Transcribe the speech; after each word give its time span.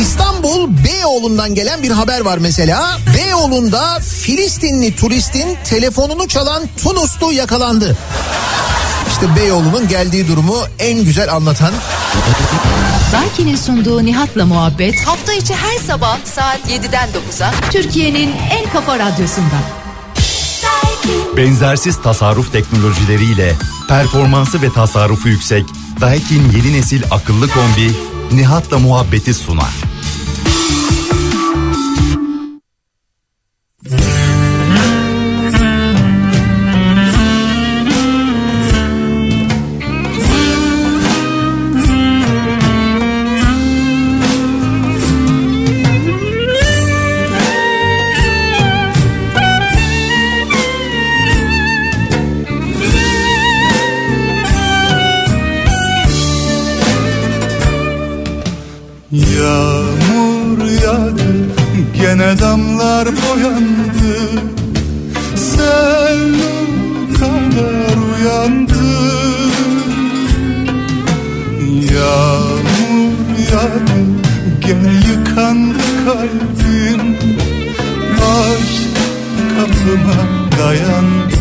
İstanbul 0.00 0.70
Beyoğlu'ndan 0.84 1.54
gelen 1.54 1.82
bir 1.82 1.90
haber 1.90 2.20
var 2.20 2.38
mesela. 2.38 2.98
Beyoğlu'nda 3.16 3.98
Filistinli 4.00 4.96
turistin 4.96 5.56
telefonunu 5.64 6.28
çalan 6.28 6.62
Tunuslu 6.82 7.32
yakalandı. 7.32 7.96
İşte 9.08 9.36
Beyoğlu'nun 9.36 9.88
geldiği 9.88 10.28
durumu 10.28 10.56
en 10.78 11.04
güzel 11.04 11.34
anlatan 11.34 11.72
Daiki'nin 13.12 13.56
sunduğu 13.56 14.04
Nihat'la 14.04 14.46
muhabbet 14.46 15.00
hafta 15.06 15.32
içi 15.32 15.54
her 15.54 15.78
sabah 15.78 16.18
saat 16.24 16.60
7'den 16.68 17.08
9'a 17.08 17.50
Türkiye'nin 17.70 18.34
en 18.50 18.70
kafa 18.72 18.98
radyosunda. 18.98 19.56
Benzersiz 21.36 22.02
tasarruf 22.02 22.52
teknolojileriyle 22.52 23.54
performansı 23.88 24.62
ve 24.62 24.72
tasarrufu 24.72 25.28
yüksek 25.28 25.64
Daikin 26.00 26.52
yeni 26.52 26.72
nesil 26.78 27.02
akıllı 27.10 27.48
kombi 27.48 27.92
Nihat'la 28.32 28.78
muhabbeti 28.78 29.34
sunar. 29.34 29.89
Yağmur 30.70 30.99
damlar 63.00 63.14
boyandı. 63.16 64.42
Sen 65.36 66.18
kadar 67.18 67.96
uyandı. 68.12 68.74
Yağmur 71.92 73.38
yağdı 73.52 74.00
gene 74.60 74.92
yıkandı 75.08 75.78
kalbim. 76.04 77.16
Aşk 78.20 78.96
kapıma 79.56 80.18
dayandı. 80.58 81.40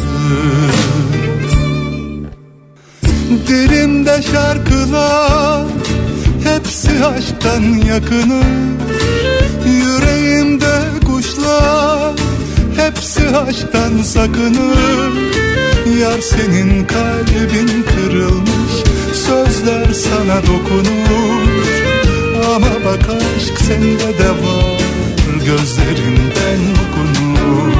Dilimde 3.47 4.21
şarkılar 4.21 5.65
Hepsi 6.43 7.05
aşktan 7.05 7.61
yakını 7.61 8.43
Hepsi 13.09 13.37
aşktan 13.37 14.01
sakınır. 14.01 15.13
Yar 15.99 16.19
senin 16.21 16.85
kalbin 16.85 17.83
kırılmış. 17.83 18.73
Sözler 19.13 19.93
sana 19.93 20.41
dokunur. 20.41 21.49
Ama 22.55 22.85
bak 22.85 23.09
aşk 23.09 23.59
sende 23.67 24.19
de 24.19 24.29
var. 24.29 24.81
Gözlerinden 25.45 26.61
okunur. 26.81 27.73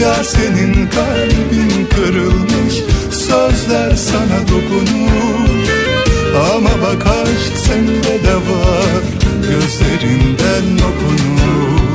Yar 0.00 0.24
senin 0.24 0.88
kalbin 0.88 1.86
kırılmış. 1.96 2.74
Sözler 3.10 3.96
sana 3.96 4.48
dokunur. 4.48 5.48
Ama 6.54 6.70
bak 6.82 7.06
aşk 7.06 7.58
sende 7.66 8.22
de 8.24 8.34
var. 8.34 9.02
Gözlerinden 9.42 10.78
okunur 10.78 11.89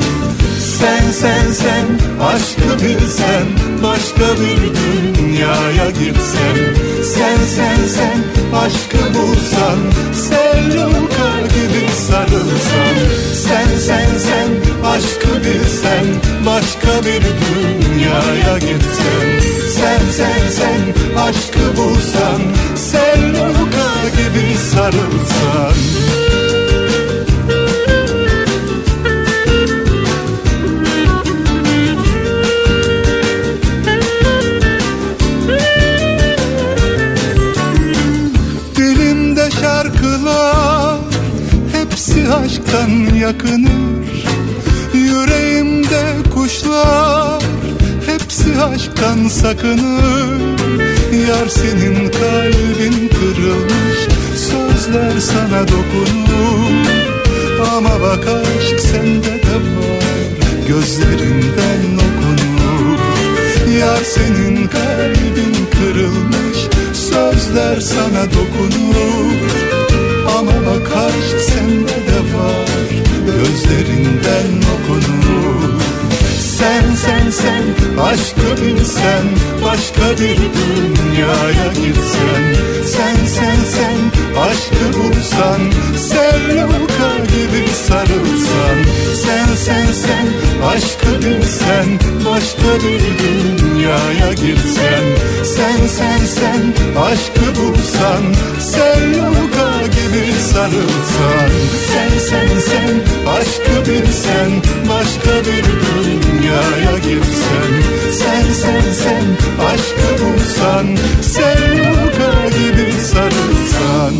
Sen 0.79 1.11
sen 1.11 1.51
sen 1.51 1.85
aşkı 2.21 2.85
bilsen 2.85 3.47
Başka 3.83 4.41
bir 4.41 4.75
dünyaya 4.75 5.89
gitsen. 5.89 6.57
Sen 7.03 7.37
sen 7.55 7.87
sen 7.87 8.23
aşkı 8.55 9.13
bulsan 9.13 9.79
Sevluka 10.13 11.41
gibi 11.41 11.91
sarılsan. 11.91 12.95
Sen 13.33 13.77
sen 13.77 14.17
sen 14.17 14.49
aşkı 14.85 15.43
bilsen 15.43 16.05
Başka 16.45 17.05
bir 17.05 17.23
dünyaya 17.23 18.57
gitsen. 18.57 19.39
Sen 19.75 20.11
sen 20.11 20.49
sen 20.49 20.81
aşkı 21.19 21.77
bulsan 21.77 22.41
Sevluka 22.75 24.09
gibi 24.17 24.57
sarılsan 24.57 25.73
yakınır. 43.25 44.05
Yüreğimde 44.93 46.03
kuşlar 46.33 47.43
Hepsi 48.05 48.61
aşktan 48.61 49.27
sakınır. 49.27 50.41
Yar 51.27 51.47
senin 51.47 51.95
kalbin 51.95 53.07
kırılmış 53.07 53.99
Sözler 54.35 55.19
sana 55.19 55.67
dokunur. 55.67 56.85
Ama 57.75 58.01
bak 58.01 58.27
aşk 58.27 58.79
sende 58.79 59.35
de 59.47 59.55
var 59.55 60.03
Gözlerinden 60.67 61.83
okunur. 62.05 62.99
Yar 63.79 64.03
senin 64.03 64.67
kalbin 64.67 65.55
kırılmış 65.71 66.57
Sözler 66.93 67.79
sana 67.79 68.25
dokunur. 68.25 69.35
Ama 70.37 70.51
bak 70.51 70.91
aşk 70.97 71.41
sende 71.41 71.95
de 72.07 72.37
var 72.37 72.74
Gözlerinden 73.35 74.49
okunur. 74.75 75.81
Sen 76.39 76.95
sen 76.95 77.29
sen 77.29 77.63
aşkı 78.03 78.61
bilsen 78.61 79.25
Başka 79.65 80.11
bir 80.11 80.37
dünyaya 80.37 81.67
gitsen. 81.73 82.43
Sen 82.85 83.25
sen 83.25 83.57
sen 83.75 83.97
aşkı 84.41 84.99
bulsan 84.99 85.61
Sevluka 85.97 87.17
gibi 87.19 87.67
sarılsan. 87.87 88.77
Sen 89.23 89.55
sen 89.55 89.91
sen 89.91 90.27
aşkı 90.67 91.25
bilsen 91.25 91.99
Başka 92.25 92.87
bir 92.87 93.01
dünyaya 93.23 94.33
girsen 94.33 95.03
Sen 95.43 95.87
sen 95.87 96.25
sen 96.25 96.73
aşkı 97.01 97.61
bulsan 97.61 98.23
Sevluka 98.59 99.74
gibi 100.15 100.39
sarılsan 100.53 101.49
Sen 101.87 102.19
sen 102.29 102.59
sen 102.59 102.95
aşkı 103.29 103.91
bilsen 103.91 104.51
Başka 104.89 105.39
bir 105.39 105.65
dünyaya 106.05 106.97
girsen 106.97 107.71
Sen 108.11 108.53
sen 108.53 108.93
sen 109.03 109.25
aşkı 109.65 110.25
bulsan 110.25 110.87
Sevluka 111.21 112.49
gibi 112.49 112.91
sarılsan 113.11 114.13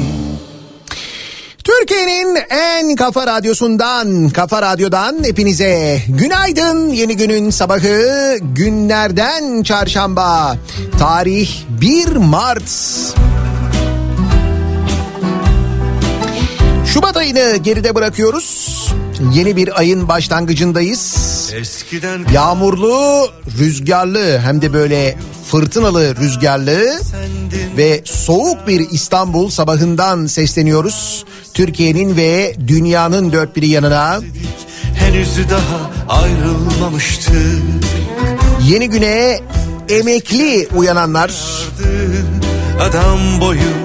Türkiye'nin 1.63 2.37
en 2.49 2.95
kafa 2.95 3.27
radyosundan, 3.27 4.29
kafa 4.29 4.61
radyodan 4.61 5.23
hepinize 5.23 6.01
günaydın. 6.07 6.89
Yeni 6.89 7.17
günün 7.17 7.49
sabahı 7.49 8.37
günlerden 8.41 9.63
çarşamba. 9.63 10.57
Tarih 10.99 11.49
1 11.81 12.15
Mart. 12.15 12.69
Şubat 16.95 17.17
ayını 17.17 17.57
geride 17.57 17.95
bırakıyoruz. 17.95 18.79
Yeni 19.33 19.55
bir 19.55 19.79
ayın 19.79 20.07
başlangıcındayız. 20.07 21.15
Eskiden 21.55 22.25
Yağmurlu, 22.33 23.27
rüzgarlı 23.59 24.39
hem 24.39 24.61
de 24.61 24.73
böyle 24.73 25.17
fırtınalı 25.51 26.15
rüzgarlı 26.15 26.99
ve 27.77 28.01
soğuk 28.05 28.67
bir 28.67 28.89
İstanbul 28.89 29.49
sabahından 29.49 30.25
sesleniyoruz. 30.25 31.25
Türkiye'nin 31.53 32.17
ve 32.17 32.55
dünyanın 32.67 33.31
dört 33.31 33.55
bir 33.55 33.63
yanına. 33.63 34.19
henüz 34.95 35.37
daha 35.49 35.91
ayrılmamıştık 36.21 37.35
Yeni 38.63 38.89
güne 38.89 39.39
emekli 39.89 40.67
uyananlar. 40.75 41.31
Adam 42.81 43.41
boyu 43.41 43.84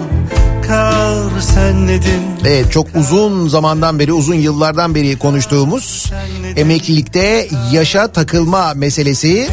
kar 0.70 1.40
senledin. 1.40 2.22
Evet 2.44 2.72
çok 2.72 2.86
uzun 2.96 3.48
zamandan 3.48 3.98
beri 3.98 4.12
uzun 4.12 4.34
yıllardan 4.34 4.94
beri 4.94 5.18
konuştuğumuz 5.18 6.12
emeklilikte 6.56 7.48
yaşa 7.72 8.08
takılma 8.08 8.74
meselesi 8.74 9.48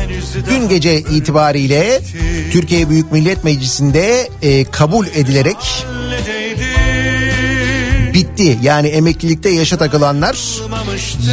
dün 0.49 0.69
gece 0.69 0.99
itibariyle 0.99 2.01
Türkiye 2.51 2.89
Büyük 2.89 3.11
Millet 3.11 3.43
Meclisi'nde 3.43 4.29
e, 4.41 4.63
kabul 4.63 5.07
edilerek 5.07 5.85
bitti. 8.13 8.57
Yani 8.61 8.87
emeklilikte 8.87 9.49
yaşa 9.49 9.77
takılanlar 9.77 10.37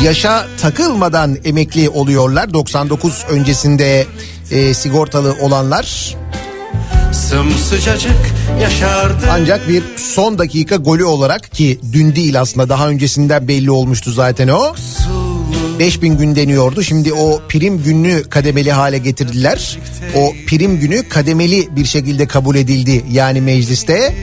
yaşa 0.03 0.47
takılmadan 0.61 1.37
emekli 1.45 1.89
oluyorlar. 1.89 2.55
99 2.55 3.25
öncesinde 3.31 4.07
e, 4.51 4.75
sigortalı 4.75 5.37
olanlar. 5.41 6.17
Sımsıcacık 7.29 8.17
yaşardı. 8.63 9.27
Ancak 9.31 9.69
bir 9.69 9.83
son 9.97 10.39
dakika 10.39 10.77
golü 10.77 11.05
olarak 11.05 11.53
ki 11.53 11.79
dün 11.93 12.17
değil 12.17 12.41
aslında 12.41 12.69
daha 12.69 12.89
öncesinden 12.89 13.49
belli 13.49 13.71
olmuştu 13.71 14.13
zaten 14.13 14.49
o. 14.49 14.75
5000 15.79 16.19
gün 16.19 16.37
deniyordu. 16.37 16.83
Şimdi 16.83 17.13
o 17.13 17.41
prim 17.49 17.83
gününü 17.83 18.23
kademeli 18.23 18.73
hale 18.73 18.99
getirdiler. 18.99 19.79
O 20.15 20.33
prim 20.47 20.81
günü 20.81 21.09
kademeli 21.09 21.77
bir 21.77 21.85
şekilde 21.85 22.27
kabul 22.27 22.57
edildi 22.57 23.05
yani 23.11 23.41
mecliste. 23.41 24.15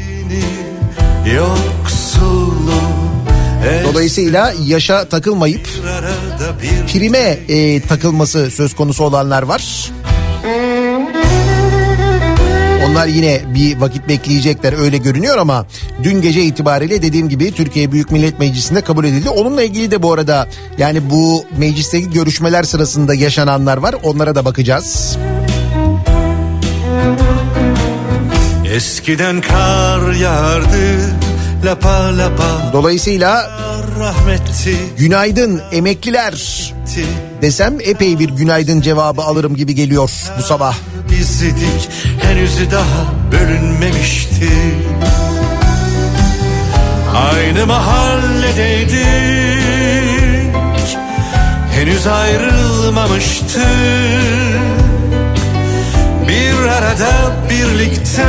Dolayısıyla 3.84 4.54
yaşa 4.66 5.10
takılmayıp 5.10 5.68
prime 6.94 7.38
e, 7.50 7.82
takılması 7.82 8.52
söz 8.52 8.76
konusu 8.76 9.04
olanlar 9.04 9.44
var. 9.44 9.92
Onlar 12.92 13.08
yine 13.08 13.42
bir 13.54 13.78
vakit 13.78 14.08
bekleyecekler 14.08 14.74
öyle 14.80 14.98
görünüyor 14.98 15.38
ama 15.38 15.66
dün 16.04 16.22
gece 16.22 16.42
itibariyle 16.42 17.02
dediğim 17.02 17.30
gibi 17.30 17.52
Türkiye 17.52 17.92
Büyük 17.92 18.12
Millet 18.12 18.40
Meclisi'nde 18.40 18.82
kabul 18.82 19.06
edildi. 19.06 19.30
Onunla 19.30 19.64
ilgili 19.64 19.92
de 19.92 20.04
bu 20.04 20.14
arada 20.14 20.48
yani 20.78 21.10
bu 21.10 21.46
meclisteki 21.58 22.10
görüşmeler 22.10 22.64
sırasında 22.64 23.14
yaşananlar 23.14 23.78
var 23.78 23.96
onlara 24.04 24.36
da 24.36 24.46
bakacağız. 24.46 25.18
Eskiden 28.74 29.42
kar 29.42 30.12
yağardı 30.12 31.16
lapa 31.66 32.18
lapa 32.18 32.72
Dolayısıyla 32.74 33.52
rahmetti 34.00 34.76
günaydın 34.98 35.62
emekliler 35.72 36.34
desem 37.42 37.78
epey 37.82 38.20
bir 38.20 38.30
günaydın 38.30 38.82
cevabı 38.82 39.22
alırım 39.22 39.56
gibi 39.56 39.76
geliyor 39.76 40.12
bu 40.40 40.44
sabah. 40.44 40.76
Biz 41.22 41.42
idik 41.44 41.90
henüz 42.22 42.72
daha 42.72 43.06
bölünmemişti. 43.32 44.50
Aynı 47.34 47.66
mahalledeydik 47.66 48.98
Henüz 51.76 52.08
ayrılmamıştık 52.08 53.62
Bir 56.28 56.54
arada 56.68 57.12
birlikte 57.50 58.26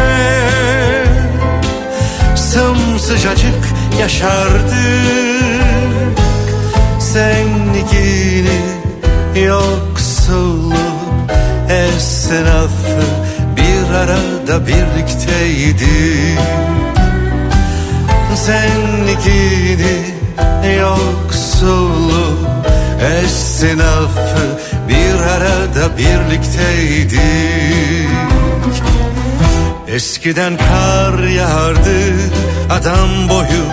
Sımsıcacık 2.37 3.65
yaşardık. 4.01 4.73
Zenligini 6.99 8.61
yoksulluk 9.47 9.92
esnafı 12.03 13.03
bir 13.57 13.95
arada 13.95 14.67
birlikteydi. 14.67 16.39
Zenligini 18.35 19.97
yoksulluk. 20.81 22.53
Esnafı 23.25 24.47
bir 24.89 25.15
arada 25.15 25.97
birlikteydik 25.99 27.21
Eskiden 29.89 30.57
kar 30.57 31.19
yağardı 31.19 32.01
adam 32.71 33.29
boyu 33.29 33.65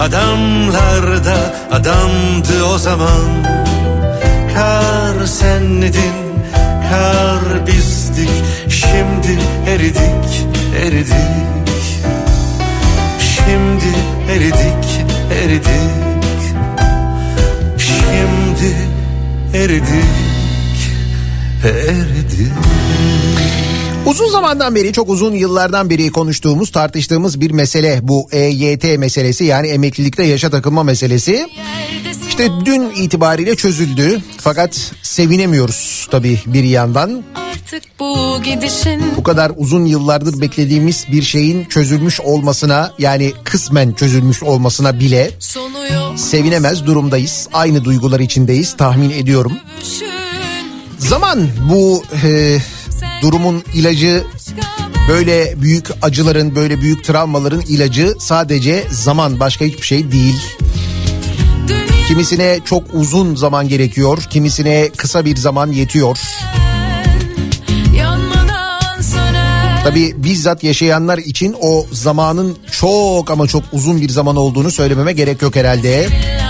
Adamlar 0.00 1.24
da 1.24 1.36
adamdı 1.72 2.64
o 2.74 2.78
zaman. 2.78 3.44
Kar 4.54 5.26
senledin, 5.26 6.25
kar 6.90 7.66
bizdik 7.66 8.30
Şimdi 8.68 9.38
eridik, 9.68 10.46
eridik. 10.82 11.14
Şimdi 13.20 13.90
eridik, 14.32 15.06
eridik. 15.32 15.70
Şimdi 17.78 18.76
eridik, 19.54 19.86
eridik. 21.64 22.52
Uzun 24.06 24.30
zamandan 24.30 24.74
beri 24.74 24.92
çok 24.92 25.08
uzun 25.08 25.34
yıllardan 25.34 25.90
beri 25.90 26.10
konuştuğumuz 26.10 26.70
tartıştığımız 26.70 27.40
bir 27.40 27.50
mesele 27.50 27.98
bu 28.02 28.28
EYT 28.32 28.98
meselesi 28.98 29.44
yani 29.44 29.68
emeklilikte 29.68 30.22
yaşa 30.22 30.50
takılma 30.50 30.82
meselesi. 30.82 31.48
İşte 32.38 32.52
dün 32.64 32.90
itibariyle 32.90 33.56
çözüldü 33.56 34.20
fakat 34.38 34.92
sevinemiyoruz 35.02 36.08
tabii 36.10 36.40
bir 36.46 36.64
yandan. 36.64 37.22
Artık 37.34 37.82
bu 38.00 38.42
gidişin 38.42 39.02
Bu 39.16 39.22
kadar 39.22 39.52
uzun 39.56 39.84
yıllardır 39.84 40.40
beklediğimiz 40.40 41.04
bir 41.12 41.22
şeyin 41.22 41.64
çözülmüş 41.64 42.20
olmasına 42.20 42.92
yani 42.98 43.32
kısmen 43.44 43.92
çözülmüş 43.92 44.42
olmasına 44.42 45.00
bile 45.00 45.30
sevinemez 46.16 46.86
durumdayız. 46.86 47.48
Aynı 47.52 47.84
duygular 47.84 48.20
içindeyiz 48.20 48.76
tahmin 48.76 49.10
ediyorum. 49.10 49.52
Zaman 50.98 51.48
bu 51.70 52.02
e, 52.24 52.58
durumun 53.22 53.64
ilacı 53.74 54.24
böyle 55.08 55.62
büyük 55.62 55.88
acıların 56.02 56.54
böyle 56.54 56.80
büyük 56.80 57.04
travmaların 57.04 57.60
ilacı 57.60 58.14
sadece 58.18 58.84
zaman 58.90 59.40
başka 59.40 59.64
hiçbir 59.64 59.86
şey 59.86 60.12
değil. 60.12 60.40
Kimisine 62.08 62.60
çok 62.64 62.82
uzun 62.92 63.34
zaman 63.34 63.68
gerekiyor, 63.68 64.22
kimisine 64.30 64.88
kısa 64.96 65.24
bir 65.24 65.36
zaman 65.36 65.72
yetiyor. 65.72 66.18
Tabii 69.84 70.14
bizzat 70.16 70.64
yaşayanlar 70.64 71.18
için 71.18 71.56
o 71.60 71.86
zamanın 71.92 72.58
çok 72.70 73.30
ama 73.30 73.46
çok 73.46 73.62
uzun 73.72 74.00
bir 74.00 74.08
zaman 74.08 74.36
olduğunu 74.36 74.70
söylememe 74.70 75.12
gerek 75.12 75.42
yok 75.42 75.56
herhalde. 75.56 76.02
Lazım. 76.02 76.45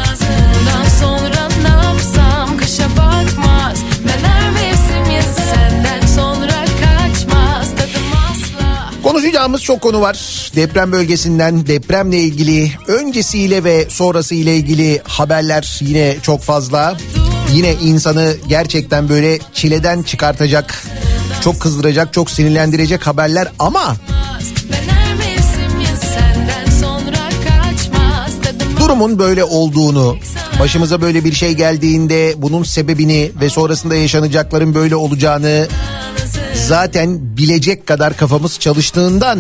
Konuşacağımız 9.27 9.63
çok 9.63 9.81
konu 9.81 10.01
var. 10.01 10.51
Deprem 10.57 10.93
bölgesinden 10.93 11.67
depremle 11.67 12.19
ilgili 12.19 12.73
öncesiyle 12.87 13.65
ve 13.65 13.87
sonrası 13.91 14.35
ile 14.35 14.57
ilgili 14.57 15.01
haberler 15.05 15.79
yine 15.81 16.17
çok 16.23 16.43
fazla. 16.43 16.97
Yine 17.53 17.73
insanı 17.73 18.37
gerçekten 18.49 19.09
böyle 19.09 19.39
çileden 19.55 20.03
çıkartacak, 20.03 20.83
çok 21.41 21.61
kızdıracak, 21.61 22.13
çok 22.13 22.31
sinirlendirecek 22.31 23.07
haberler 23.07 23.49
ama 23.59 23.97
durumun 28.81 29.19
böyle 29.19 29.45
olduğunu, 29.45 30.17
başımıza 30.61 31.01
böyle 31.01 31.25
bir 31.25 31.33
şey 31.33 31.53
geldiğinde 31.53 32.35
bunun 32.37 32.63
sebebini 32.63 33.31
ve 33.41 33.51
sonrasında 33.51 33.95
yaşanacakların 33.95 34.75
böyle 34.75 34.97
olacağını 34.97 35.69
zaten 36.57 37.37
bilecek 37.37 37.87
kadar 37.87 38.17
kafamız 38.17 38.59
çalıştığından 38.59 39.39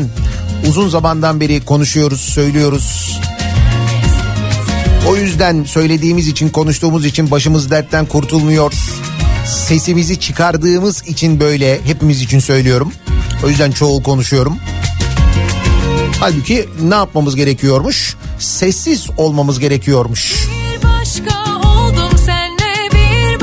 uzun 0.68 0.88
zamandan 0.88 1.40
beri 1.40 1.64
konuşuyoruz, 1.64 2.20
söylüyoruz. 2.20 3.20
O 5.08 5.16
yüzden 5.16 5.64
söylediğimiz 5.64 6.28
için, 6.28 6.48
konuştuğumuz 6.48 7.06
için 7.06 7.30
başımız 7.30 7.70
dertten 7.70 8.06
kurtulmuyor. 8.06 8.72
Sesimizi 9.46 10.20
çıkardığımız 10.20 11.08
için 11.08 11.40
böyle 11.40 11.84
hepimiz 11.84 12.22
için 12.22 12.38
söylüyorum. 12.38 12.92
O 13.44 13.48
yüzden 13.48 13.70
çoğul 13.70 14.02
konuşuyorum. 14.02 14.56
Halbuki 16.20 16.68
ne 16.82 16.94
yapmamız 16.94 17.36
gerekiyormuş? 17.36 18.16
Sessiz 18.38 19.06
olmamız 19.16 19.58
gerekiyormuş. 19.58 20.46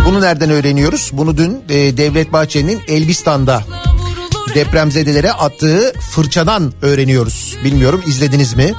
Bunu 0.06 0.22
nereden 0.22 0.50
öğreniyoruz? 0.50 1.10
Bunu 1.14 1.38
dün 1.38 1.64
e, 1.70 1.98
Devlet 1.98 2.34
Bahçeli'nin 2.34 2.82
Elbistan'da 2.88 3.64
depremzedelere 4.56 5.32
attığı 5.32 5.94
fırçadan 6.12 6.74
öğreniyoruz. 6.82 7.58
Bilmiyorum 7.64 8.04
izlediniz 8.08 8.54
mi? 8.54 8.74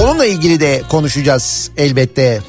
Onunla 0.00 0.26
ilgili 0.26 0.60
de 0.60 0.82
konuşacağız 0.90 1.70
elbette. 1.76 2.40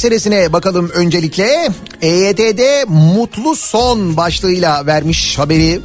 Meselesine 0.00 0.52
bakalım 0.52 0.90
öncelikle. 0.94 1.68
EYT'de 2.02 2.84
mutlu 2.88 3.56
son 3.56 4.16
başlığıyla 4.16 4.86
vermiş 4.86 5.38
haberi. 5.38 5.80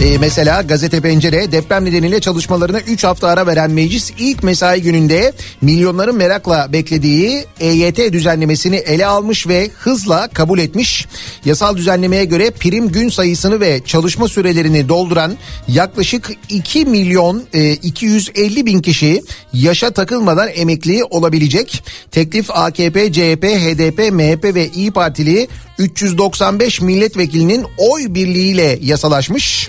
Ee, 0.00 0.18
mesela 0.18 0.62
gazete 0.62 1.00
pencere 1.00 1.52
deprem 1.52 1.84
nedeniyle 1.84 2.20
çalışmalarına 2.20 2.80
3 2.80 3.04
hafta 3.04 3.28
ara 3.28 3.46
veren 3.46 3.70
meclis 3.70 4.12
ilk 4.18 4.42
mesai 4.42 4.82
gününde 4.82 5.32
milyonların 5.60 6.16
merakla 6.16 6.72
beklediği 6.72 7.44
EYT 7.60 8.12
düzenlemesini 8.12 8.76
ele 8.76 9.06
almış 9.06 9.48
ve 9.48 9.70
hızla 9.78 10.28
kabul 10.28 10.58
etmiş. 10.58 11.06
Yasal 11.44 11.76
düzenlemeye 11.76 12.24
göre 12.24 12.50
prim 12.50 12.88
gün 12.88 13.08
sayısını 13.08 13.60
ve 13.60 13.80
çalışma 13.84 14.28
sürelerini 14.28 14.88
dolduran 14.88 15.36
yaklaşık 15.68 16.30
2 16.48 16.84
milyon 16.84 17.42
e, 17.52 17.72
250 17.72 18.66
bin 18.66 18.80
kişi 18.80 19.22
yaşa 19.52 19.90
takılmadan 19.90 20.48
emekli 20.54 21.04
olabilecek. 21.04 21.84
Teklif 22.10 22.50
AKP, 22.50 23.12
CHP, 23.12 23.44
HDP, 23.44 24.12
MHP 24.12 24.54
ve 24.54 24.68
İyi 24.68 24.90
Partili 24.90 25.48
395 25.82 26.80
milletvekilinin 26.80 27.66
oy 27.78 28.02
birliğiyle 28.08 28.78
yasalaşmış. 28.82 29.68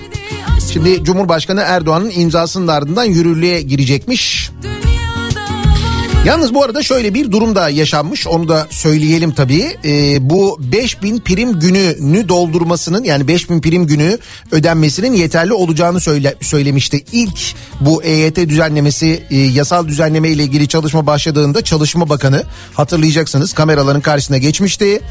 Şimdi 0.74 1.04
Cumhurbaşkanı 1.04 1.62
Erdoğan'ın 1.62 2.12
imzasının 2.16 2.68
ardından 2.68 3.04
yürürlüğe 3.04 3.62
girecekmiş. 3.62 4.52
Yalnız 6.26 6.54
bu 6.54 6.64
arada 6.64 6.84
şöyle 6.84 7.14
bir 7.14 7.32
durum 7.32 7.56
da 7.56 7.70
yaşanmış 7.70 8.28
onu 8.28 8.48
da 8.48 8.68
söyleyelim 8.70 9.32
tabii. 9.32 9.78
Ee, 9.86 10.30
bu 10.30 10.60
5000 10.60 11.20
prim 11.20 11.60
gününü 11.60 12.30
doldurmasının 12.30 13.04
yani 13.04 13.28
5000 13.28 13.62
prim 13.62 13.88
günü 13.88 14.18
ödenmesinin 14.52 15.14
yeterli 15.14 15.54
olacağını 15.54 16.00
söyle, 16.00 16.36
söylemişti. 16.42 17.04
İlk 17.12 17.56
bu 17.82 18.04
EYT 18.04 18.38
düzenlemesi 18.38 19.24
e, 19.30 19.38
yasal 19.38 19.88
düzenleme 19.88 20.30
ile 20.30 20.44
ilgili 20.44 20.68
çalışma 20.68 21.08
başladığında 21.08 21.62
Çalışma 21.62 22.10
Bakanı 22.10 22.44
hatırlayacaksınız 22.74 23.54
kameraların 23.54 24.02
karşısına 24.02 24.38
geçmişti. 24.38 25.02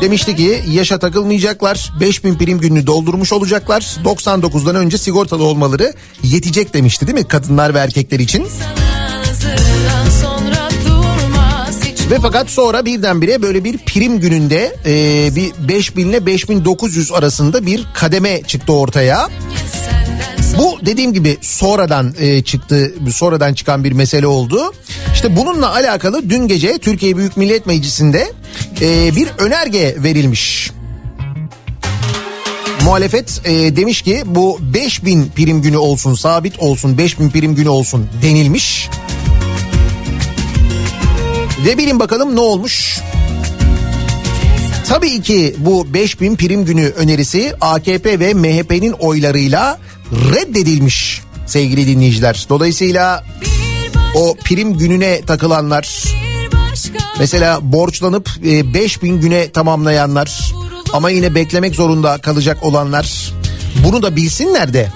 Demişti 0.00 0.36
ki 0.36 0.62
yaşa 0.70 0.98
takılmayacaklar 0.98 1.92
5000 2.00 2.34
prim 2.34 2.58
gününü 2.58 2.86
doldurmuş 2.86 3.32
olacaklar 3.32 3.80
99'dan 4.04 4.74
önce 4.74 4.98
sigortalı 4.98 5.44
olmaları 5.44 5.92
yetecek 6.22 6.74
demişti 6.74 7.06
değil 7.06 7.18
mi 7.18 7.28
kadınlar 7.28 7.74
ve 7.74 7.78
erkekler 7.78 8.18
için. 8.18 8.46
Hiç 10.06 10.19
Ve 12.10 12.18
fakat 12.22 12.50
sonra 12.50 12.84
birdenbire 12.84 13.42
böyle 13.42 13.64
bir 13.64 13.78
prim 13.78 14.20
gününde 14.20 14.76
e, 14.86 15.36
bir 15.36 15.68
5000 15.68 16.08
ile 16.08 16.26
5900 16.26 17.12
arasında 17.12 17.66
bir 17.66 17.86
kademe 17.94 18.42
çıktı 18.42 18.72
ortaya. 18.72 19.28
Bu 20.58 20.78
dediğim 20.86 21.12
gibi 21.12 21.38
sonradan 21.40 22.14
e, 22.20 22.42
çıktı, 22.42 22.94
sonradan 23.10 23.54
çıkan 23.54 23.84
bir 23.84 23.92
mesele 23.92 24.26
oldu. 24.26 24.72
İşte 25.14 25.36
bununla 25.36 25.74
alakalı 25.74 26.30
dün 26.30 26.48
gece 26.48 26.78
Türkiye 26.78 27.16
Büyük 27.16 27.36
Millet 27.36 27.66
Meclisi'nde 27.66 28.32
e, 28.80 29.16
bir 29.16 29.28
önerge 29.38 29.96
verilmiş. 29.98 30.70
Muhalefet 32.84 33.40
e, 33.44 33.76
demiş 33.76 34.02
ki 34.02 34.22
bu 34.26 34.58
5000 34.60 35.30
prim 35.36 35.62
günü 35.62 35.76
olsun, 35.76 36.14
sabit 36.14 36.58
olsun, 36.58 36.98
5000 36.98 37.30
prim 37.30 37.54
günü 37.54 37.68
olsun 37.68 38.06
denilmiş. 38.22 38.88
Ve 41.66 41.78
bilin 41.78 42.00
bakalım 42.00 42.36
ne 42.36 42.40
olmuş? 42.40 43.00
Tabii 44.88 45.22
ki 45.22 45.54
bu 45.58 45.94
5000 45.94 46.36
prim 46.36 46.64
günü 46.64 46.86
önerisi 46.86 47.54
AKP 47.60 48.20
ve 48.20 48.34
MHP'nin 48.34 48.92
oylarıyla 48.92 49.78
reddedilmiş 50.12 51.20
sevgili 51.46 51.86
dinleyiciler. 51.86 52.46
Dolayısıyla 52.48 53.24
o 54.14 54.34
prim 54.44 54.78
gününe 54.78 55.20
takılanlar 55.20 56.04
mesela 57.18 57.72
borçlanıp 57.72 58.30
e, 58.46 58.74
5000 58.74 59.20
güne 59.20 59.50
tamamlayanlar 59.50 60.52
ama 60.92 61.10
yine 61.10 61.34
beklemek 61.34 61.74
zorunda 61.74 62.18
kalacak 62.18 62.62
olanlar 62.62 63.32
bunu 63.84 64.02
da 64.02 64.16
bilsinler 64.16 64.72
de 64.72 64.88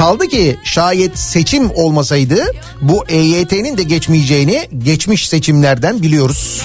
Kaldı 0.00 0.28
ki 0.28 0.58
şayet 0.64 1.18
seçim 1.18 1.70
olmasaydı 1.70 2.44
bu 2.80 3.04
EYT'nin 3.08 3.78
de 3.78 3.82
geçmeyeceğini 3.82 4.68
geçmiş 4.78 5.28
seçimlerden 5.28 6.02
biliyoruz. 6.02 6.62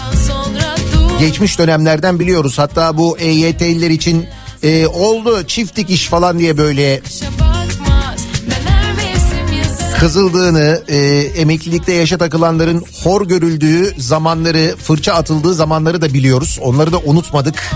Geçmiş 1.19 1.59
dönemlerden 1.59 2.19
biliyoruz. 2.19 2.59
Hatta 2.59 2.97
bu 2.97 3.17
EYT'liler 3.17 3.89
için 3.89 4.27
e, 4.63 4.87
oldu 4.87 5.43
çift 5.47 5.75
dikiş 5.75 6.07
falan 6.07 6.39
diye 6.39 6.57
böyle 6.57 7.01
kızıldığını, 9.99 10.83
e, 10.87 10.97
emeklilikte 11.37 11.93
yaşa 11.93 12.17
takılanların 12.17 12.83
hor 13.03 13.27
görüldüğü 13.27 14.01
zamanları, 14.01 14.75
fırça 14.77 15.13
atıldığı 15.13 15.53
zamanları 15.53 16.01
da 16.01 16.13
biliyoruz. 16.13 16.59
Onları 16.61 16.91
da 16.91 16.99
unutmadık. 16.99 17.71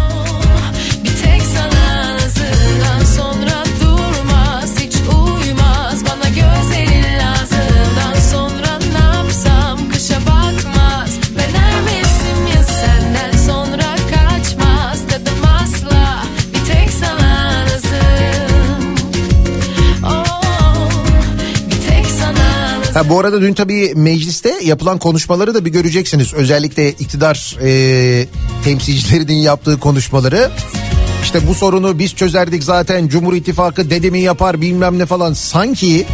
Ha, 22.99 23.09
bu 23.09 23.19
arada 23.19 23.41
dün 23.41 23.53
tabii 23.53 23.93
mecliste 23.95 24.53
yapılan 24.63 24.99
konuşmaları 24.99 25.53
da 25.53 25.65
bir 25.65 25.71
göreceksiniz. 25.71 26.33
Özellikle 26.33 26.91
iktidar 26.91 27.57
e, 27.61 28.27
temsilcilerinin 28.63 29.35
yaptığı 29.35 29.79
konuşmaları. 29.79 30.51
İşte 31.23 31.47
bu 31.47 31.53
sorunu 31.53 31.99
biz 31.99 32.15
çözerdik 32.15 32.63
zaten 32.63 33.07
Cumhur 33.07 33.33
İttifakı 33.33 33.89
dedemi 33.89 34.21
yapar 34.21 34.61
bilmem 34.61 34.99
ne 34.99 35.05
falan. 35.05 35.33
Sanki 35.33 36.05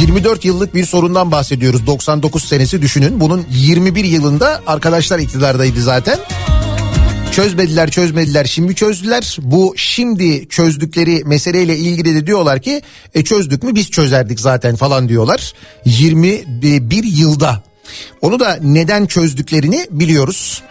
24 0.00 0.44
yıllık 0.44 0.74
bir 0.74 0.86
sorundan 0.86 1.32
bahsediyoruz. 1.32 1.86
99 1.86 2.44
senesi 2.44 2.82
düşünün. 2.82 3.20
Bunun 3.20 3.46
21 3.50 4.04
yılında 4.04 4.62
arkadaşlar 4.66 5.18
iktidardaydı 5.18 5.82
zaten. 5.82 6.18
Çözmediler 7.34 7.90
çözmediler 7.90 8.44
şimdi 8.44 8.74
çözdüler. 8.74 9.36
Bu 9.42 9.74
şimdi 9.76 10.48
çözdükleri 10.48 11.22
meseleyle 11.24 11.76
ilgili 11.76 12.14
de 12.14 12.26
diyorlar 12.26 12.60
ki 12.60 12.82
e 13.14 13.24
çözdük 13.24 13.62
mü 13.62 13.74
biz 13.74 13.90
çözerdik 13.90 14.40
zaten 14.40 14.76
falan 14.76 15.08
diyorlar. 15.08 15.52
21 15.84 17.04
yılda. 17.04 17.62
Onu 18.20 18.40
da 18.40 18.58
neden 18.62 19.06
çözdüklerini 19.06 19.86
biliyoruz. 19.90 20.62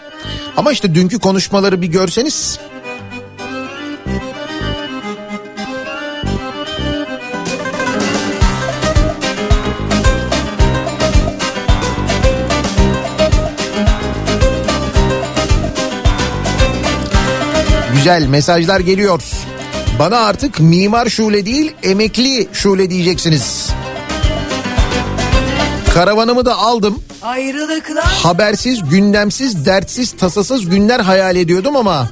Ama 0.58 0.72
işte 0.72 0.96
dünkü 0.96 1.20
konuşmaları 1.20 1.82
bir 1.82 1.88
görseniz 1.88 2.60
Güzel 18.04 18.28
mesajlar 18.28 18.80
geliyor. 18.80 19.22
Bana 20.00 20.18
artık 20.18 20.60
mimar 20.60 21.10
şule 21.10 21.46
değil 21.46 21.74
emekli 21.84 22.48
şule 22.54 22.90
diyeceksiniz. 22.90 23.70
Karavanımı 25.94 26.46
da 26.46 26.58
aldım. 26.58 27.00
Ayrılıklar 27.22 28.04
Habersiz, 28.04 28.90
gündemsiz, 28.90 29.66
dertsiz, 29.66 30.12
tasasız 30.12 30.70
günler 30.70 31.00
hayal 31.00 31.36
ediyordum 31.36 31.76
ama 31.76 32.10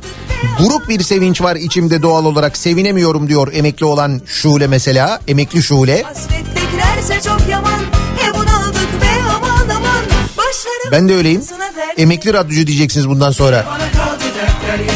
buruk 0.60 0.90
bir 0.90 1.04
sevinç 1.04 1.42
var 1.42 1.56
içimde 1.56 2.02
doğal 2.02 2.26
olarak 2.26 2.58
sevinemiyorum 2.58 3.28
diyor 3.28 3.54
emekli 3.54 3.86
olan 3.86 4.22
Şule 4.26 4.68
mesela. 4.68 5.20
Emekli 5.28 5.64
Şule. 5.64 6.04
yaman 7.50 7.80
be 8.22 9.08
aman 9.36 9.70
aman 9.78 10.04
Ben 10.92 11.10
de 11.10 11.16
öyleyim. 11.16 11.44
Emekli 11.98 12.34
radyocu 12.34 12.68
diyeceksiniz 12.68 13.10
bundan 13.10 13.32
sonra. 13.32 13.66
Bana 13.68 13.78
kaldı 13.78 14.24
dertler 14.36 14.91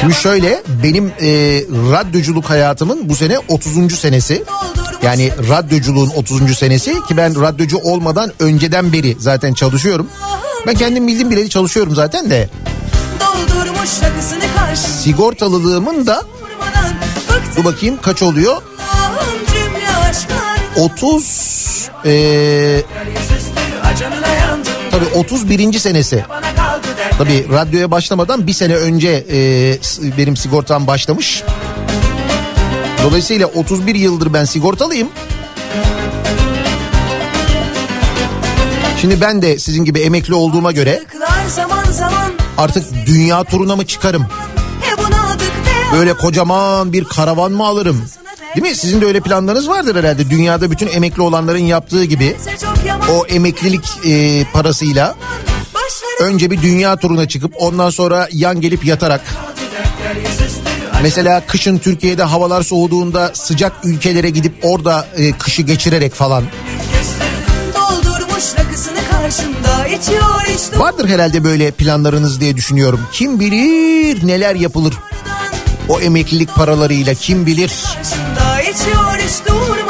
Şimdi 0.00 0.14
şöyle 0.14 0.62
benim 0.82 1.06
e, 1.06 1.28
radyoculuk 1.92 2.50
hayatımın 2.50 3.08
bu 3.08 3.16
sene 3.16 3.38
30. 3.48 3.98
senesi. 3.98 4.44
Yani 5.02 5.32
radyoculuğun 5.48 6.10
30. 6.10 6.58
senesi 6.58 6.92
ki 7.08 7.16
ben 7.16 7.42
radyocu 7.42 7.78
olmadan 7.78 8.32
önceden 8.40 8.92
beri 8.92 9.16
zaten 9.18 9.54
çalışıyorum. 9.54 10.06
Ben 10.66 10.74
kendim 10.74 11.06
bildim 11.06 11.30
bileli 11.30 11.48
çalışıyorum 11.48 11.94
zaten 11.94 12.30
de. 12.30 12.48
Sigortalılığımın 14.74 16.06
da 16.06 16.22
dur 17.56 17.64
bakayım 17.64 17.98
kaç 18.02 18.22
oluyor? 18.22 18.62
Allah'ım 18.92 19.38
cümle 19.52 19.88
aşklar 19.96 20.60
30 20.76 21.90
e, 22.04 22.82
tabii 24.90 25.06
31. 25.14 25.78
senesi. 25.78 26.24
Tabii 27.20 27.46
radyoya 27.52 27.90
başlamadan 27.90 28.46
bir 28.46 28.52
sene 28.52 28.74
önce 28.74 29.24
e, 29.30 29.38
benim 30.18 30.36
sigortam 30.36 30.86
başlamış. 30.86 31.42
Dolayısıyla 33.04 33.46
31 33.46 33.94
yıldır 33.94 34.32
ben 34.32 34.44
sigortalıyım. 34.44 35.08
Şimdi 39.00 39.20
ben 39.20 39.42
de 39.42 39.58
sizin 39.58 39.84
gibi 39.84 40.00
emekli 40.00 40.34
olduğuma 40.34 40.72
göre 40.72 41.02
artık 42.58 43.06
dünya 43.06 43.44
turuna 43.44 43.76
mı 43.76 43.86
çıkarım? 43.86 44.26
Böyle 45.92 46.12
kocaman 46.12 46.92
bir 46.92 47.04
karavan 47.04 47.52
mı 47.52 47.66
alırım? 47.66 48.04
Değil 48.56 48.66
mi? 48.66 48.74
Sizin 48.74 49.00
de 49.00 49.06
öyle 49.06 49.20
planlarınız 49.20 49.68
vardır 49.68 49.96
herhalde. 49.96 50.30
Dünyada 50.30 50.70
bütün 50.70 50.86
emekli 50.86 51.22
olanların 51.22 51.58
yaptığı 51.58 52.04
gibi 52.04 52.36
o 53.10 53.26
emeklilik 53.26 53.84
e, 54.06 54.44
parasıyla 54.52 55.16
önce 56.20 56.50
bir 56.50 56.62
dünya 56.62 56.96
turuna 56.96 57.28
çıkıp 57.28 57.52
ondan 57.58 57.90
sonra 57.90 58.28
yan 58.32 58.60
gelip 58.60 58.84
yatarak 58.84 59.20
Mesela 61.02 61.42
kışın 61.46 61.78
Türkiye'de 61.78 62.22
havalar 62.22 62.62
soğuduğunda 62.62 63.30
sıcak 63.34 63.72
ülkelere 63.84 64.30
gidip 64.30 64.54
orada 64.62 65.06
e, 65.16 65.32
kışı 65.32 65.62
geçirerek 65.62 66.14
falan. 66.14 66.44
karşımda 69.10 69.86
içiyor 69.86 70.80
Vardır 70.80 71.08
herhalde 71.08 71.44
böyle 71.44 71.70
planlarınız 71.70 72.40
diye 72.40 72.56
düşünüyorum. 72.56 73.00
Kim 73.12 73.40
bilir 73.40 74.26
neler 74.26 74.54
yapılır 74.54 74.94
o 75.88 76.00
emeklilik 76.00 76.54
paralarıyla 76.54 77.14
kim 77.14 77.46
bilir. 77.46 77.72
Karşımda 77.84 78.60
içiyor 78.60 79.18
işte 79.28 79.48
durmadan 79.48 79.89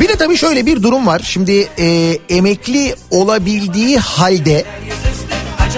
Bir 0.00 0.08
de 0.08 0.16
tabii 0.16 0.36
şöyle 0.36 0.66
bir 0.66 0.82
durum 0.82 1.06
var. 1.06 1.20
Şimdi 1.24 1.68
e, 1.78 2.18
emekli 2.28 2.94
olabildiği 3.10 3.98
halde 3.98 4.64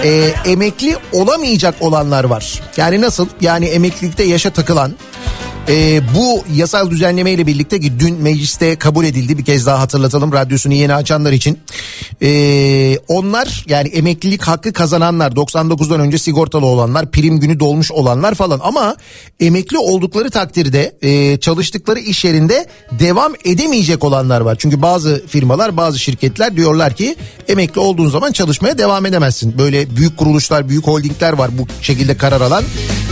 e, 0.04 0.32
emekli 0.44 0.96
olamayacak 1.12 1.74
olanlar 1.80 2.24
var. 2.24 2.60
Yani 2.76 3.00
nasıl? 3.00 3.26
Yani 3.40 3.66
emeklilikte 3.66 4.22
yaşa 4.24 4.50
takılan 4.50 4.92
e, 5.70 6.00
bu 6.16 6.44
yasal 6.54 6.90
düzenleme 6.90 7.32
ile 7.32 7.46
birlikte 7.46 7.80
ki 7.80 8.00
dün 8.00 8.22
mecliste 8.22 8.76
kabul 8.76 9.04
edildi 9.04 9.38
bir 9.38 9.44
kez 9.44 9.66
daha 9.66 9.80
hatırlatalım 9.80 10.32
radyosunu 10.32 10.74
yeni 10.74 10.94
açanlar 10.94 11.32
için. 11.32 11.58
E, 12.22 12.98
onlar 13.08 13.64
yani 13.68 13.88
emeklilik 13.88 14.42
hakkı 14.42 14.72
kazananlar 14.72 15.32
99'dan 15.32 16.00
önce 16.00 16.18
sigortalı 16.18 16.66
olanlar 16.66 17.10
prim 17.10 17.40
günü 17.40 17.60
dolmuş 17.60 17.92
olanlar 17.92 18.34
falan 18.34 18.60
ama 18.62 18.96
emekli 19.40 19.78
oldukları 19.78 20.30
takdirde 20.30 20.96
e, 21.02 21.40
çalıştıkları 21.40 22.00
iş 22.00 22.24
yerinde 22.24 22.66
devam 22.98 23.32
edemeyecek 23.44 24.04
olanlar 24.04 24.40
var. 24.40 24.56
Çünkü 24.58 24.82
bazı 24.82 25.26
firmalar 25.26 25.76
bazı 25.76 25.98
şirketler 25.98 26.56
diyorlar 26.56 26.94
ki 26.94 27.16
emekli 27.48 27.80
olduğun 27.80 28.08
zaman 28.08 28.32
çalışmaya 28.32 28.78
devam 28.78 29.06
edemezsin. 29.06 29.58
Böyle 29.58 29.96
büyük 29.96 30.16
kuruluşlar 30.16 30.68
büyük 30.68 30.86
holdingler 30.86 31.32
var 31.32 31.50
bu 31.58 31.66
şekilde 31.82 32.16
karar 32.16 32.40
alan. 32.40 32.64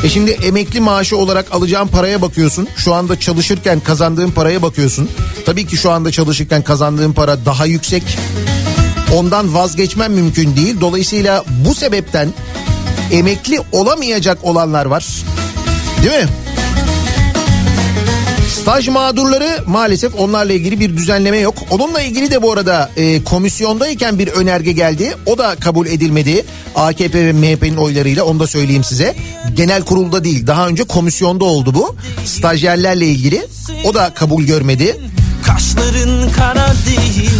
E 0.05 0.09
şimdi 0.09 0.31
emekli 0.31 0.81
maaşı 0.81 1.17
olarak 1.17 1.55
alacağın 1.55 1.87
paraya 1.87 2.23
bakıyorsun. 2.23 2.48
Şu 2.77 2.95
anda 2.95 3.21
çalışırken 3.21 3.81
kazandığın 3.81 4.31
paraya 4.31 4.63
bakıyorsun. 4.63 5.11
Tabii 5.47 5.67
ki 5.67 5.77
şu 5.77 5.91
anda 5.91 6.13
çalışırken 6.13 6.63
kazandığın 6.63 7.13
para 7.13 7.45
daha 7.45 7.67
yüksek. 7.67 8.19
Ondan 9.15 9.55
vazgeçmen 9.55 10.11
mümkün 10.11 10.57
değil. 10.57 10.81
Dolayısıyla 10.81 11.45
bu 11.65 11.75
sebepten 11.75 12.29
emekli 13.13 13.61
olamayacak 13.73 14.39
olanlar 14.43 14.87
var. 14.87 15.07
Değil 16.03 16.25
mi? 16.25 16.29
Staj 18.61 18.89
mağdurları 18.89 19.59
maalesef 19.67 20.15
onlarla 20.15 20.53
ilgili 20.53 20.81
bir 20.81 20.97
düzenleme 20.97 21.39
yok. 21.39 21.55
Onunla 21.71 22.01
ilgili 22.01 22.31
de 22.31 22.43
bu 22.43 22.53
arada 22.53 22.91
e, 22.97 23.25
komisyondayken 23.25 24.19
bir 24.19 24.29
önerge 24.29 24.73
geldi. 24.73 25.15
O 25.27 25.39
da 25.39 25.57
kabul 25.57 25.87
edilmedi. 25.87 26.45
AKP 26.75 27.27
ve 27.27 27.33
MHP'nin 27.33 27.77
oylarıyla 27.77 28.25
onu 28.25 28.41
da 28.41 28.47
söyleyeyim 28.47 28.85
size. 28.85 29.17
Genel 29.55 29.83
kurulda 29.83 30.25
değil 30.25 30.47
daha 30.47 30.69
önce 30.69 30.85
komisyonda 30.85 31.45
oldu 31.45 31.75
bu. 31.75 31.97
Stajyerlerle 32.25 33.07
ilgili. 33.07 33.47
O 33.85 33.95
da 33.95 34.15
kabul 34.15 34.45
görmedi. 34.45 35.01
Kaşların 35.47 36.33
kara 36.33 36.73
değil? 36.87 37.31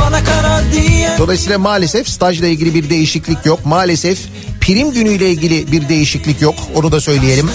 Bana 0.00 0.24
kara 0.24 0.62
diye 0.72 1.10
Dolayısıyla 1.18 1.58
maalesef 1.58 2.08
stajla 2.08 2.46
ilgili 2.46 2.74
bir 2.74 2.90
değişiklik 2.90 3.46
yok. 3.46 3.66
Maalesef 3.66 4.18
prim 4.60 4.92
günüyle 4.92 5.30
ilgili 5.30 5.72
bir 5.72 5.88
değişiklik 5.88 6.42
yok. 6.42 6.54
Onu 6.74 6.92
da 6.92 7.00
söyleyelim. 7.00 7.50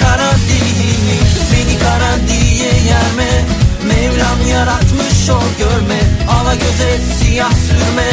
kara 0.00 0.30
değil 0.30 0.91
kara 1.82 2.12
diye 2.28 2.72
yerme. 2.88 3.44
Mevlam 3.86 4.48
yaratmış 4.50 5.30
o 5.30 5.40
görme. 5.58 6.00
Ala 6.28 6.54
göze 6.54 6.98
siyah 7.18 7.52
sürme. 7.52 8.10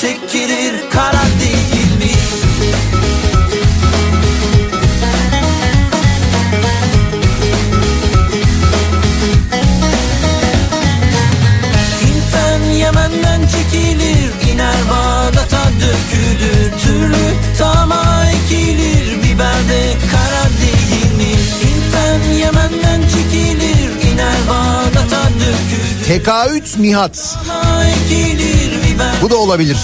Çekilir 0.00 0.90
kara 0.90 1.22
değil 1.40 1.98
mi? 1.98 2.14
Hint'ten 12.02 12.70
Yemen'den 12.70 13.40
çekilir. 13.46 14.52
İner 14.52 14.74
Bağdat'a 14.90 15.64
dökülür. 15.80 16.78
Türlü 16.84 17.34
tama 17.58 18.23
Yemen'den 22.32 23.02
çekilir 23.02 24.12
iner 24.12 24.34
Bağdat'a 24.48 25.24
dökülür 25.28 26.06
Tekaüt 26.06 26.78
Nihat. 26.78 27.36
Bu 29.22 29.30
da 29.30 29.36
olabilir. 29.36 29.76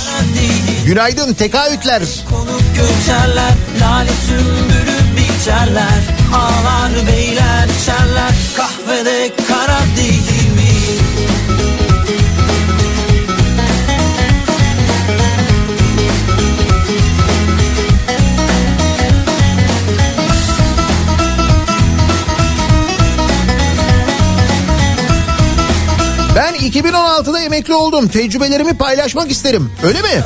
Günaydın 0.86 1.34
tekaütler. 1.34 2.02
Konup 2.30 2.62
göçerler 2.76 3.52
Lale 3.80 4.10
sümbülü 4.26 5.16
biçerler 5.16 6.00
Ağlar 6.34 7.06
beyler 7.06 7.68
içerler 7.82 8.32
Kahvede 8.56 9.32
kara 9.48 9.80
değil 9.96 10.49
Ben 26.36 26.54
2016'da 26.54 27.40
emekli 27.40 27.74
oldum. 27.74 28.08
Tecrübelerimi 28.08 28.74
paylaşmak 28.78 29.30
isterim. 29.30 29.72
Öyle 29.82 30.02
mi? 30.02 30.24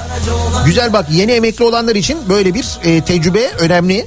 Güzel 0.66 0.92
bak 0.92 1.06
yeni 1.10 1.32
emekli 1.32 1.64
olanlar 1.64 1.94
için 1.94 2.18
böyle 2.28 2.54
bir 2.54 2.78
e, 2.84 3.04
tecrübe 3.04 3.50
önemli. 3.58 4.06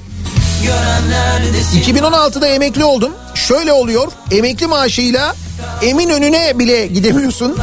Görenler 0.64 1.54
desin 1.54 1.94
2016'da 1.94 2.48
emekli 2.48 2.84
oldum. 2.84 3.12
Şöyle 3.34 3.74
oluyor. 3.74 4.12
Emekli 4.32 4.68
maaşıyla 4.68 5.36
emin 5.82 6.10
önüne 6.10 6.60
bile 6.60 6.88
gidemiyorsun. 6.88 7.58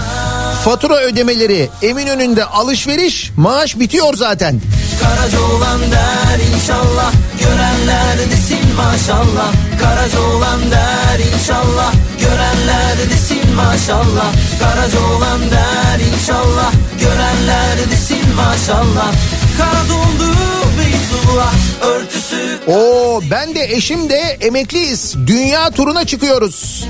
Fatura 0.65 0.97
ödemeleri, 1.01 1.69
emin 1.83 2.07
önünde 2.07 2.45
alışveriş, 2.45 3.33
maaş 3.37 3.79
bitiyor 3.79 4.15
zaten. 4.15 4.61
Karaca 5.03 5.41
olan 5.41 5.81
der 5.81 6.55
inşallah 6.55 7.13
Görenler 7.41 8.31
desin 8.31 8.77
maşallah 8.77 9.53
Karaca 9.81 10.21
olan 10.21 10.61
der 10.71 11.19
inşallah 11.35 11.93
Görenler 12.21 13.11
desin 13.11 13.44
maşallah 13.55 14.33
Karaca 14.61 14.99
olan 15.01 15.41
der 15.41 16.01
inşallah 16.15 16.73
Görenler 17.01 17.91
desin 17.91 18.35
maşallah 18.37 19.13
Kara 19.59 19.89
doldu 19.89 20.35
Beytullah 20.79 21.55
Örtüsü 21.83 22.59
Oo 22.67 23.23
ben 23.31 23.55
de 23.55 23.65
eşim 23.65 24.11
de 24.11 24.19
emekliyiz. 24.41 25.15
Dünya 25.27 25.71
turuna 25.71 26.05
çıkıyoruz. 26.05 26.85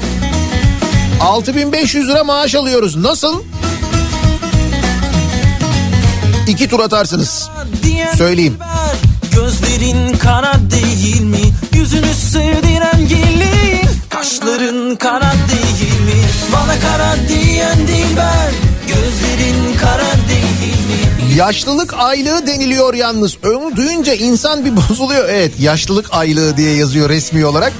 6500 1.20 2.08
lira 2.08 2.24
maaş 2.24 2.54
alıyoruz. 2.54 2.96
Nasıl? 2.96 3.42
İki 6.48 6.68
tur 6.68 6.80
atarsınız. 6.80 7.48
Söyleyeyim. 8.16 8.56
Gözlerin 9.34 10.16
kara 10.16 10.54
değil 10.70 11.20
mi? 11.20 11.40
Yüzünü 11.72 12.14
sevdiren 12.14 13.08
gelin 13.08 13.83
Kaşların 14.24 14.96
kara 14.96 15.32
değil 15.32 16.00
mi? 16.00 16.22
Bana 16.52 16.78
kara 16.80 17.16
diyen 17.28 17.78
dilber 17.78 18.50
Gözlerin 18.86 19.76
kara 19.80 20.12
değil 20.28 20.86
mi? 20.88 21.34
Yaşlılık 21.36 21.94
aylığı 21.94 22.46
deniliyor 22.46 22.94
yalnız. 22.94 23.36
Onu 23.44 23.76
duyunca 23.76 24.14
insan 24.14 24.64
bir 24.64 24.76
bozuluyor. 24.88 25.28
Evet 25.28 25.52
yaşlılık 25.60 26.06
aylığı 26.10 26.56
diye 26.56 26.76
yazıyor 26.76 27.08
resmi 27.08 27.46
olarak. 27.46 27.72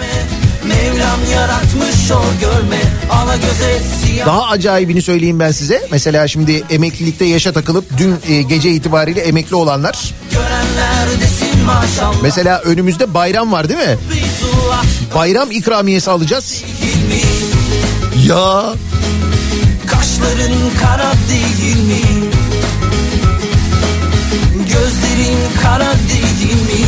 Mevlam 0.69 1.21
yaratmış 1.33 2.11
o 2.11 2.41
görme 2.41 2.81
Ala 3.11 3.37
göze 3.37 3.81
siyah 4.03 4.27
Daha 4.27 4.49
acayibini 4.49 5.03
söyleyeyim 5.03 5.41
ben 5.41 5.51
size. 5.51 5.89
Mesela 5.91 6.29
şimdi 6.29 6.65
emeklilikte 6.71 7.25
yaşa 7.25 7.53
takılıp 7.53 7.85
dün 7.99 8.17
e, 8.29 8.43
gece 8.43 8.71
itibariyle 8.71 9.21
emekli 9.21 9.57
olanlar. 9.57 10.15
Görenler 10.33 10.95
maşallah 11.15 11.34
Mesela 12.23 12.61
önümüzde 12.61 13.15
bayram 13.15 13.53
var 13.53 13.69
değil 13.69 13.81
mi? 13.81 13.97
Bayram 15.15 15.51
ikramiyesi 15.51 16.11
alacağız. 16.11 16.65
Ya 18.27 18.65
Kaşların 19.87 20.55
kara 20.81 21.13
değil 21.31 21.77
mi? 21.87 22.31
kara 25.63 25.93
değil 25.93 26.55
mi? 26.63 26.87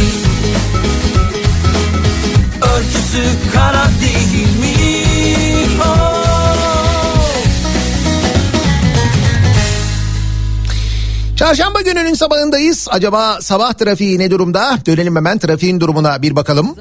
Örtüsü 2.63 3.25
kara 3.55 3.89
değil 4.03 4.43
mi? 4.56 4.56
Çarşamba 11.37 11.81
gününün 11.81 12.15
sabahındayız. 12.15 12.89
Acaba 12.91 13.39
sabah 13.41 13.73
trafiği 13.73 14.19
ne 14.19 14.31
durumda? 14.31 14.79
Dönelim 14.87 15.17
hemen 15.17 15.39
trafiğin 15.39 15.81
durumuna 15.81 16.23
bir 16.23 16.37
bakalım. 16.37 16.77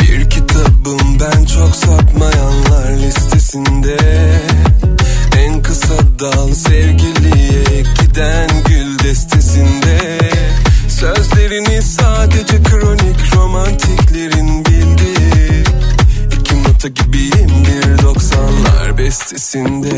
Bir 0.00 0.30
kitabım 0.30 1.20
ben 1.20 1.44
çok 1.44 1.76
sapmayanlar 1.76 2.92
listesinde 2.92 3.96
En 5.38 5.62
kısa 5.62 5.94
dal 6.20 6.54
sevgiliye 6.54 7.82
giden 8.00 8.48
gül 8.68 8.98
destesinde 8.98 10.18
Sözlerini 11.02 11.82
sadece 11.82 12.62
kronik 12.62 13.36
romantiklerin 13.36 14.64
bildiği 14.64 15.64
İki 16.40 16.62
nota 16.62 16.88
gibiyim 16.88 17.50
bir 17.66 18.02
doksanlar 18.02 18.98
bestesinde. 18.98 19.90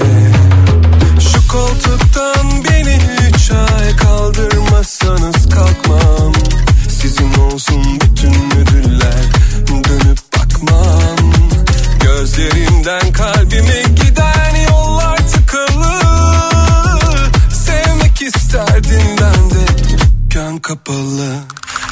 Şu 1.20 1.48
koltuktan 1.48 2.64
beni 2.70 2.98
üç 3.28 3.50
ay 3.50 3.96
kaldırmazsanız 3.96 5.48
kalkmam. 5.48 6.32
Sizin 6.88 7.34
olsun 7.34 8.00
bütün 8.00 8.34
ödüller 8.50 9.24
dönüp 9.84 10.18
bakmam. 10.36 11.32
Gözlerimden 12.00 13.12
kalbime 13.12 13.83
kapalı. 20.64 21.34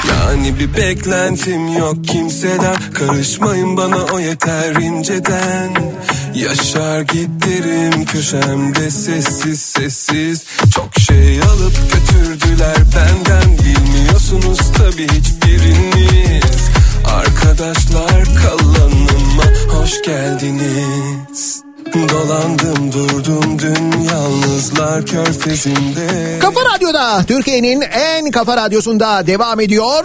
Yani 0.09 0.59
bir 0.59 0.77
beklentim 0.77 1.69
yok 1.79 2.05
kimseden. 2.05 2.77
Karışmayın 2.95 3.77
bana 3.77 3.97
o 3.97 4.19
yeter 4.19 4.75
inceden. 4.75 5.93
Yaşar 6.35 7.01
giderim 7.01 8.05
köşemde 8.05 8.91
sessiz 8.91 9.61
sessiz. 9.61 10.45
Çok 10.75 10.91
şey 10.99 11.41
alıp 11.41 11.75
götürdüler 11.93 12.77
benden. 12.97 13.59
Bilmiyorsunuz 13.59 14.73
tabi 14.73 15.07
hiçbiriniz. 15.09 16.71
Arkadaşlar 17.07 18.25
kalanıma 18.25 19.45
hoş 19.69 20.03
geldiniz 20.03 21.62
Dolandım 21.95 22.93
durdum 22.93 23.59
dün 23.59 24.01
yalnızlar 24.03 25.07
körfezinde 25.07 26.39
Kafa 26.41 26.61
Radyo'da 26.75 27.25
Türkiye'nin 27.25 27.81
en 27.81 28.31
kafa 28.31 28.57
radyosunda 28.57 29.27
devam 29.27 29.61
ediyor. 29.61 30.05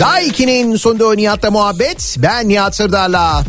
Daiki'nin 0.00 0.76
sunduğu 0.76 1.16
Nihat'la 1.16 1.50
muhabbet. 1.50 2.16
Ben 2.18 2.48
Nihat 2.48 2.76
Sırdar'la. 2.76 3.42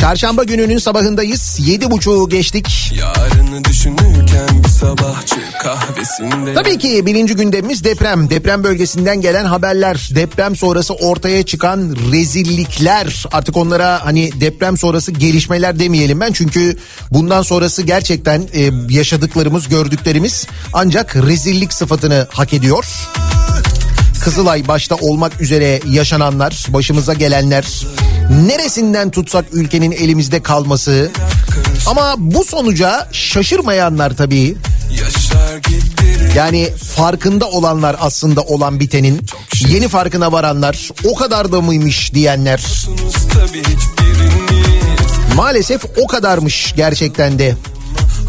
Çarşamba 0.00 0.44
gününün 0.44 0.78
sabahındayız. 0.78 1.58
Yedi 1.66 1.90
buçuğu 1.90 2.28
geçtik. 2.28 2.92
Yarını 2.98 3.64
düşünürken 3.64 4.64
bir 4.64 4.68
sabahçı 4.68 5.37
kahvesinde 5.58 6.54
Tabii 6.54 6.78
ki 6.78 7.06
birinci 7.06 7.36
gündemimiz 7.36 7.84
deprem. 7.84 8.30
Deprem 8.30 8.64
bölgesinden 8.64 9.20
gelen 9.20 9.44
haberler. 9.44 10.08
Deprem 10.14 10.56
sonrası 10.56 10.94
ortaya 10.94 11.42
çıkan 11.46 11.96
rezillikler. 12.12 13.24
Artık 13.32 13.56
onlara 13.56 14.04
hani 14.04 14.40
deprem 14.40 14.76
sonrası 14.76 15.12
gelişmeler 15.12 15.78
demeyelim 15.78 16.20
ben. 16.20 16.32
Çünkü 16.32 16.76
bundan 17.10 17.42
sonrası 17.42 17.82
gerçekten 17.82 18.48
e, 18.54 18.70
yaşadıklarımız, 18.88 19.68
gördüklerimiz 19.68 20.46
ancak 20.72 21.16
rezillik 21.16 21.72
sıfatını 21.72 22.26
hak 22.32 22.52
ediyor. 22.52 22.84
Kızılay 24.20 24.68
başta 24.68 24.94
olmak 24.94 25.40
üzere 25.40 25.80
yaşananlar, 25.86 26.66
başımıza 26.68 27.14
gelenler, 27.14 27.86
neresinden 28.46 29.10
tutsak 29.10 29.44
ülkenin 29.52 29.92
elimizde 29.92 30.42
kalması. 30.42 31.10
Ama 31.86 32.14
bu 32.18 32.44
sonuca 32.44 33.08
şaşırmayanlar 33.12 34.16
tabii. 34.16 34.56
Giderim 34.90 35.27
Yani 36.34 36.68
farkında 36.96 37.48
olanlar 37.48 37.96
aslında 38.00 38.42
olan 38.42 38.80
bitenin, 38.80 39.26
yeni 39.68 39.88
farkına 39.88 40.32
varanlar, 40.32 40.90
o 41.04 41.14
kadar 41.14 41.52
da 41.52 41.60
mıymış 41.60 42.14
diyenler. 42.14 42.62
Maalesef 45.36 45.84
o 45.96 46.06
kadarmış 46.06 46.74
gerçekten 46.76 47.38
de. 47.38 47.56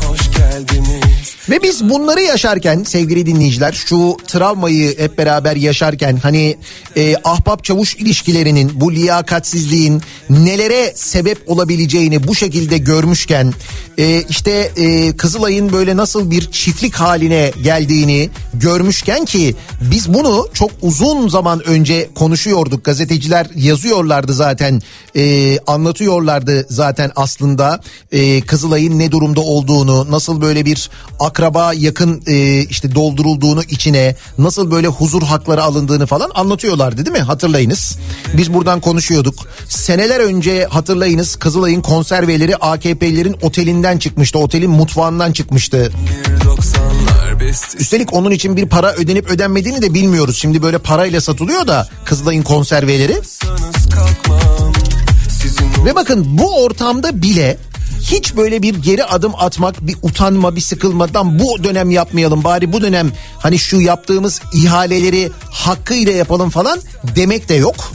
Hoş 0.07 0.31
geldiniz 0.31 1.08
Ve 1.49 1.63
biz 1.63 1.89
bunları 1.89 2.21
yaşarken 2.21 2.83
sevgili 2.83 3.25
dinleyiciler 3.25 3.71
şu 3.71 4.17
travmayı 4.27 4.99
hep 4.99 5.17
beraber 5.17 5.55
yaşarken 5.55 6.17
hani 6.17 6.57
e, 6.97 7.15
ahbap 7.23 7.63
çavuş 7.63 7.95
ilişkilerinin 7.95 8.71
bu 8.75 8.93
liyakatsizliğin 8.93 10.01
nelere 10.29 10.93
sebep 10.95 11.37
olabileceğini 11.47 12.27
bu 12.27 12.35
şekilde 12.35 12.77
görmüşken 12.77 13.53
e, 13.97 14.23
işte 14.29 14.71
e, 14.77 15.17
Kızılay'ın 15.17 15.73
böyle 15.73 15.97
nasıl 15.97 16.31
bir 16.31 16.51
çiftlik 16.51 16.95
haline 16.95 17.51
geldiğini 17.63 18.29
görmüşken 18.53 19.25
ki 19.25 19.55
biz 19.81 20.13
bunu 20.13 20.47
çok 20.53 20.71
uzun 20.81 21.27
zaman 21.29 21.67
önce 21.67 22.09
konuşuyorduk. 22.15 22.85
Gazeteciler 22.85 23.47
yazıyorlardı 23.55 24.33
zaten 24.33 24.81
e, 25.15 25.57
anlatıyorlardı 25.67 26.65
zaten 26.69 27.11
aslında 27.15 27.81
e, 28.11 28.41
Kızılay'ın 28.41 28.99
ne 28.99 29.11
durumda 29.11 29.41
olduğunu 29.41 30.11
nasıl 30.11 30.41
böyle 30.41 30.65
bir 30.65 30.89
akraba 31.19 31.73
yakın 31.73 32.23
e, 32.27 32.61
işte 32.63 32.95
doldurulduğunu 32.95 33.63
içine 33.63 34.15
nasıl 34.37 34.71
böyle 34.71 34.87
huzur 34.87 35.23
hakları 35.23 35.63
alındığını 35.63 36.05
falan 36.05 36.31
anlatıyorlardı 36.35 37.05
değil 37.05 37.17
mi? 37.17 37.23
Hatırlayınız. 37.23 37.97
Biz 38.33 38.53
buradan 38.53 38.81
konuşuyorduk. 38.81 39.35
Seneler 39.67 40.19
önce 40.19 40.65
hatırlayınız 40.65 41.35
Kızılay'ın 41.35 41.81
konserveleri 41.81 42.55
AKP'lerin 42.55 43.35
otelinden 43.41 43.97
çıkmıştı. 43.97 44.39
Otelin 44.39 44.71
mutfağından 44.71 45.31
çıkmıştı. 45.31 45.91
Üstelik 47.79 48.13
onun 48.13 48.31
için 48.31 48.57
bir 48.57 48.69
para 48.69 48.93
ödenip 48.93 49.29
ödenmediğini 49.29 49.81
de 49.81 49.93
bilmiyoruz. 49.93 50.37
Şimdi 50.37 50.61
böyle 50.61 50.77
parayla 50.77 51.21
satılıyor 51.21 51.67
da 51.67 51.89
Kızılay'ın 52.05 52.43
konserveleri. 52.43 53.17
Ve 55.85 55.95
bakın 55.95 56.37
bu 56.37 56.63
ortamda 56.63 57.21
bile 57.21 57.57
hiç 58.01 58.35
böyle 58.35 58.61
bir 58.61 58.75
geri 58.75 59.03
adım 59.05 59.31
atmak, 59.37 59.87
bir 59.87 59.95
utanma, 60.01 60.55
bir 60.55 60.61
sıkılmadan 60.61 61.39
bu 61.39 61.63
dönem 61.63 61.91
yapmayalım 61.91 62.43
bari 62.43 62.73
bu 62.73 62.81
dönem 62.81 63.11
hani 63.37 63.59
şu 63.59 63.81
yaptığımız 63.81 64.41
ihaleleri 64.53 65.31
hakkıyla 65.51 66.11
yapalım 66.11 66.49
falan 66.49 66.79
demek 67.15 67.49
de 67.49 67.53
yok. 67.53 67.91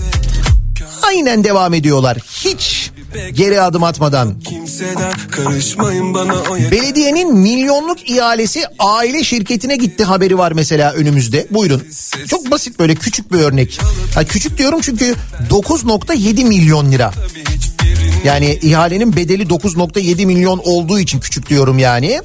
Aynen 1.03 1.45
devam 1.45 1.75
ediyorlar. 1.75 2.19
Hiç 2.45 2.91
geri 3.33 3.61
adım 3.61 3.85
atmadan. 3.85 4.35
Belediyenin 6.71 7.35
milyonluk 7.37 8.11
ihalesi 8.11 8.65
aile 8.79 9.25
şirketine 9.25 9.77
gitti 9.77 10.05
haberi 10.05 10.39
var 10.39 10.53
mesela 10.53 10.93
önümüzde. 10.93 11.47
Buyurun. 11.51 11.83
Çok 12.29 12.51
basit 12.51 12.79
böyle 12.79 12.95
küçük 12.95 13.33
bir 13.33 13.39
örnek. 13.39 13.81
Ha, 14.15 14.25
küçük 14.25 14.59
diyorum 14.59 14.81
çünkü 14.83 15.15
9.7 15.51 16.45
milyon 16.45 16.93
lira. 16.93 17.13
Yani 18.25 18.59
ihalenin 18.63 19.17
bedeli 19.17 19.43
9.7 19.43 20.27
milyon 20.27 20.61
olduğu 20.65 20.99
için 20.99 21.21
küçük 21.21 21.49
diyorum 21.49 21.79
yani. 21.79 22.21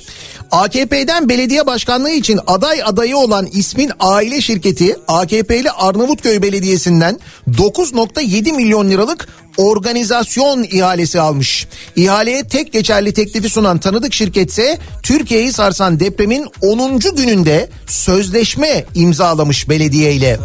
AKP'den 0.52 1.30
belediye 1.30 1.68
başkanlığı 1.68 2.10
için 2.12 2.40
aday 2.48 2.82
adayı 2.86 3.18
olan 3.18 3.48
ismin 3.52 3.92
aile 4.00 4.42
şirketi 4.42 4.96
AKP'li 5.08 5.72
Arnavutköy 5.72 6.42
Belediyesi'nden 6.42 7.20
9.7 7.50 8.54
milyon 8.56 8.90
liralık 8.90 9.28
organizasyon 9.58 10.64
ihalesi 10.64 11.22
almış. 11.22 11.68
İhaleye 11.96 12.44
tek 12.44 12.74
geçerli 12.74 13.14
teklifi 13.14 13.50
sunan 13.50 13.78
tanıdık 13.78 14.14
şirketse 14.14 14.78
Türkiye'yi 15.04 15.54
sarsan 15.54 16.00
depremin 16.00 16.48
10. 16.62 17.00
gününde 17.00 17.70
sözleşme 17.88 18.86
imzalamış 18.96 19.70
belediye 19.70 20.14
ile. 20.14 20.40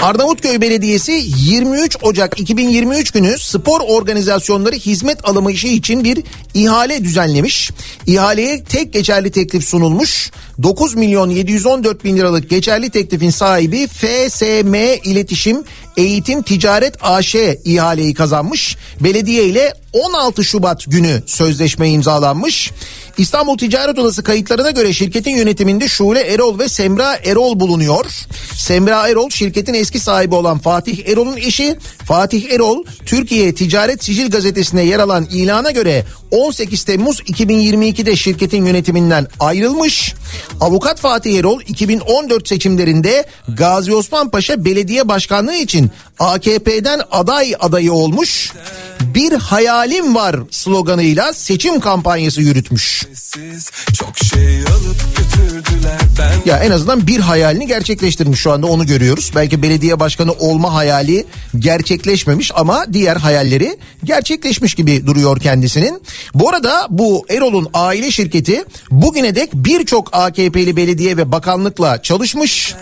Arnavutköy 0.00 0.60
Belediyesi 0.60 1.22
23 1.36 1.96
Ocak 2.02 2.40
2023 2.40 3.10
günü 3.10 3.38
spor 3.38 3.80
organizasyonları 3.80 4.76
hizmet 4.76 5.28
alımı 5.28 5.52
işi 5.52 5.74
için 5.74 6.04
bir 6.04 6.24
ihale 6.54 7.04
düzenlemiş. 7.04 7.70
İhaleye 8.06 8.64
tek 8.64 8.92
geçerli 8.92 9.30
teklif 9.30 9.64
sunulmuş. 9.64 10.30
9 10.62 10.94
milyon 10.94 11.30
714 11.30 12.04
bin 12.04 12.16
liralık 12.16 12.50
geçerli 12.50 12.90
teklifin 12.90 13.30
sahibi 13.30 13.86
FSM 13.86 14.74
İletişim 15.04 15.64
Eğitim 15.96 16.42
Ticaret 16.42 16.94
AŞ 17.00 17.34
ihaleyi 17.64 18.14
kazanmış. 18.14 18.76
Belediye 19.00 19.44
ile 19.44 19.74
16 19.92 20.44
Şubat 20.44 20.84
günü 20.86 21.22
sözleşme 21.26 21.90
imzalanmış. 21.90 22.72
İstanbul 23.18 23.58
Ticaret 23.58 23.98
Odası 23.98 24.22
kayıtlarına 24.22 24.70
göre 24.70 24.92
şirketin 24.92 25.36
yönetiminde 25.36 25.88
Şule 25.88 26.20
Erol 26.20 26.58
ve 26.58 26.68
Semra 26.68 27.16
Erol 27.16 27.60
bulunuyor. 27.60 28.06
Semra 28.56 29.08
Erol 29.08 29.30
şirketin 29.30 29.74
eski 29.74 30.00
sahibi 30.00 30.34
olan 30.34 30.58
Fatih 30.58 31.08
Erol'un 31.08 31.36
eşi. 31.36 31.78
Fatih 32.04 32.52
Erol 32.52 32.84
Türkiye 33.06 33.54
Ticaret 33.54 34.04
Sicil 34.04 34.30
gazetesine 34.30 34.84
yer 34.84 34.98
alan 34.98 35.26
ilana 35.30 35.70
göre 35.70 36.04
18 36.30 36.84
Temmuz 36.84 37.20
2022'de 37.20 38.16
şirketin 38.16 38.66
yönetiminden 38.66 39.26
ayrılmış. 39.40 40.14
Avukat 40.60 41.00
Fatih 41.00 41.38
Erol 41.38 41.60
2014 41.60 42.48
seçimlerinde 42.48 43.26
Gazi 43.48 43.94
Osman 43.94 44.30
Paşa 44.30 44.64
Belediye 44.64 45.08
Başkanlığı 45.08 45.56
için 45.56 45.90
AKP'den 46.18 47.00
aday 47.10 47.54
adayı 47.60 47.92
olmuş. 47.92 48.52
Bir 49.00 49.32
hayalim 49.32 50.14
var 50.14 50.36
sloganıyla 50.50 51.32
seçim 51.32 51.80
kampanyası 51.80 52.40
yürütmüş. 52.40 53.06
Şey 53.34 54.64
ben 56.18 56.50
Ya 56.50 56.58
en 56.58 56.70
azından 56.70 57.06
bir 57.06 57.20
hayalini 57.20 57.66
gerçekleştirmiş 57.66 58.40
şu 58.40 58.52
anda 58.52 58.66
onu 58.66 58.86
görüyoruz. 58.86 59.32
Belki 59.34 59.62
belediye 59.62 60.00
başkanı 60.00 60.32
olma 60.32 60.74
hayali 60.74 61.26
gerçekleşmemiş 61.58 62.52
ama 62.54 62.92
diğer 62.92 63.16
hayalleri 63.16 63.78
gerçekleşmiş 64.04 64.74
gibi 64.74 65.06
duruyor 65.06 65.40
kendisinin. 65.40 66.02
Bu 66.34 66.48
arada 66.48 66.86
bu 66.90 67.26
Erol'un 67.28 67.68
aile 67.74 68.10
şirketi 68.10 68.64
bugüne 68.90 69.34
dek 69.34 69.50
birçok 69.54 70.08
AKP'li 70.12 70.76
belediye 70.76 71.16
ve 71.16 71.32
bakanlıkla 71.32 72.02
çalışmış. 72.02 72.74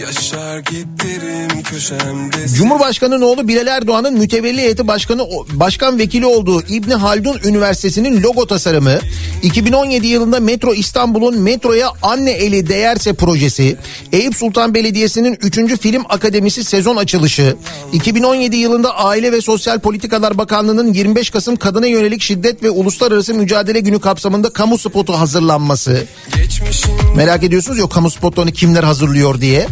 Yaşar 0.00 0.58
giderim 0.58 1.62
köşemde 1.62 2.48
Cumhurbaşkanı'nın 2.56 3.22
oğlu 3.22 3.48
Bilal 3.48 3.66
Erdoğan'ın 3.66 4.18
mütevelli 4.18 4.60
heyeti 4.60 4.88
başkanı 4.88 5.26
başkan 5.52 5.98
vekili 5.98 6.26
olduğu 6.26 6.62
İbni 6.62 6.94
Haldun 6.94 7.38
Üniversitesi'nin 7.44 8.22
logo 8.22 8.46
tasarımı, 8.46 8.98
2017 9.42 10.06
yılında 10.06 10.40
Metro 10.40 10.74
İstanbul'un 10.74 11.40
metroya 11.40 11.90
anne 12.02 12.30
eli 12.30 12.68
değerse 12.68 13.12
projesi, 13.12 13.76
Eyüp 14.12 14.36
Sultan 14.36 14.74
Belediyesi'nin 14.74 15.38
3. 15.42 15.80
Film 15.80 16.04
Akademisi 16.08 16.64
sezon 16.64 16.96
açılışı, 16.96 17.56
2017 17.92 18.56
yılında 18.56 18.96
Aile 18.96 19.32
ve 19.32 19.40
Sosyal 19.40 19.80
Politikalar 19.80 20.38
Bakanlığı'nın 20.38 20.92
25 20.92 21.30
Kasım 21.30 21.56
kadına 21.56 21.86
yönelik 21.86 22.22
şiddet 22.22 22.62
ve 22.62 22.70
uluslararası 22.70 23.34
mücadele 23.34 23.80
günü 23.80 24.00
kapsamında 24.00 24.50
kamu 24.50 24.78
spotu 24.78 25.12
hazırlanması. 25.12 26.04
geçmişim 26.36 26.90
Merak 27.16 27.44
ediyorsunuz 27.44 27.78
yok 27.78 27.92
kamu 27.92 28.10
spotlarını 28.10 28.52
kimler 28.52 28.84
hazırlıyor 28.84 29.40
diye. 29.40 29.66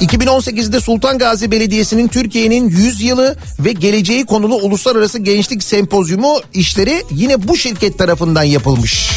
2018'de 0.00 0.80
Sultan 0.80 1.18
Gazi 1.18 1.50
Belediyesi'nin 1.50 2.08
Türkiye'nin 2.08 2.68
100 2.68 3.00
yılı 3.00 3.36
ve 3.60 3.72
geleceği 3.72 4.26
konulu 4.26 4.54
uluslararası 4.54 5.18
gençlik 5.18 5.62
sempozyumu 5.62 6.40
işleri 6.54 7.04
yine 7.10 7.48
bu 7.48 7.56
şirket 7.56 7.98
tarafından 7.98 8.42
yapılmış. 8.42 9.10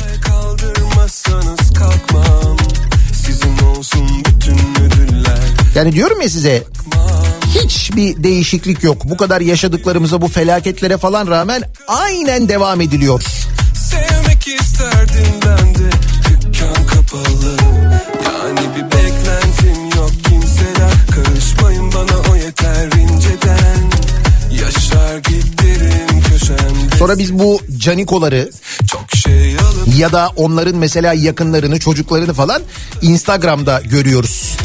Yani 5.75 5.91
diyorum 5.91 6.21
ya 6.21 6.29
size 6.29 6.63
hiçbir 7.63 8.23
değişiklik 8.23 8.83
yok. 8.83 9.05
Bu 9.05 9.17
kadar 9.17 9.41
yaşadıklarımıza 9.41 10.21
bu 10.21 10.27
felaketlere 10.27 10.97
falan 10.97 11.27
rağmen 11.27 11.63
aynen 11.87 12.49
devam 12.49 12.81
ediliyor. 12.81 13.23
Sevmek 13.73 14.47
isterdim 14.47 15.33
ben 15.45 15.75
de 15.75 15.89
Dükkan 16.29 16.85
kapalı 16.87 17.57
Yani 18.25 18.59
bir 18.75 18.97
Karışmayın 21.15 21.91
bana 21.93 22.31
o 22.31 22.35
yeter 22.35 22.85
inceden 22.85 23.91
Yaşar 24.63 25.17
giderim 25.17 26.21
köşemde 26.29 26.97
Sonra 26.99 27.17
biz 27.17 27.39
bu 27.39 27.61
canikoları 27.77 28.49
Çok 28.87 29.05
şey 29.15 29.57
alıp 29.57 29.95
ya 29.97 30.11
da 30.11 30.31
onların 30.35 30.75
mesela 30.75 31.13
yakınlarını 31.13 31.79
çocuklarını 31.79 32.33
falan 32.33 32.61
Instagram'da 33.01 33.81
görüyoruz. 33.81 34.57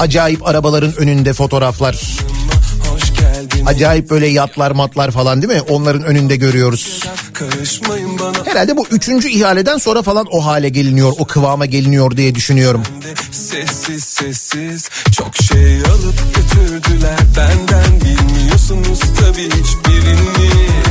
Acayip 0.00 0.46
arabaların 0.46 0.96
önünde 0.96 1.32
fotoğraflar. 1.32 2.02
Acayip 3.66 4.10
böyle 4.10 4.26
yatlar 4.26 4.70
matlar 4.70 5.10
falan 5.10 5.42
değil 5.42 5.52
mi? 5.52 5.60
Onların 5.60 6.02
önünde 6.02 6.36
görüyoruz. 6.36 7.04
Herhalde 8.44 8.76
bu 8.76 8.86
üçüncü 8.90 9.28
ihaleden 9.28 9.78
sonra 9.78 10.02
falan 10.02 10.26
o 10.30 10.44
hale 10.44 10.68
geliniyor, 10.68 11.12
o 11.18 11.24
kıvama 11.24 11.66
geliniyor 11.66 12.16
diye 12.16 12.34
düşünüyorum. 12.34 12.82
Sessiz 13.30 14.04
sessiz 14.04 14.88
çok 15.12 15.36
şey 15.36 15.76
alıp 15.76 16.14
götürdüler 16.36 17.18
Benden 17.36 18.00
bilmiyorsunuz 18.00 19.00
tabii 19.20 19.48
kalın 20.08 20.87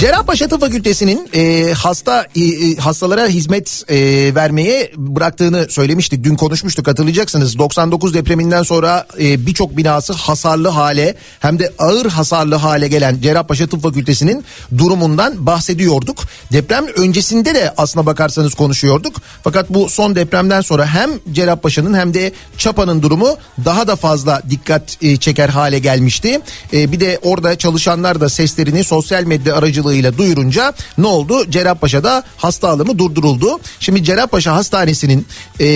Cerrahpaşa 0.00 0.48
Tıp 0.48 0.60
Fakültesi'nin 0.60 1.28
e, 1.34 1.72
hasta 1.72 2.26
e, 2.36 2.40
e, 2.40 2.76
hastalara 2.76 3.26
hizmet 3.26 3.84
e, 3.88 3.96
vermeye 4.34 4.92
bıraktığını 4.96 5.66
söylemiştik. 5.70 6.24
Dün 6.24 6.34
konuşmuştuk 6.34 6.88
hatırlayacaksınız. 6.88 7.58
99 7.58 8.14
depreminden 8.14 8.62
sonra 8.62 9.06
e, 9.20 9.46
birçok 9.46 9.76
binası 9.76 10.12
hasarlı 10.12 10.68
hale 10.68 11.14
hem 11.40 11.58
de 11.58 11.72
ağır 11.78 12.06
hasarlı 12.06 12.54
hale 12.54 12.88
gelen 12.88 13.20
Cerrahpaşa 13.20 13.66
Tıp 13.66 13.82
Fakültesi'nin 13.82 14.44
durumundan 14.78 15.46
bahsediyorduk. 15.46 16.24
Deprem 16.52 16.86
öncesinde 16.86 17.54
de 17.54 17.74
aslına 17.76 18.06
bakarsanız 18.06 18.54
konuşuyorduk. 18.54 19.16
Fakat 19.42 19.70
bu 19.70 19.88
son 19.88 20.14
depremden 20.16 20.60
sonra 20.60 20.86
hem 20.86 21.10
Cerrahpaşa'nın 21.32 21.94
hem 21.94 22.14
de 22.14 22.32
Çapa'nın 22.58 23.02
durumu 23.02 23.36
daha 23.64 23.88
da 23.88 23.96
fazla 23.96 24.42
dikkat 24.50 25.02
e, 25.02 25.16
çeker 25.16 25.48
hale 25.48 25.78
gelmişti. 25.78 26.40
E, 26.72 26.92
bir 26.92 27.00
de 27.00 27.18
orada 27.22 27.58
çalışanlar 27.58 28.20
da 28.20 28.28
seslerini 28.28 28.84
sosyal 28.84 29.24
medya 29.24 29.56
aracılığıyla 29.56 29.87
duyurunca 30.18 30.74
ne 30.98 31.06
oldu? 31.06 31.50
Cerrahpaşa'da 31.50 32.24
hasta 32.36 32.68
alımı 32.68 32.98
durduruldu. 32.98 33.60
Şimdi 33.80 34.04
Cerrahpaşa 34.04 34.54
Hastanesi'nin 34.54 35.26
e, 35.60 35.68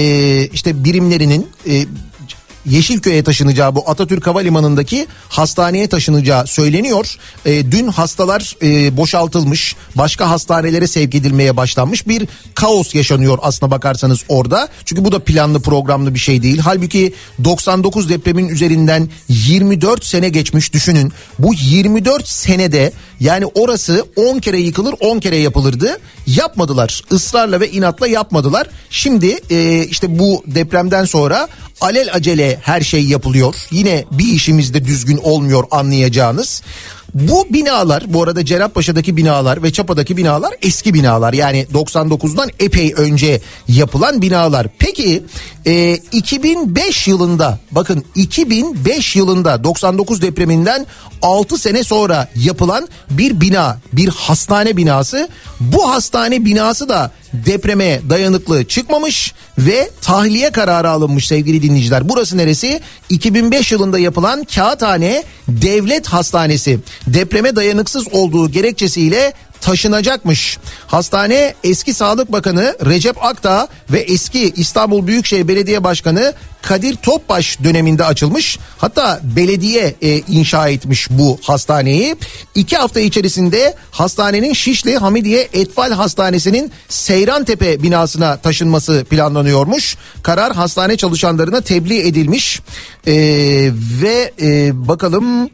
işte 0.47 0.85
birimlerinin 0.85 1.49
e, 1.69 1.87
Yeşilköy'e 2.67 3.23
taşınacağı 3.23 3.75
bu 3.75 3.91
Atatürk 3.91 4.27
Havalimanı'ndaki 4.27 5.07
hastaneye 5.29 5.89
taşınacağı 5.89 6.47
söyleniyor. 6.47 7.17
E, 7.45 7.73
dün 7.73 7.89
hastalar 7.89 8.57
e, 8.63 8.97
boşaltılmış, 8.97 9.77
başka 9.95 10.31
hastanelere 10.31 10.87
sevk 10.87 11.15
edilmeye 11.15 11.57
başlanmış 11.57 12.09
bir 12.09 12.29
kaos 12.55 12.95
yaşanıyor 12.95 13.39
aslına 13.43 13.71
bakarsanız 13.71 14.21
orada. 14.29 14.69
Çünkü 14.85 15.05
bu 15.05 15.13
da 15.13 15.19
planlı 15.19 15.61
programlı 15.61 16.15
bir 16.15 16.19
şey 16.19 16.43
değil. 16.43 16.59
Halbuki 16.59 17.15
99 17.45 18.09
depremin 18.09 18.49
üzerinden 18.49 19.09
24 19.29 20.05
sene 20.05 20.29
geçmiş 20.29 20.73
düşünün. 20.73 21.13
Bu 21.39 21.55
24 21.55 22.29
senede 22.29 22.93
yani 23.21 23.47
orası 23.47 24.07
10 24.17 24.39
kere 24.39 24.59
yıkılır 24.61 24.95
10 25.01 25.19
kere 25.19 25.37
yapılırdı. 25.37 25.99
Yapmadılar. 26.27 27.03
Israrla 27.11 27.61
ve 27.61 27.71
inatla 27.71 28.07
yapmadılar. 28.07 28.69
Şimdi 28.91 29.39
e, 29.51 29.85
işte 29.85 30.19
bu 30.19 30.43
depremden 30.47 31.05
sonra 31.05 31.49
alel 31.81 32.09
acele 32.15 32.52
her 32.63 32.81
şey 32.81 33.05
yapılıyor. 33.05 33.55
Yine 33.71 34.05
bir 34.11 34.33
işimiz 34.33 34.75
de 34.75 34.85
düzgün 34.85 35.17
olmuyor 35.17 35.65
anlayacağınız. 35.71 36.63
Bu 37.15 37.47
binalar 37.51 38.05
bu 38.07 38.23
arada 38.23 38.45
Cerrahpaşa'daki 38.45 39.17
binalar 39.17 39.63
ve 39.63 39.73
Çapa'daki 39.73 40.17
binalar 40.17 40.55
eski 40.63 40.95
binalar. 40.95 41.33
Yani 41.33 41.67
99'dan 41.75 42.51
epey 42.61 42.93
önce 42.97 43.41
yapılan 43.69 44.23
binalar. 44.23 44.67
Peki 44.79 45.23
e, 45.67 45.95
2005 46.13 47.09
yılında 47.09 47.59
bakın 47.71 48.05
2005 48.15 49.17
yılında 49.17 49.65
99 49.65 50.23
depreminden 50.23 50.87
6 51.23 51.59
sene 51.59 51.85
sonra 51.85 52.29
yapılan 52.37 52.89
bir 53.11 53.41
bina 53.41 53.79
bir 53.93 54.09
hastane 54.09 54.77
binası. 54.77 55.29
Bu 55.61 55.91
hastane 55.91 56.45
binası 56.45 56.89
da 56.89 57.11
depreme 57.33 58.01
dayanıklı 58.11 58.65
çıkmamış 58.65 59.35
ve 59.59 59.91
tahliye 60.03 60.51
kararı 60.51 60.91
alınmış 60.91 61.27
sevgili 61.27 61.63
dinleyiciler. 61.63 62.09
Burası 62.09 62.37
neresi? 62.37 62.81
2005 63.11 63.73
yılında 63.73 63.99
yapılan 63.99 64.45
Kağıthane 64.45 65.25
Devlet 65.49 66.07
Hastanesi. 66.07 66.81
Depreme 67.07 67.57
dayanıksız 67.57 68.09
olduğu 68.13 68.51
gerekçesiyle 68.51 69.33
taşınacakmış. 69.63 70.59
Hastane 70.87 71.55
eski 71.65 71.95
Sağlık 71.95 72.33
Bakanı 72.33 72.77
Recep 72.87 73.25
Akdağ 73.25 73.69
ve 73.91 74.01
eski 74.01 74.53
İstanbul 74.57 75.07
Büyükşehir 75.07 75.49
Belediye 75.49 75.85
Başkanı 75.85 76.35
Kadir 76.63 76.97
Topbaş 76.97 77.59
döneminde 77.65 78.05
açılmış. 78.05 78.59
Hatta 78.79 79.21
belediye 79.23 79.95
e, 80.03 80.19
inşa 80.19 80.69
etmiş 80.69 81.09
bu 81.11 81.39
hastaneyi. 81.43 82.17
İki 82.55 82.77
hafta 82.77 83.01
içerisinde 83.01 83.75
hastanenin 83.91 84.53
Şişli 84.53 84.97
Hamidiye 84.97 85.49
Etfal 85.53 85.93
Hastanesi'nin 85.93 86.73
Seyrantepe 86.89 87.83
binasına 87.83 88.37
taşınması 88.37 89.05
planlanıyormuş. 89.11 89.97
Karar 90.23 90.53
hastane 90.55 90.97
çalışanlarına 90.97 91.61
tebliğ 91.61 92.01
edilmiş. 92.01 92.61
E, 93.07 93.13
ve 94.03 94.33
e, 94.41 94.71
bakalım 94.89 95.51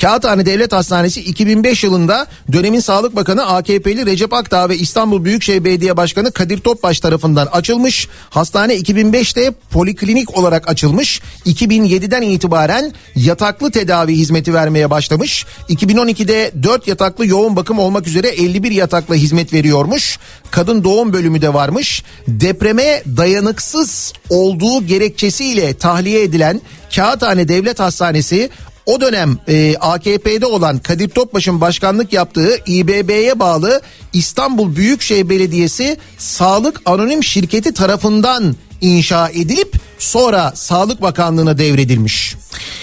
Kağıthane 0.00 0.46
Devlet 0.46 0.72
Hastanesi 0.72 1.20
2005 1.20 1.84
yılında 1.84 2.26
dönemin 2.52 2.80
Sağlık 2.80 3.16
Bakanı 3.16 3.46
AKP'li 3.46 4.06
Recep 4.06 4.32
Akdağ 4.32 4.68
ve 4.68 4.76
İstanbul 4.76 5.24
Büyükşehir 5.24 5.64
Belediye 5.64 5.96
Başkanı 5.96 6.32
Kadir 6.32 6.58
Topbaş 6.58 7.00
tarafından 7.00 7.46
açılmış. 7.46 8.08
Hastane 8.30 8.76
2005'te 8.76 9.52
poliklinik 9.70 10.38
olarak 10.38 10.68
açılmış. 10.68 11.22
2007'den 11.46 12.22
itibaren 12.22 12.92
yataklı 13.16 13.70
tedavi 13.70 14.16
hizmeti 14.16 14.54
vermeye 14.54 14.90
başlamış. 14.90 15.46
2012'de 15.68 16.52
4 16.62 16.88
yataklı 16.88 17.26
yoğun 17.26 17.56
bakım 17.56 17.78
olmak 17.78 18.06
üzere 18.06 18.28
51 18.28 18.70
yatakla 18.70 19.14
hizmet 19.14 19.52
veriyormuş. 19.52 20.18
Kadın 20.50 20.84
doğum 20.84 21.12
bölümü 21.12 21.42
de 21.42 21.54
varmış. 21.54 22.02
Depreme 22.28 23.02
dayanıksız 23.16 24.12
olduğu 24.30 24.86
gerekçesiyle 24.86 25.74
tahliye 25.74 26.22
edilen 26.22 26.60
Kağıthane 26.94 27.48
Devlet 27.48 27.80
Hastanesi 27.80 28.50
o 28.86 29.00
dönem 29.00 29.38
e, 29.48 29.76
AKP'de 29.76 30.46
olan 30.46 30.78
Kadir 30.78 31.08
Topbaş'ın 31.08 31.60
başkanlık 31.60 32.12
yaptığı 32.12 32.56
İBB'ye 32.66 33.38
bağlı 33.38 33.80
İstanbul 34.12 34.76
Büyükşehir 34.76 35.28
Belediyesi 35.28 35.96
Sağlık 36.18 36.80
Anonim 36.84 37.24
Şirketi 37.24 37.74
tarafından 37.74 38.56
inşa 38.80 39.28
edilip 39.28 39.74
sonra 39.98 40.52
Sağlık 40.54 41.02
Bakanlığı'na 41.02 41.58
devredilmiş. 41.58 42.36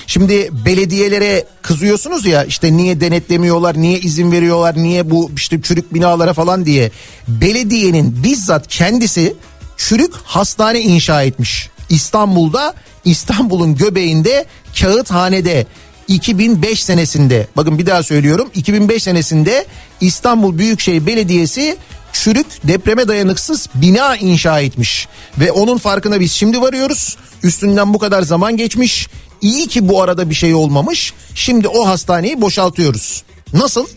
Şimdi 0.08 0.50
belediyelere 0.66 1.46
kızıyorsunuz 1.62 2.26
ya 2.26 2.44
işte 2.44 2.78
niye 2.78 3.02
denetlemiyorlar, 3.02 3.82
niye 3.82 4.00
izin 4.00 4.32
veriyorlar, 4.32 4.76
niye 4.78 5.10
bu 5.10 5.32
işte 5.36 5.62
çürük 5.62 5.94
binalara 5.94 6.34
falan 6.34 6.66
diye. 6.66 6.92
Belediyenin 7.28 8.24
bizzat 8.24 8.68
kendisi 8.68 9.36
çürük 9.78 10.14
hastane 10.14 10.82
inşa 10.82 11.24
etmiş. 11.24 11.70
İstanbul'da 11.90 12.74
İstanbul'un 13.06 13.76
göbeğinde 13.76 14.46
Kağıthane'de 14.80 15.66
2005 16.08 16.84
senesinde 16.84 17.48
bakın 17.56 17.78
bir 17.78 17.86
daha 17.86 18.04
söylüyorum 18.04 18.50
2005 18.56 19.04
senesinde 19.04 19.66
İstanbul 20.02 20.58
Büyükşehir 20.58 21.06
Belediyesi 21.06 21.78
çürük 22.14 22.48
depreme 22.64 23.08
dayanıksız 23.08 23.70
bina 23.76 24.16
inşa 24.18 24.60
etmiş 24.60 25.08
ve 25.40 25.52
onun 25.52 25.78
farkına 25.78 26.20
biz 26.20 26.32
şimdi 26.32 26.62
varıyoruz. 26.62 27.18
Üstünden 27.44 27.94
bu 27.94 28.00
kadar 28.00 28.22
zaman 28.22 28.58
geçmiş. 28.58 29.08
İyi 29.42 29.68
ki 29.68 29.90
bu 29.90 30.02
arada 30.02 30.30
bir 30.30 30.36
şey 30.36 30.54
olmamış. 30.54 31.14
Şimdi 31.36 31.68
o 31.68 31.88
hastaneyi 31.88 32.42
boşaltıyoruz. 32.42 33.24
Nasıl? 33.54 33.88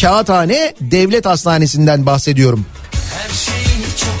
Kağıthane 0.00 0.74
Devlet 0.80 1.26
Hastanesi'nden 1.26 2.06
bahsediyorum. 2.06 2.66
Her 2.92 3.28
şeyi 3.28 3.84
çok 3.96 4.15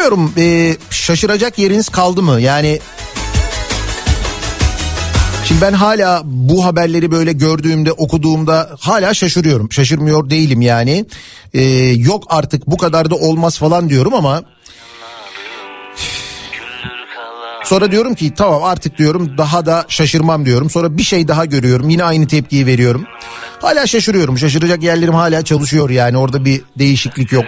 Bilmiyorum 0.00 0.32
e, 0.38 0.76
şaşıracak 0.90 1.58
yeriniz 1.58 1.88
kaldı 1.88 2.22
mı? 2.22 2.40
Yani 2.40 2.80
Şimdi 5.44 5.60
ben 5.60 5.72
hala 5.72 6.22
bu 6.24 6.64
haberleri 6.64 7.10
böyle 7.10 7.32
gördüğümde 7.32 7.92
okuduğumda 7.92 8.70
hala 8.80 9.14
şaşırıyorum. 9.14 9.72
Şaşırmıyor 9.72 10.30
değilim 10.30 10.60
yani. 10.60 11.06
E, 11.54 11.62
yok 11.84 12.24
artık 12.28 12.66
bu 12.66 12.76
kadar 12.76 13.10
da 13.10 13.14
olmaz 13.14 13.58
falan 13.58 13.90
diyorum 13.90 14.14
ama 14.14 14.42
Sonra 17.64 17.92
diyorum 17.92 18.14
ki 18.14 18.34
tamam 18.36 18.64
artık 18.64 18.98
diyorum 18.98 19.38
daha 19.38 19.66
da 19.66 19.84
şaşırmam 19.88 20.46
diyorum. 20.46 20.70
Sonra 20.70 20.96
bir 20.96 21.02
şey 21.02 21.28
daha 21.28 21.44
görüyorum 21.44 21.88
yine 21.88 22.04
aynı 22.04 22.26
tepkiyi 22.28 22.66
veriyorum. 22.66 23.04
Hala 23.60 23.86
şaşırıyorum 23.86 24.38
şaşıracak 24.38 24.82
yerlerim 24.82 25.14
hala 25.14 25.44
çalışıyor 25.44 25.90
yani 25.90 26.16
orada 26.16 26.44
bir 26.44 26.62
değişiklik 26.78 27.32
yok. 27.32 27.46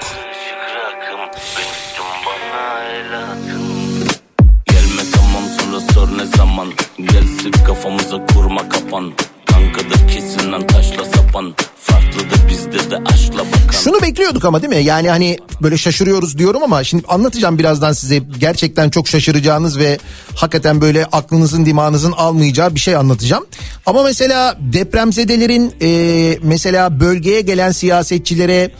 Kafamıza 7.72 8.26
kurma 8.26 8.68
kapan 8.68 9.12
Kankadır 9.46 10.08
kesinden 10.08 10.66
taşla 10.66 11.04
sapan 11.04 11.54
Farklıdır 11.76 12.48
bizde 12.48 12.90
de 12.90 12.96
aşkla 12.96 13.38
bakan 13.38 13.80
Şunu 13.84 14.02
bekliyorduk 14.02 14.44
ama 14.44 14.62
değil 14.62 14.74
mi? 14.74 14.84
Yani 14.84 15.10
hani 15.10 15.38
böyle 15.62 15.78
şaşırıyoruz 15.78 16.38
diyorum 16.38 16.62
ama 16.62 16.84
şimdi 16.84 17.04
anlatacağım 17.08 17.58
birazdan 17.58 17.92
size 17.92 18.22
gerçekten 18.40 18.90
çok 18.90 19.08
şaşıracağınız 19.08 19.78
ve 19.78 19.98
hakikaten 20.34 20.80
böyle 20.80 21.06
aklınızın 21.06 21.66
dimağınızın 21.66 22.12
almayacağı 22.12 22.74
bir 22.74 22.80
şey 22.80 22.96
anlatacağım. 22.96 23.46
Ama 23.86 24.02
mesela 24.02 24.56
depremzedelerin 24.60 25.74
e, 25.82 26.38
mesela 26.42 27.00
bölgeye 27.00 27.40
gelen 27.40 27.72
siyasetçilere 27.72 28.70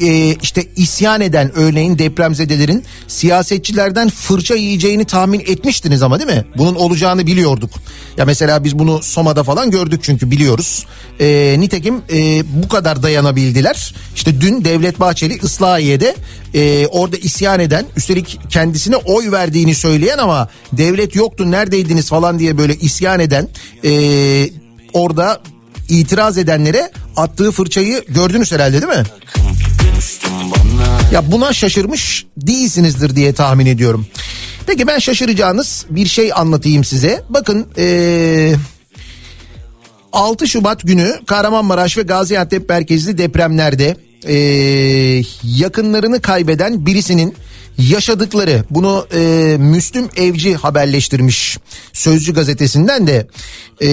e, 0.00 0.34
işte 0.42 0.66
isyan 0.76 1.20
eden 1.20 1.52
örneğin 1.54 1.98
depremzedelerin 1.98 2.84
siyasetçilerden 3.08 4.08
fırça 4.08 4.54
yiyeceğini 4.54 5.04
tahmin 5.04 5.40
etmiştiniz 5.40 6.02
ama 6.02 6.18
değil 6.18 6.30
mi? 6.30 6.44
Bunun 6.56 6.74
olacağını 6.74 7.26
biliyorduk. 7.26 7.70
Ya 8.16 8.24
mesela 8.24 8.64
biz 8.64 8.78
bunu 8.78 9.02
Soma'da 9.02 9.44
falan 9.44 9.70
gördük 9.70 10.00
çünkü 10.02 10.30
biliyoruz. 10.30 10.86
E, 11.20 11.56
nitekim 11.58 12.02
e, 12.12 12.42
bu 12.62 12.68
kadar 12.68 13.02
dayanabildiler. 13.02 13.94
İşte 14.14 14.40
dün 14.40 14.64
Devlet 14.64 15.00
Bahçeli 15.00 15.38
Islahiye'de 15.42 16.16
e, 16.54 16.86
orada 16.86 17.16
isyan 17.16 17.60
eden 17.60 17.84
üstelik 17.96 18.40
kendisine 18.50 18.96
oy 18.96 19.30
verdiğini 19.32 19.74
söyleyen 19.74 20.18
ama 20.18 20.48
devlet 20.72 21.14
yoktu 21.14 21.50
neredeydiniz 21.50 22.08
falan 22.08 22.38
diye 22.38 22.58
böyle 22.58 22.74
isyan 22.74 23.20
eden 23.20 23.48
e, 23.84 23.90
orada 24.92 25.40
itiraz 25.88 26.38
edenlere 26.38 26.90
attığı 27.16 27.52
fırçayı 27.52 28.04
gördünüz 28.08 28.52
herhalde 28.52 28.82
değil 28.82 28.92
mi? 28.98 29.04
Ya 31.12 31.32
buna 31.32 31.52
şaşırmış 31.52 32.26
değilsinizdir 32.36 33.16
diye 33.16 33.32
tahmin 33.32 33.66
ediyorum. 33.66 34.06
Peki 34.66 34.86
ben 34.86 34.98
şaşıracağınız 34.98 35.86
bir 35.90 36.06
şey 36.06 36.30
anlatayım 36.34 36.84
size. 36.84 37.22
Bakın 37.28 37.66
ee, 37.78 38.54
6 40.12 40.48
Şubat 40.48 40.82
günü 40.82 41.20
Kahramanmaraş 41.26 41.98
ve 41.98 42.02
Gaziantep 42.02 42.68
merkezli 42.68 43.18
depremlerde 43.18 43.96
ee, 44.26 45.22
yakınlarını 45.44 46.20
kaybeden 46.20 46.86
birisinin 46.86 47.34
yaşadıkları 47.78 48.64
bunu 48.70 49.06
e, 49.14 49.56
Müslüm 49.58 50.08
Evci 50.16 50.54
haberleştirmiş 50.54 51.58
Sözcü 51.92 52.34
gazetesinden 52.34 53.06
de 53.06 53.26
e, 53.82 53.88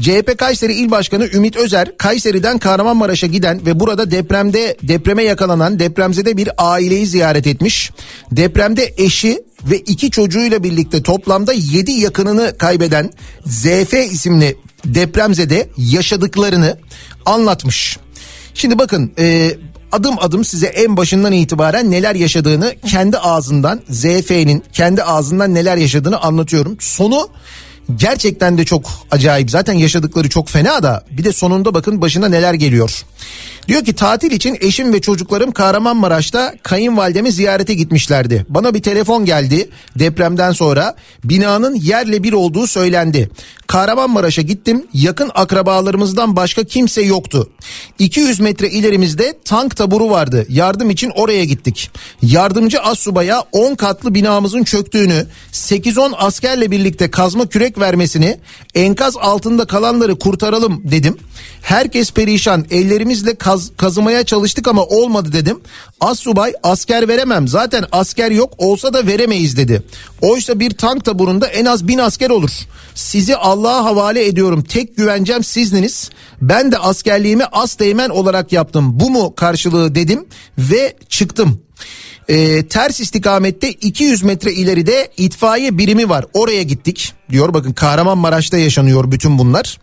CHP 0.00 0.38
Kayseri 0.38 0.74
İl 0.74 0.90
Başkanı 0.90 1.28
Ümit 1.32 1.56
Özer 1.56 1.96
Kayseri'den 1.96 2.58
Kahramanmaraş'a 2.58 3.26
giden 3.26 3.66
ve 3.66 3.80
burada 3.80 4.10
depremde 4.10 4.76
depreme 4.82 5.22
yakalanan 5.22 5.78
depremzede 5.78 6.36
bir 6.36 6.50
aileyi 6.58 7.06
ziyaret 7.06 7.46
etmiş. 7.46 7.90
Depremde 8.30 8.94
eşi 8.96 9.44
ve 9.64 9.78
iki 9.78 10.10
çocuğuyla 10.10 10.62
birlikte 10.62 11.02
toplamda 11.02 11.52
7 11.52 11.92
yakınını 11.92 12.58
kaybeden 12.58 13.10
ZF 13.46 13.94
isimli 13.94 14.56
depremzede 14.84 15.68
yaşadıklarını 15.76 16.78
anlatmış. 17.26 17.98
Şimdi 18.54 18.78
bakın 18.78 19.12
e, 19.18 19.52
adım 19.92 20.18
adım 20.18 20.44
size 20.44 20.66
en 20.66 20.96
başından 20.96 21.32
itibaren 21.32 21.90
neler 21.90 22.14
yaşadığını 22.14 22.74
kendi 22.90 23.18
ağzından 23.18 23.80
ZF'nin 23.90 24.64
kendi 24.72 25.02
ağzından 25.02 25.54
neler 25.54 25.76
yaşadığını 25.76 26.20
anlatıyorum. 26.20 26.76
Sonu 26.80 27.28
gerçekten 27.96 28.58
de 28.58 28.64
çok 28.64 28.90
acayip. 29.10 29.50
Zaten 29.50 29.72
yaşadıkları 29.72 30.28
çok 30.28 30.48
fena 30.48 30.82
da 30.82 31.04
bir 31.10 31.24
de 31.24 31.32
sonunda 31.32 31.74
bakın 31.74 32.00
başına 32.00 32.28
neler 32.28 32.54
geliyor. 32.54 33.04
Diyor 33.68 33.84
ki 33.84 33.92
tatil 33.92 34.30
için 34.30 34.58
eşim 34.60 34.92
ve 34.92 35.00
çocuklarım 35.00 35.52
Kahramanmaraş'ta 35.52 36.54
kayınvalidemi 36.62 37.32
ziyarete 37.32 37.74
gitmişlerdi. 37.74 38.46
Bana 38.48 38.74
bir 38.74 38.82
telefon 38.82 39.24
geldi 39.24 39.68
depremden 39.98 40.52
sonra 40.52 40.94
binanın 41.24 41.74
yerle 41.74 42.22
bir 42.22 42.32
olduğu 42.32 42.66
söylendi. 42.66 43.30
Kahramanmaraş'a 43.72 44.42
gittim 44.42 44.86
yakın 44.94 45.30
akrabalarımızdan 45.34 46.36
başka 46.36 46.64
kimse 46.64 47.02
yoktu. 47.02 47.50
200 47.98 48.40
metre 48.40 48.70
ilerimizde 48.70 49.38
tank 49.44 49.76
taburu 49.76 50.10
vardı 50.10 50.46
yardım 50.48 50.90
için 50.90 51.12
oraya 51.14 51.44
gittik. 51.44 51.90
Yardımcı 52.22 52.80
assubaya 52.80 53.44
10 53.52 53.74
katlı 53.74 54.14
binamızın 54.14 54.64
çöktüğünü 54.64 55.26
8-10 55.52 56.14
askerle 56.16 56.70
birlikte 56.70 57.10
kazma 57.10 57.46
kürek 57.46 57.78
vermesini 57.78 58.38
enkaz 58.74 59.16
altında 59.16 59.64
kalanları 59.64 60.18
kurtaralım 60.18 60.82
dedim. 60.84 61.18
Herkes 61.62 62.12
perişan 62.12 62.66
ellerimizle 62.70 63.34
kaz, 63.34 63.70
kazımaya 63.76 64.24
çalıştık 64.24 64.68
ama 64.68 64.84
olmadı 64.84 65.32
dedim. 65.32 65.60
Assubay 66.00 66.52
asker 66.62 67.08
veremem 67.08 67.48
zaten 67.48 67.84
asker 67.92 68.30
yok 68.30 68.54
olsa 68.58 68.92
da 68.92 69.06
veremeyiz 69.06 69.56
dedi. 69.56 69.82
Oysa 70.20 70.60
bir 70.60 70.70
tank 70.70 71.04
taburunda 71.04 71.46
en 71.46 71.64
az 71.64 71.88
bin 71.88 71.98
asker 71.98 72.30
olur. 72.30 72.50
Sizi 72.94 73.36
Allah'a 73.62 73.84
havale 73.84 74.26
ediyorum 74.26 74.62
tek 74.62 74.96
güvencem 74.96 75.44
sizdiniz. 75.44 76.10
Ben 76.40 76.72
de 76.72 76.78
askerliğimi 76.78 77.44
as 77.44 77.78
değmen 77.78 78.08
olarak 78.08 78.52
yaptım. 78.52 79.00
Bu 79.00 79.10
mu 79.10 79.34
karşılığı 79.34 79.94
dedim 79.94 80.24
ve 80.58 80.96
çıktım. 81.08 81.60
Ee, 82.28 82.66
ters 82.66 83.00
istikamette 83.00 83.72
200 83.72 84.22
metre 84.22 84.52
ileride 84.52 85.08
itfaiye 85.16 85.78
birimi 85.78 86.08
var. 86.08 86.24
Oraya 86.34 86.62
gittik 86.62 87.14
diyor. 87.30 87.54
Bakın 87.54 87.72
Kahramanmaraş'ta 87.72 88.58
yaşanıyor 88.58 89.12
bütün 89.12 89.38
bunlar. 89.38 89.78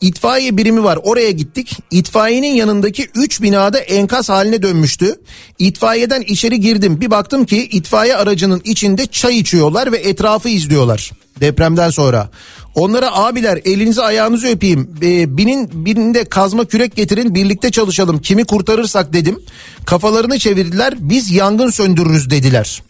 İtfaiye 0.00 0.56
birimi 0.56 0.84
var 0.84 0.98
oraya 1.02 1.30
gittik. 1.30 1.78
İtfaiyenin 1.90 2.54
yanındaki 2.54 3.08
3 3.14 3.42
binada 3.42 3.78
enkaz 3.78 4.28
haline 4.28 4.62
dönmüştü. 4.62 5.14
İtfaiyeden 5.58 6.22
içeri 6.22 6.60
girdim 6.60 7.00
bir 7.00 7.10
baktım 7.10 7.46
ki 7.46 7.68
itfaiye 7.68 8.16
aracının 8.16 8.62
içinde 8.64 9.06
çay 9.06 9.38
içiyorlar 9.38 9.92
ve 9.92 9.96
etrafı 9.96 10.48
izliyorlar 10.48 11.10
depremden 11.40 11.90
sonra. 11.90 12.30
Onlara 12.78 13.16
abiler 13.16 13.60
elinizi 13.64 14.02
ayağınızı 14.02 14.46
öpeyim. 14.48 14.90
Ee, 15.02 15.36
binin 15.36 15.84
birinde 15.84 16.24
kazma 16.24 16.64
kürek 16.64 16.96
getirin 16.96 17.34
birlikte 17.34 17.70
çalışalım. 17.70 18.18
Kimi 18.18 18.44
kurtarırsak 18.44 19.12
dedim. 19.12 19.40
Kafalarını 19.86 20.38
çevirdiler. 20.38 20.94
Biz 20.98 21.30
yangın 21.30 21.70
söndürürüz 21.70 22.30
dediler. 22.30 22.82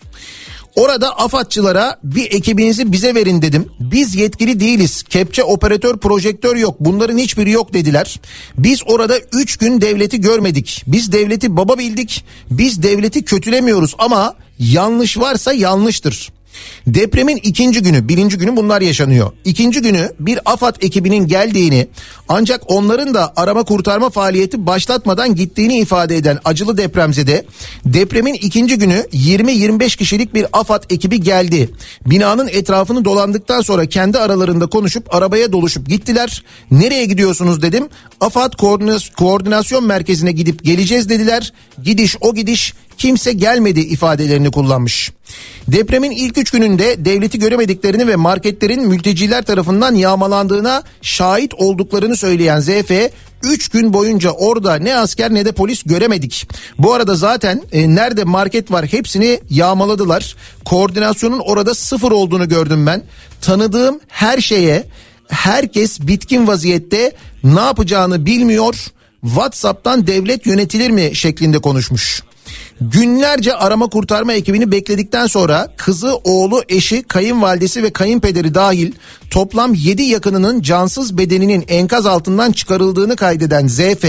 Orada 0.76 1.18
AFAD'çılara 1.18 1.98
bir 2.04 2.24
ekibinizi 2.24 2.92
bize 2.92 3.14
verin 3.14 3.42
dedim. 3.42 3.66
Biz 3.80 4.14
yetkili 4.14 4.60
değiliz. 4.60 5.02
Kepçe, 5.02 5.44
operatör, 5.44 5.98
projektör 5.98 6.56
yok. 6.56 6.76
Bunların 6.80 7.18
hiçbiri 7.18 7.50
yok 7.50 7.74
dediler. 7.74 8.20
Biz 8.58 8.82
orada 8.86 9.18
3 9.32 9.56
gün 9.56 9.80
devleti 9.80 10.20
görmedik. 10.20 10.84
Biz 10.86 11.12
devleti 11.12 11.56
baba 11.56 11.78
bildik. 11.78 12.24
Biz 12.50 12.82
devleti 12.82 13.24
kötülemiyoruz 13.24 13.94
ama 13.98 14.34
yanlış 14.58 15.18
varsa 15.18 15.52
yanlıştır. 15.52 16.37
Depremin 16.86 17.36
ikinci 17.36 17.82
günü, 17.82 18.08
birinci 18.08 18.38
günü 18.38 18.56
bunlar 18.56 18.80
yaşanıyor. 18.80 19.32
İkinci 19.44 19.80
günü 19.80 20.12
bir 20.20 20.38
AFAD 20.44 20.76
ekibinin 20.80 21.26
geldiğini 21.26 21.88
ancak 22.28 22.62
onların 22.66 23.14
da 23.14 23.32
arama 23.36 23.62
kurtarma 23.62 24.10
faaliyeti 24.10 24.66
başlatmadan 24.66 25.34
gittiğini 25.34 25.78
ifade 25.78 26.16
eden 26.16 26.38
acılı 26.44 26.76
depremzede 26.76 27.44
depremin 27.84 28.34
ikinci 28.34 28.78
günü 28.78 29.06
20-25 29.12 29.96
kişilik 29.96 30.34
bir 30.34 30.46
AFAD 30.52 30.82
ekibi 30.90 31.20
geldi. 31.20 31.70
Binanın 32.06 32.48
etrafını 32.48 33.04
dolandıktan 33.04 33.60
sonra 33.60 33.86
kendi 33.86 34.18
aralarında 34.18 34.66
konuşup 34.66 35.14
arabaya 35.14 35.52
doluşup 35.52 35.88
gittiler. 35.88 36.42
Nereye 36.70 37.04
gidiyorsunuz 37.04 37.62
dedim. 37.62 37.88
AFAD 38.20 38.52
Koordinas- 38.52 39.14
Koordinasyon 39.14 39.86
Merkezi'ne 39.86 40.32
gidip 40.32 40.64
geleceğiz 40.64 41.08
dediler. 41.08 41.52
Gidiş 41.82 42.16
o 42.20 42.34
gidiş 42.34 42.74
kimse 42.98 43.32
gelmedi 43.32 43.80
ifadelerini 43.80 44.50
kullanmış. 44.50 45.12
Depremin 45.68 46.10
ilk 46.10 46.38
üç 46.38 46.50
gününde 46.50 47.04
devleti 47.04 47.38
göremediklerini 47.38 48.06
ve 48.06 48.16
marketlerin 48.16 48.88
mülteciler 48.88 49.44
tarafından 49.44 49.94
yağmalandığına 49.94 50.82
şahit 51.02 51.54
olduklarını 51.54 52.16
söyleyen 52.16 52.60
ZF 52.60 52.90
3 53.42 53.68
gün 53.68 53.92
boyunca 53.92 54.30
orada 54.30 54.74
ne 54.74 54.96
asker 54.96 55.34
ne 55.34 55.44
de 55.44 55.52
polis 55.52 55.82
göremedik. 55.82 56.48
Bu 56.78 56.94
arada 56.94 57.14
zaten 57.14 57.62
e, 57.72 57.94
nerede 57.94 58.24
market 58.24 58.72
var 58.72 58.86
hepsini 58.86 59.40
yağmaladılar. 59.50 60.36
Koordinasyonun 60.64 61.38
orada 61.38 61.74
sıfır 61.74 62.12
olduğunu 62.12 62.48
gördüm 62.48 62.86
ben. 62.86 63.02
Tanıdığım 63.40 64.00
her 64.08 64.40
şeye 64.40 64.84
herkes 65.28 66.00
bitkin 66.00 66.46
vaziyette 66.46 67.12
ne 67.44 67.60
yapacağını 67.60 68.26
bilmiyor. 68.26 68.76
WhatsApp'tan 69.22 70.06
devlet 70.06 70.46
yönetilir 70.46 70.90
mi 70.90 71.10
şeklinde 71.14 71.58
konuşmuş. 71.58 72.22
Günlerce 72.80 73.54
arama 73.54 73.86
kurtarma 73.88 74.32
ekibini 74.32 74.72
bekledikten 74.72 75.26
sonra 75.26 75.68
kızı, 75.76 76.16
oğlu, 76.16 76.62
eşi, 76.68 77.02
kayınvalidesi 77.02 77.82
ve 77.82 77.90
kayınpederi 77.90 78.54
dahil 78.54 78.92
toplam 79.30 79.74
7 79.74 80.02
yakınının 80.02 80.62
cansız 80.62 81.18
bedeninin 81.18 81.64
enkaz 81.68 82.06
altından 82.06 82.52
çıkarıldığını 82.52 83.16
kaydeden 83.16 83.66
ZF, 83.66 84.04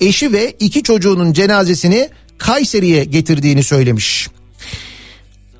eşi 0.00 0.32
ve 0.32 0.56
iki 0.60 0.82
çocuğunun 0.82 1.32
cenazesini 1.32 2.08
Kayseri'ye 2.38 3.04
getirdiğini 3.04 3.62
söylemiş. 3.62 4.28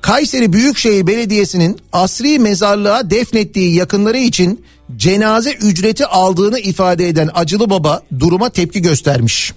Kayseri 0.01 0.53
Büyükşehir 0.53 1.07
Belediyesi'nin 1.07 1.79
asri 1.93 2.39
mezarlığa 2.39 3.09
defnettiği 3.09 3.75
yakınları 3.75 4.17
için 4.17 4.65
cenaze 4.95 5.51
ücreti 5.51 6.05
aldığını 6.05 6.59
ifade 6.59 7.07
eden 7.07 7.29
acılı 7.33 7.69
baba 7.69 8.01
duruma 8.19 8.49
tepki 8.49 8.81
göstermiş. 8.81 9.53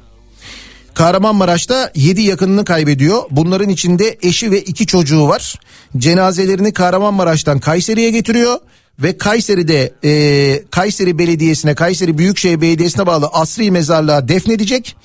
Kahramanmaraş'ta 0.97 1.91
7 1.95 2.23
yakınını 2.23 2.65
kaybediyor. 2.65 3.23
Bunların 3.31 3.69
içinde 3.69 4.19
eşi 4.23 4.51
ve 4.51 4.61
iki 4.61 4.87
çocuğu 4.87 5.29
var. 5.29 5.55
Cenazelerini 5.97 6.73
Kahramanmaraş'tan 6.73 7.59
Kayseri'ye 7.59 8.11
getiriyor 8.11 8.59
ve 8.99 9.19
Kayseri'de 9.19 9.93
e, 10.05 10.63
Kayseri 10.71 11.19
Belediyesi'ne 11.19 11.75
Kayseri 11.75 12.19
Büyükşehir 12.19 12.61
Belediyesi'ne 12.61 13.07
bağlı 13.07 13.27
asri 13.27 13.71
mezarlığa 13.71 14.29
defnedecek 14.29 14.97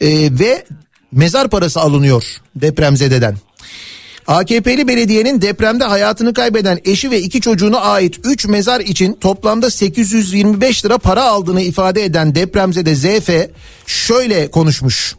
E, 0.00 0.08
ve 0.38 0.64
mezar 1.12 1.50
parası 1.50 1.80
alınıyor 1.80 2.24
depremzededen. 2.56 3.36
AKP'li 4.26 4.88
belediyenin 4.88 5.42
depremde 5.42 5.84
hayatını 5.84 6.34
kaybeden 6.34 6.78
eşi 6.84 7.10
ve 7.10 7.20
iki 7.20 7.40
çocuğuna 7.40 7.80
ait 7.80 8.20
3 8.24 8.46
mezar 8.46 8.80
için 8.80 9.12
toplamda 9.12 9.70
825 9.70 10.84
lira 10.84 10.98
para 10.98 11.24
aldığını 11.24 11.60
ifade 11.60 12.04
eden 12.04 12.34
depremzede 12.34 12.94
ZF 12.94 13.30
şöyle 13.86 14.50
konuşmuş. 14.50 15.16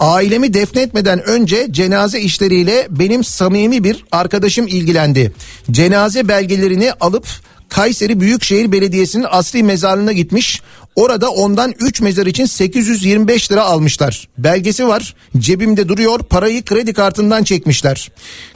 Ailemi 0.00 0.54
defnetmeden 0.54 1.22
önce 1.22 1.66
cenaze 1.70 2.20
işleriyle 2.20 2.86
benim 2.90 3.24
samimi 3.24 3.84
bir 3.84 4.04
arkadaşım 4.12 4.66
ilgilendi. 4.66 5.32
Cenaze 5.70 6.28
belgelerini 6.28 6.92
alıp 6.92 7.26
Kayseri 7.68 8.20
Büyükşehir 8.20 8.72
Belediyesi'nin 8.72 9.26
asri 9.30 9.62
mezarlığına 9.62 10.12
gitmiş. 10.12 10.62
Orada 10.96 11.30
ondan 11.30 11.74
3 11.80 12.00
mezar 12.00 12.26
için 12.26 12.46
825 12.46 13.52
lira 13.52 13.64
almışlar. 13.64 14.28
Belgesi 14.38 14.88
var. 14.88 15.14
Cebimde 15.38 15.88
duruyor. 15.88 16.18
Parayı 16.18 16.64
kredi 16.64 16.92
kartından 16.92 17.44
çekmişler. 17.44 18.10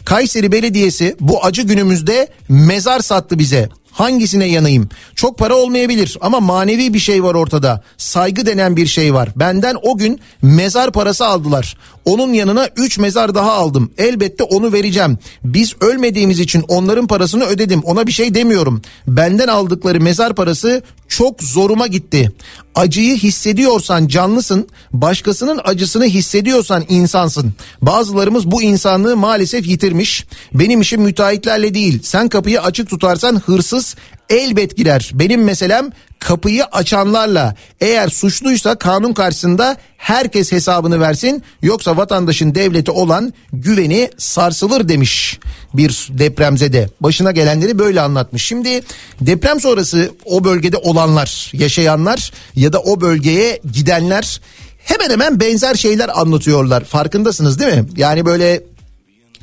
Kayseri 0.05 0.53
Belediyesi 0.53 1.17
bu 1.21 1.45
acı 1.45 1.63
günümüzde 1.63 2.29
mezar 2.49 3.01
sattı 3.01 3.39
bize. 3.39 3.69
Hangisine 3.97 4.47
yanayım? 4.47 4.89
Çok 5.15 5.39
para 5.39 5.55
olmayabilir 5.55 6.19
ama 6.21 6.41
manevi 6.41 6.95
bir 6.95 6.99
şey 6.99 7.23
var 7.23 7.35
ortada. 7.35 7.83
Saygı 7.97 8.47
denen 8.47 8.77
bir 8.77 8.87
şey 8.87 9.15
var. 9.15 9.29
Benden 9.37 9.77
o 9.83 9.99
gün 9.99 10.21
mezar 10.43 10.93
parası 10.93 11.27
aldılar. 11.27 11.77
Onun 12.05 12.33
yanına 12.33 12.69
3 12.77 12.99
mezar 12.99 13.35
daha 13.35 13.53
aldım. 13.53 13.91
Elbette 13.99 14.45
onu 14.45 14.73
vereceğim. 14.73 15.19
Biz 15.45 15.75
ölmediğimiz 15.81 16.41
için 16.41 16.65
onların 16.69 17.07
parasını 17.07 17.45
ödedim. 17.45 17.81
Ona 17.85 18.07
bir 18.07 18.13
şey 18.13 18.35
demiyorum. 18.35 18.83
Benden 19.07 19.49
aldıkları 19.49 20.01
mezar 20.01 20.35
parası 20.35 20.83
çok 21.09 21.43
zoruma 21.43 21.87
gitti. 21.87 22.33
Acıyı 22.75 23.17
hissediyorsan 23.17 24.07
canlısın, 24.07 24.69
başkasının 24.93 25.61
acısını 25.65 26.05
hissediyorsan 26.05 26.85
insansın. 26.89 27.53
Bazılarımız 27.83 28.51
bu 28.51 28.63
insanlığı 28.63 29.17
maalesef 29.17 29.67
yitirmiş. 29.67 30.27
Benim 30.55 30.81
işim 30.81 31.03
müteahhitlerle 31.03 31.75
değil. 31.75 32.03
Sen 32.03 32.29
kapıyı 32.29 32.63
açık 32.63 32.91
tutarsan 32.91 33.43
hırsız 33.47 33.97
elbet 34.31 34.77
girer. 34.77 35.11
Benim 35.15 35.45
meselem 35.45 35.91
kapıyı 36.19 36.65
açanlarla. 36.65 37.55
Eğer 37.81 38.09
suçluysa 38.09 38.75
kanun 38.75 39.13
karşısında 39.13 39.77
herkes 39.97 40.53
hesabını 40.53 41.01
versin. 41.01 41.43
Yoksa 41.63 41.97
vatandaşın 41.97 42.55
devlete 42.55 42.91
olan 42.91 43.33
güveni 43.53 44.11
sarsılır 44.19 44.89
demiş 44.89 45.39
bir 45.75 46.09
depremzede. 46.11 46.89
Başına 47.01 47.31
gelenleri 47.31 47.79
böyle 47.79 48.01
anlatmış. 48.01 48.45
Şimdi 48.45 48.81
deprem 49.21 49.61
sonrası 49.61 50.11
o 50.25 50.45
bölgede 50.45 50.77
olanlar, 50.77 51.51
yaşayanlar 51.53 52.33
ya 52.57 52.73
da 52.73 52.81
o 52.81 53.01
bölgeye 53.01 53.61
gidenler 53.73 54.41
hemen 54.79 55.11
hemen 55.11 55.41
benzer 55.41 55.75
şeyler 55.75 56.21
anlatıyorlar. 56.21 56.85
Farkındasınız 56.85 57.61
değil 57.61 57.75
mi? 57.75 57.87
Yani 57.97 58.27
böyle 58.27 58.63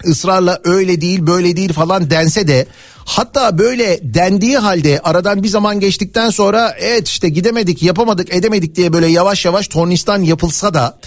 ısrarla 0.08 0.60
öyle 0.64 1.02
değil 1.02 1.28
böyle 1.28 1.58
değil 1.58 1.74
falan 1.74 2.10
dense 2.10 2.48
de 2.48 2.66
hatta 3.06 3.58
böyle 3.58 4.00
dendiği 4.04 4.58
halde 4.58 5.00
aradan 5.04 5.44
bir 5.44 5.48
zaman 5.48 5.80
geçtikten 5.80 6.30
sonra 6.30 6.76
evet 6.80 7.08
işte 7.08 7.30
gidemedik 7.30 7.84
yapamadık 7.84 8.34
edemedik 8.34 8.76
diye 8.76 8.94
böyle 8.94 9.08
yavaş 9.08 9.46
yavaş 9.46 9.68
tornistan 9.68 10.22
yapılsa 10.22 10.74
da 10.74 11.00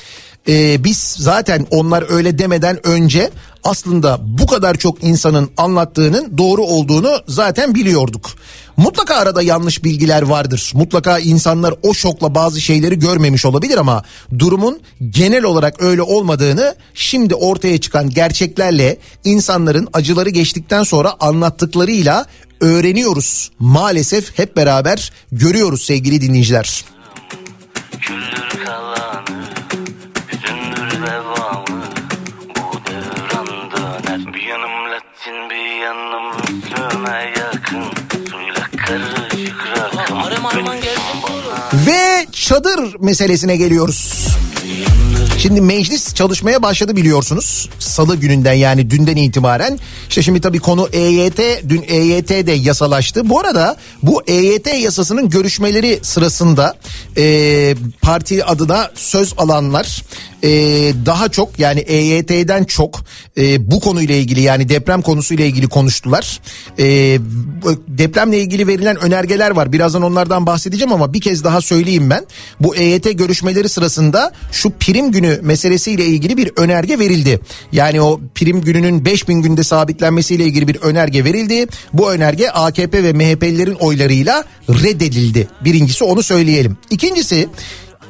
e, 0.48 0.84
biz 0.84 0.98
zaten 1.18 1.66
onlar 1.70 2.04
öyle 2.10 2.38
demeden 2.38 2.86
önce 2.86 3.30
aslında 3.64 4.18
bu 4.22 4.46
kadar 4.46 4.74
çok 4.74 5.04
insanın 5.04 5.50
anlattığının 5.56 6.38
doğru 6.38 6.62
olduğunu 6.62 7.22
zaten 7.28 7.74
biliyorduk. 7.74 8.30
Mutlaka 8.76 9.14
arada 9.14 9.42
yanlış 9.42 9.84
bilgiler 9.84 10.22
vardır. 10.22 10.72
Mutlaka 10.74 11.18
insanlar 11.18 11.74
o 11.82 11.94
şokla 11.94 12.34
bazı 12.34 12.60
şeyleri 12.60 12.98
görmemiş 12.98 13.44
olabilir 13.44 13.78
ama 13.78 14.02
durumun 14.38 14.80
genel 15.10 15.44
olarak 15.44 15.82
öyle 15.82 16.02
olmadığını 16.02 16.74
şimdi 16.94 17.34
ortaya 17.34 17.78
çıkan 17.78 18.10
gerçeklerle 18.10 18.98
insanların 19.24 19.88
acıları 19.92 20.30
geçtikten 20.30 20.82
sonra 20.82 21.14
anlattıklarıyla 21.20 22.26
öğreniyoruz. 22.60 23.50
Maalesef 23.58 24.38
hep 24.38 24.56
beraber 24.56 25.12
görüyoruz 25.32 25.82
sevgili 25.82 26.20
dinleyiciler. 26.20 26.84
Küldür 28.00 28.45
çadır 42.46 42.96
meselesine 43.00 43.56
geliyoruz. 43.56 44.28
Şimdi 45.38 45.60
meclis 45.60 46.14
çalışmaya 46.14 46.62
başladı 46.62 46.96
biliyorsunuz. 46.96 47.68
Salı 47.78 48.16
gününden 48.16 48.52
yani 48.52 48.90
dünden 48.90 49.16
itibaren. 49.16 49.78
İşte 50.08 50.22
şimdi 50.22 50.40
tabii 50.40 50.58
konu 50.58 50.88
EYT, 50.92 51.40
dün 51.68 51.84
EYT 51.88 52.28
de 52.28 52.52
yasalaştı. 52.52 53.28
Bu 53.28 53.40
arada 53.40 53.76
bu 54.02 54.22
EYT 54.26 54.66
yasasının 54.66 55.30
görüşmeleri 55.30 55.98
sırasında 56.02 56.76
e, 57.16 57.74
parti 58.02 58.44
adına 58.44 58.90
söz 58.94 59.34
alanlar 59.38 60.02
e, 60.42 60.48
daha 61.06 61.28
çok 61.28 61.58
yani 61.58 61.80
EYT'den 61.80 62.64
çok 62.64 63.00
e, 63.38 63.70
bu 63.70 63.80
konuyla 63.80 64.14
ilgili 64.14 64.40
yani 64.40 64.68
deprem 64.68 65.02
konusuyla 65.02 65.44
ilgili 65.44 65.68
konuştular. 65.68 66.40
E, 66.78 66.84
depremle 67.88 68.38
ilgili 68.38 68.66
verilen 68.66 68.96
önergeler 68.96 69.50
var. 69.50 69.72
Birazdan 69.72 70.02
onlardan 70.02 70.46
bahsedeceğim 70.46 70.92
ama 70.92 71.12
bir 71.12 71.20
kez 71.20 71.44
daha 71.44 71.60
söyleyeyim 71.60 72.10
ben. 72.10 72.26
Bu 72.60 72.76
EYT 72.76 73.18
görüşmeleri 73.18 73.68
sırasında 73.68 74.32
şu 74.52 74.70
prim 74.70 75.12
günü 75.16 75.40
meselesiyle 75.42 76.04
ilgili 76.04 76.36
bir 76.36 76.50
önerge 76.56 76.98
verildi. 76.98 77.40
Yani 77.72 78.00
o 78.00 78.20
prim 78.34 78.60
gününün 78.60 79.04
5000 79.04 79.42
günde 79.42 79.62
sabitlenmesiyle 79.64 80.44
ilgili 80.44 80.68
bir 80.68 80.76
önerge 80.76 81.24
verildi. 81.24 81.66
Bu 81.92 82.12
önerge 82.12 82.48
AKP 82.48 83.02
ve 83.02 83.12
MHP'lilerin 83.12 83.74
oylarıyla 83.74 84.44
reddedildi. 84.68 85.48
Birincisi 85.64 86.04
onu 86.04 86.22
söyleyelim. 86.22 86.76
İkincisi 86.90 87.48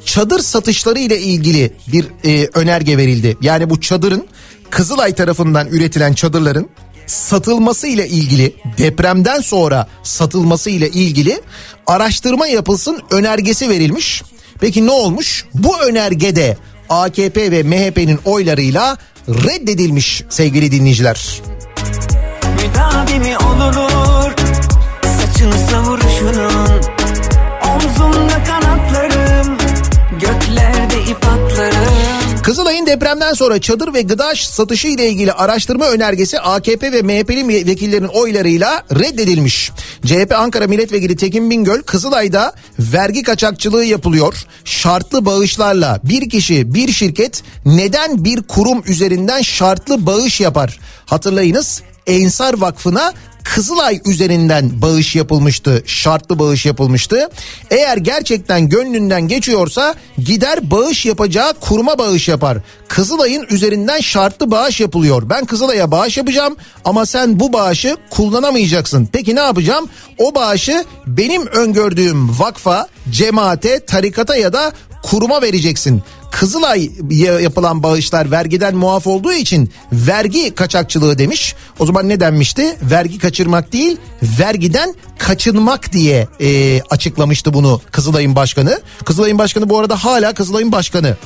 çadır 0.04 0.40
satışları 0.40 0.98
ile 0.98 1.20
ilgili 1.20 1.72
bir 1.92 2.06
e, 2.24 2.48
önerge 2.54 2.96
verildi. 2.96 3.36
Yani 3.40 3.70
bu 3.70 3.80
çadırın 3.80 4.26
Kızılay 4.70 5.14
tarafından 5.14 5.68
üretilen 5.68 6.12
çadırların 6.12 6.68
satılması 7.06 7.86
ile 7.86 8.08
ilgili 8.08 8.54
depremden 8.78 9.40
sonra 9.40 9.86
satılması 10.02 10.70
ile 10.70 10.88
ilgili 10.90 11.40
araştırma 11.86 12.46
yapılsın 12.46 13.02
önergesi 13.10 13.68
verilmiş. 13.70 14.22
Peki 14.60 14.86
ne 14.86 14.90
olmuş? 14.90 15.44
Bu 15.54 15.80
önergede 15.80 16.56
AKP 16.88 17.50
ve 17.50 17.62
MHP'nin 17.62 18.20
oylarıyla 18.24 18.98
reddedilmiş 19.28 20.22
sevgili 20.28 20.72
dinleyiciler. 20.72 21.42
Müdavimi 22.56 23.38
olunur 23.38 24.32
Saçını 25.02 25.58
savuruşunun 25.70 26.80
Omzumda 27.74 28.44
kanatlarım 28.44 28.76
atlarım 28.96 29.56
Kızılay'ın 32.42 32.86
depremden 32.86 33.32
sonra 33.32 33.60
çadır 33.60 33.94
ve 33.94 34.02
gıda 34.02 34.34
satışı 34.34 34.88
ile 34.88 35.08
ilgili 35.08 35.32
araştırma 35.32 35.86
önergesi 35.86 36.40
AKP 36.40 36.92
ve 36.92 37.02
MHP'li 37.02 37.66
vekillerin 37.66 38.04
oylarıyla 38.04 38.82
reddedilmiş. 38.92 39.72
CHP 40.06 40.34
Ankara 40.36 40.66
Milletvekili 40.66 41.16
Tekin 41.16 41.50
Bingöl 41.50 41.82
Kızılay'da 41.82 42.52
vergi 42.78 43.22
kaçakçılığı 43.22 43.84
yapılıyor. 43.84 44.34
Şartlı 44.64 45.24
bağışlarla 45.24 46.00
bir 46.04 46.30
kişi 46.30 46.74
bir 46.74 46.92
şirket 46.92 47.42
neden 47.64 48.24
bir 48.24 48.42
kurum 48.42 48.82
üzerinden 48.86 49.42
şartlı 49.42 50.06
bağış 50.06 50.40
yapar? 50.40 50.80
Hatırlayınız 51.06 51.82
Ensar 52.06 52.54
Vakfı'na 52.54 53.12
Kızılay 53.54 54.00
üzerinden 54.04 54.82
bağış 54.82 55.16
yapılmıştı. 55.16 55.82
Şartlı 55.86 56.38
bağış 56.38 56.66
yapılmıştı. 56.66 57.28
Eğer 57.70 57.96
gerçekten 57.96 58.68
gönlünden 58.68 59.28
geçiyorsa 59.28 59.94
gider 60.18 60.70
bağış 60.70 61.06
yapacağı 61.06 61.54
kuruma 61.54 61.98
bağış 61.98 62.28
yapar. 62.28 62.58
Kızılay'ın 62.88 63.46
üzerinden 63.50 64.00
şartlı 64.00 64.50
bağış 64.50 64.80
yapılıyor. 64.80 65.30
Ben 65.30 65.44
Kızılay'a 65.44 65.90
bağış 65.90 66.16
yapacağım 66.16 66.56
ama 66.84 67.06
sen 67.06 67.40
bu 67.40 67.52
bağışı 67.52 67.96
kullanamayacaksın. 68.10 69.08
Peki 69.12 69.36
ne 69.36 69.40
yapacağım? 69.40 69.88
O 70.18 70.34
bağışı 70.34 70.84
benim 71.06 71.46
öngördüğüm 71.46 72.38
vakfa, 72.38 72.86
cemaate, 73.10 73.84
tarikata 73.84 74.36
ya 74.36 74.52
da 74.52 74.72
kuruma 75.06 75.42
vereceksin. 75.42 76.02
Kızılay 76.30 76.90
yapılan 77.42 77.82
bağışlar 77.82 78.30
vergiden 78.30 78.76
muaf 78.76 79.06
olduğu 79.06 79.32
için 79.32 79.70
vergi 79.92 80.54
kaçakçılığı 80.54 81.18
demiş. 81.18 81.54
O 81.78 81.86
zaman 81.86 82.08
ne 82.08 82.20
denmişti? 82.20 82.76
Vergi 82.82 83.18
kaçırmak 83.18 83.72
değil, 83.72 83.96
vergiden 84.22 84.94
kaçınmak 85.18 85.92
diye 85.92 86.28
e, 86.40 86.80
açıklamıştı 86.90 87.54
bunu 87.54 87.80
Kızılay'ın 87.90 88.36
başkanı. 88.36 88.80
Kızılay'ın 89.04 89.38
başkanı 89.38 89.68
bu 89.68 89.78
arada 89.78 90.04
hala 90.04 90.34
Kızılay'ın 90.34 90.72
başkanı. 90.72 91.16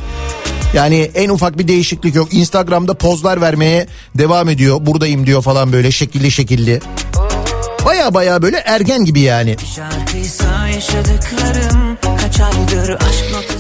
Yani 0.75 1.11
en 1.15 1.29
ufak 1.29 1.59
bir 1.59 1.69
değişiklik 1.69 2.15
yok. 2.15 2.35
Instagram'da 2.35 2.95
pozlar 2.95 3.41
vermeye 3.41 3.87
devam 4.15 4.49
ediyor. 4.49 4.87
Buradayım 4.87 5.27
diyor 5.27 5.43
falan 5.43 5.73
böyle 5.73 5.91
şekilli 5.91 6.31
şekilli. 6.31 6.81
Baya 7.85 8.15
baya 8.15 8.43
böyle 8.43 8.57
ergen 8.57 9.05
gibi 9.05 9.21
yani. 9.21 9.57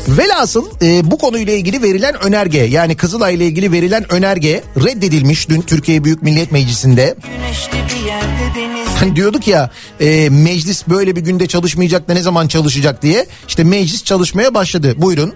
Velhasıl 0.09 0.67
e, 0.83 1.11
bu 1.11 1.19
konuyla 1.19 1.53
ilgili 1.53 1.83
verilen 1.83 2.15
önerge 2.23 2.59
yani 2.59 2.97
Kızılay 2.97 3.35
ile 3.35 3.47
ilgili 3.47 3.73
verilen 3.73 4.13
önerge 4.13 4.63
reddedilmiş 4.77 5.49
dün 5.49 5.61
Türkiye 5.61 6.05
Büyük 6.05 6.23
Millet 6.23 6.53
Meclisi'nde. 6.53 7.15
Güneşli 7.23 8.01
bir 8.01 8.07
yerde 8.07 8.55
deniz 8.57 8.80
Hani 9.01 9.17
diyorduk 9.17 9.49
ya 9.49 9.71
e, 10.01 10.29
meclis 10.31 10.89
böyle 10.89 11.17
bir 11.17 11.21
günde 11.21 11.47
çalışmayacak 11.47 12.09
da 12.09 12.13
ne 12.15 12.23
zaman 12.23 12.49
çalışacak 12.49 13.03
diye. 13.03 13.27
İşte 13.49 13.65
meclis 13.65 14.05
çalışmaya 14.05 14.55
başladı. 14.55 14.95
Buyurun. 14.97 15.35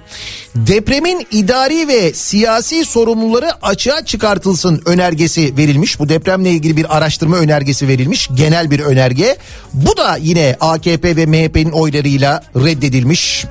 Depremin 0.54 1.26
idari 1.30 1.88
ve 1.88 2.12
siyasi 2.12 2.84
sorumluları 2.84 3.64
açığa 3.64 4.04
çıkartılsın 4.04 4.82
önergesi 4.86 5.56
verilmiş. 5.56 5.98
Bu 5.98 6.08
depremle 6.08 6.50
ilgili 6.50 6.76
bir 6.76 6.96
araştırma 6.96 7.36
önergesi 7.36 7.88
verilmiş. 7.88 8.28
Genel 8.34 8.70
bir 8.70 8.80
önerge. 8.80 9.36
Bu 9.72 9.96
da 9.96 10.16
yine 10.20 10.56
AKP 10.60 11.16
ve 11.16 11.26
MHP'nin 11.26 11.70
oylarıyla 11.70 12.42
reddedilmiş. 12.56 13.46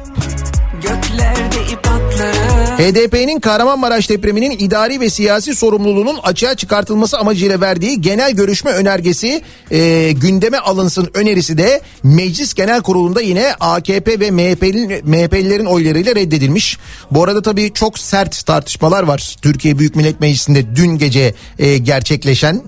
HDP'nin 2.78 3.40
Kahramanmaraş 3.40 4.10
depreminin 4.10 4.52
idari 4.52 5.00
ve 5.00 5.10
siyasi 5.10 5.56
sorumluluğunun 5.56 6.18
açığa 6.24 6.56
çıkartılması 6.56 7.18
amacıyla 7.18 7.62
verdiği 7.62 8.02
genel 8.02 8.32
görüşme 8.32 8.72
önergesi 8.72 9.42
e, 9.72 10.12
gündeme 10.12 10.58
alınsın 10.58 11.10
önerisi 11.14 11.58
de 11.58 11.82
Meclis 12.04 12.54
Genel 12.54 12.82
Kurulu'nda 12.82 13.22
yine 13.22 13.54
AKP 13.60 14.20
ve 14.20 14.32
MHP'li, 14.32 15.02
MHP'lilerin 15.04 15.66
oylarıyla 15.66 16.16
reddedilmiş. 16.16 16.78
Bu 17.12 17.24
arada 17.24 17.42
tabii 17.42 17.74
çok 17.74 18.00
sert 18.00 18.46
tartışmalar 18.46 19.04
var 19.04 19.36
Türkiye 19.42 19.80
Büyük 19.80 19.96
Millet 19.96 20.20
Meclisi'nde 20.20 20.76
dün 20.76 20.98
gece 20.98 21.34
e, 21.60 21.78
gerçekleşen. 21.78 22.62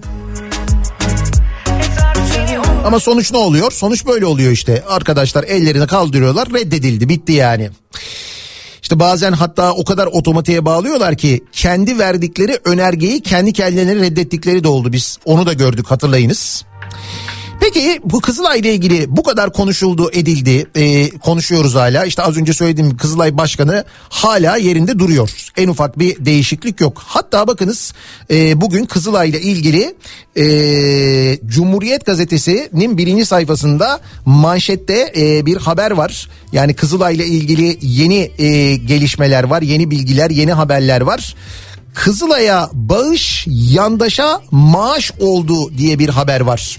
Ama 2.85 2.99
sonuç 2.99 3.31
ne 3.31 3.37
oluyor? 3.37 3.71
Sonuç 3.71 4.05
böyle 4.05 4.25
oluyor 4.25 4.51
işte. 4.51 4.83
Arkadaşlar 4.87 5.43
ellerini 5.43 5.87
kaldırıyorlar 5.87 6.47
reddedildi 6.53 7.09
bitti 7.09 7.31
yani. 7.31 7.69
İşte 8.85 8.99
bazen 8.99 9.31
hatta 9.31 9.73
o 9.73 9.83
kadar 9.83 10.07
otomatiğe 10.07 10.65
bağlıyorlar 10.65 11.15
ki 11.15 11.43
kendi 11.51 11.99
verdikleri 11.99 12.59
önergeyi 12.65 13.21
kendi 13.21 13.53
kendilerine 13.53 13.95
reddettikleri 13.95 14.63
de 14.63 14.67
oldu. 14.67 14.93
Biz 14.93 15.17
onu 15.25 15.45
da 15.45 15.53
gördük 15.53 15.91
hatırlayınız. 15.91 16.65
Peki 17.59 17.99
bu 18.03 18.21
Kızılay 18.21 18.59
ile 18.59 18.73
ilgili 18.73 19.05
bu 19.17 19.23
kadar 19.23 19.53
konuşuldu 19.53 20.09
edildi 20.13 20.65
e, 20.75 21.09
konuşuyoruz 21.09 21.75
hala. 21.75 22.05
İşte 22.05 22.21
az 22.21 22.37
önce 22.37 22.53
söylediğim 22.53 22.97
Kızılay 22.97 23.37
Başkanı 23.37 23.85
hala 24.09 24.57
yerinde 24.57 24.99
duruyor. 24.99 25.29
En 25.57 25.67
ufak 25.67 25.99
bir 25.99 26.25
değişiklik 26.25 26.81
yok. 26.81 27.01
Hatta 27.05 27.47
bakınız 27.47 27.93
e, 28.31 28.61
bugün 28.61 28.85
Kızılay 28.85 29.29
ile 29.29 29.41
ilgili 29.41 29.95
e, 30.35 30.45
Cumhuriyet 31.45 32.05
Gazetesi'nin 32.05 32.97
birinci 32.97 33.25
sayfasında 33.25 33.99
manşette 34.25 35.13
e, 35.17 35.45
bir 35.45 35.57
haber 35.57 35.91
var. 35.91 36.29
Yani 36.51 36.73
Kızılay 36.73 37.15
ile 37.15 37.25
ilgili 37.25 37.77
yeni 37.81 38.31
e, 38.37 38.75
gelişmeler 38.75 39.43
var 39.43 39.61
yeni 39.61 39.91
bilgiler 39.91 40.29
yeni 40.29 40.53
haberler 40.53 41.01
var. 41.01 41.35
Kızılay'a 41.95 42.69
bağış 42.73 43.45
yandaşa 43.47 44.41
maaş 44.51 45.11
oldu 45.19 45.77
diye 45.77 45.99
bir 45.99 46.09
haber 46.09 46.41
var. 46.41 46.77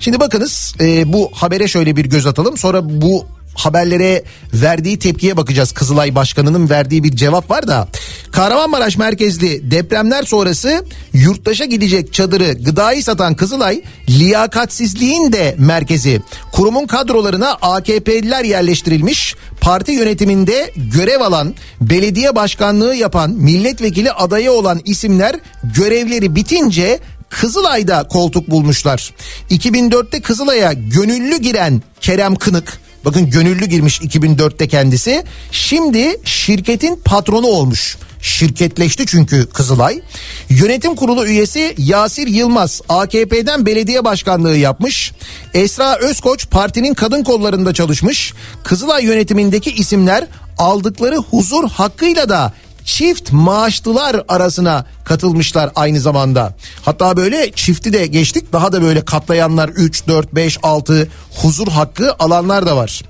Şimdi 0.00 0.20
bakınız 0.20 0.74
e, 0.80 1.12
bu 1.12 1.30
habere 1.34 1.68
şöyle 1.68 1.96
bir 1.96 2.04
göz 2.04 2.26
atalım 2.26 2.56
sonra 2.56 3.00
bu 3.00 3.26
haberlere 3.54 4.24
verdiği 4.54 4.98
tepkiye 4.98 5.36
bakacağız. 5.36 5.72
Kızılay 5.72 6.14
Başkanı'nın 6.14 6.70
verdiği 6.70 7.04
bir 7.04 7.16
cevap 7.16 7.50
var 7.50 7.68
da. 7.68 7.88
Kahramanmaraş 8.32 8.96
merkezli 8.96 9.70
depremler 9.70 10.22
sonrası 10.22 10.84
yurttaşa 11.12 11.64
gidecek 11.64 12.12
çadırı 12.12 12.52
gıdayı 12.52 13.04
satan 13.04 13.34
Kızılay 13.34 13.82
liyakatsizliğin 14.08 15.32
de 15.32 15.54
merkezi. 15.58 16.22
Kurumun 16.52 16.86
kadrolarına 16.86 17.52
AKP'liler 17.62 18.44
yerleştirilmiş. 18.44 19.34
Parti 19.60 19.92
yönetiminde 19.92 20.72
görev 20.76 21.20
alan, 21.20 21.54
belediye 21.80 22.36
başkanlığı 22.36 22.94
yapan, 22.94 23.30
milletvekili 23.30 24.12
adayı 24.12 24.52
olan 24.52 24.80
isimler 24.84 25.36
görevleri 25.76 26.34
bitince 26.34 27.00
Kızılay'da 27.28 28.08
koltuk 28.08 28.50
bulmuşlar. 28.50 29.14
2004'te 29.50 30.20
Kızılay'a 30.20 30.72
gönüllü 30.72 31.36
giren 31.36 31.82
Kerem 32.00 32.36
Kınık 32.36 32.80
Bakın 33.04 33.30
gönüllü 33.30 33.66
girmiş 33.66 34.00
2004'te 34.00 34.68
kendisi. 34.68 35.24
Şimdi 35.52 36.16
şirketin 36.24 36.96
patronu 37.04 37.46
olmuş. 37.46 37.96
Şirketleşti 38.22 39.06
çünkü 39.06 39.46
Kızılay. 39.46 40.00
Yönetim 40.48 40.94
kurulu 40.94 41.26
üyesi 41.26 41.74
Yasir 41.78 42.26
Yılmaz 42.26 42.80
AKP'den 42.88 43.66
belediye 43.66 44.04
başkanlığı 44.04 44.56
yapmış. 44.56 45.12
Esra 45.54 45.96
Özkoç 45.96 46.50
partinin 46.50 46.94
kadın 46.94 47.22
kollarında 47.24 47.74
çalışmış. 47.74 48.32
Kızılay 48.64 49.04
yönetimindeki 49.04 49.70
isimler 49.70 50.26
aldıkları 50.58 51.16
huzur 51.16 51.68
hakkıyla 51.68 52.28
da 52.28 52.52
çift 52.84 53.32
maaşlılar 53.32 54.24
arasına 54.28 54.86
katılmışlar 55.10 55.70
aynı 55.74 56.00
zamanda. 56.00 56.54
Hatta 56.82 57.16
böyle 57.16 57.52
çifti 57.52 57.92
de 57.92 58.06
geçtik 58.06 58.52
daha 58.52 58.72
da 58.72 58.82
böyle 58.82 59.04
katlayanlar 59.04 59.68
3, 59.68 60.06
4, 60.06 60.34
5, 60.34 60.58
6 60.62 61.08
huzur 61.42 61.68
hakkı 61.68 62.14
alanlar 62.18 62.66
da 62.66 62.76
var. 62.76 63.02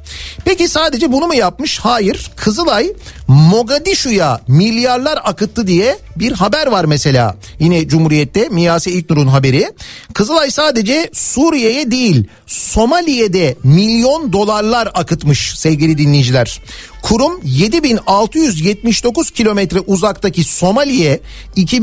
Peki 0.45 0.69
sadece 0.69 1.13
bunu 1.13 1.27
mu 1.27 1.35
yapmış? 1.35 1.79
Hayır. 1.79 2.31
Kızılay 2.37 2.93
Mogadishu'ya 3.29 4.41
milyarlar 4.49 5.19
akıttı 5.25 5.67
diye 5.67 5.99
bir 6.17 6.33
haber 6.33 6.67
var 6.67 6.85
mesela. 6.85 7.37
Yine 7.59 7.89
Cumhuriyet'te 7.89 8.49
Miyase 8.49 8.91
İlknur'un 8.91 9.27
haberi. 9.27 9.73
Kızılay 10.15 10.51
sadece 10.51 11.11
Suriye'ye 11.13 11.91
değil 11.91 12.29
Somali'ye 12.47 13.57
milyon 13.65 14.33
dolarlar 14.33 14.89
akıtmış 14.95 15.53
sevgili 15.59 15.99
dinleyiciler. 15.99 16.61
Kurum 17.03 17.41
7679 17.45 19.31
kilometre 19.31 19.81
uzaktaki 19.81 20.45
Somali'ye 20.45 21.21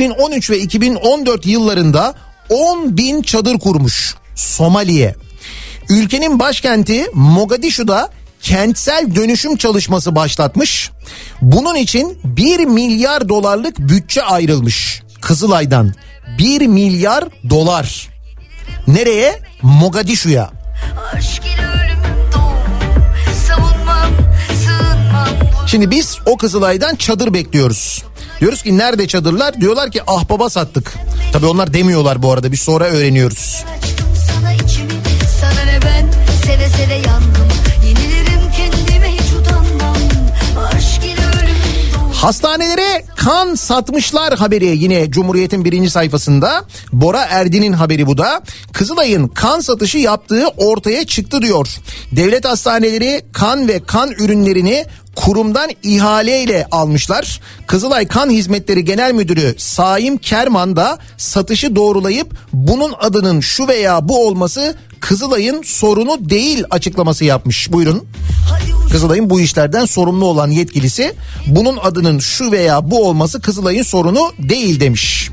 2013 0.07 0.49
ve 0.49 0.59
2014 0.59 1.45
yıllarında 1.45 2.13
10 2.49 2.97
bin 2.97 3.21
çadır 3.21 3.59
kurmuş. 3.59 4.15
Somali'ye. 4.35 5.15
Ülkenin 5.89 6.39
başkenti 6.39 7.05
Mogadishu'da 7.13 8.09
kentsel 8.41 9.15
dönüşüm 9.15 9.57
çalışması 9.57 10.15
başlatmış. 10.15 10.91
Bunun 11.41 11.75
için 11.75 12.19
1 12.23 12.65
milyar 12.65 13.29
dolarlık 13.29 13.79
bütçe 13.79 14.23
ayrılmış 14.23 15.01
Kızılay'dan. 15.21 15.93
1 16.37 16.67
milyar 16.67 17.23
dolar. 17.49 18.07
Nereye? 18.87 19.39
Mogadishu'ya. 19.61 20.49
Şimdi 25.67 25.91
biz 25.91 26.17
o 26.25 26.37
Kızılay'dan 26.37 26.95
çadır 26.95 27.33
bekliyoruz. 27.33 28.03
Diyoruz 28.39 28.63
ki 28.63 28.77
nerede 28.77 29.07
çadırlar? 29.07 29.61
Diyorlar 29.61 29.91
ki 29.91 30.01
ahbaba 30.07 30.49
sattık. 30.49 30.93
Tabii 31.33 31.45
onlar 31.45 31.73
demiyorlar 31.73 32.21
bu 32.23 32.31
arada 32.33 32.51
biz 32.51 32.59
sonra 32.61 32.85
öğreniyoruz. 32.85 33.63
Sana 34.27 34.53
içimi 34.53 34.91
Sana 35.41 35.63
ne 35.65 35.79
ben 35.81 36.11
seve 36.45 36.69
seve 36.69 36.93
yandım 36.93 37.46
Hastanelere 42.17 43.05
kan 43.15 43.55
satmışlar 43.55 44.37
haberi 44.37 44.65
yine 44.65 45.11
Cumhuriyet'in 45.11 45.65
birinci 45.65 45.89
sayfasında. 45.89 46.65
Bora 46.91 47.21
Erdin'in 47.29 47.73
haberi 47.73 48.07
bu 48.07 48.17
da. 48.17 48.41
Kızılay'ın 48.73 49.27
kan 49.27 49.59
satışı 49.59 49.97
yaptığı 49.97 50.47
ortaya 50.47 51.05
çıktı 51.05 51.41
diyor. 51.41 51.67
Devlet 52.11 52.45
hastaneleri 52.45 53.21
kan 53.33 53.67
ve 53.67 53.79
kan 53.79 54.11
ürünlerini 54.11 54.85
kurumdan 55.15 55.69
ihaleyle 55.83 56.67
almışlar. 56.71 57.41
Kızılay 57.67 58.07
Kan 58.07 58.29
Hizmetleri 58.29 58.85
Genel 58.85 59.13
Müdürü 59.13 59.55
Saim 59.57 60.17
Kerman 60.17 60.75
da 60.75 60.97
satışı 61.17 61.75
doğrulayıp 61.75 62.37
bunun 62.53 62.93
adının 62.99 63.39
şu 63.39 63.67
veya 63.67 64.09
bu 64.09 64.27
olması 64.27 64.75
Kızılay'ın 64.99 65.61
sorunu 65.61 66.29
değil 66.29 66.63
açıklaması 66.69 67.25
yapmış. 67.25 67.71
Buyurun. 67.71 68.03
Kızılay'ın 68.91 69.29
bu 69.29 69.39
işlerden 69.39 69.85
sorumlu 69.85 70.25
olan 70.25 70.51
yetkilisi 70.51 71.13
bunun 71.47 71.77
adının 71.77 72.19
şu 72.19 72.51
veya 72.51 72.91
bu 72.91 73.07
olması 73.07 73.41
Kızılay'ın 73.41 73.83
sorunu 73.83 74.31
değil 74.39 74.79
demiş. 74.79 75.29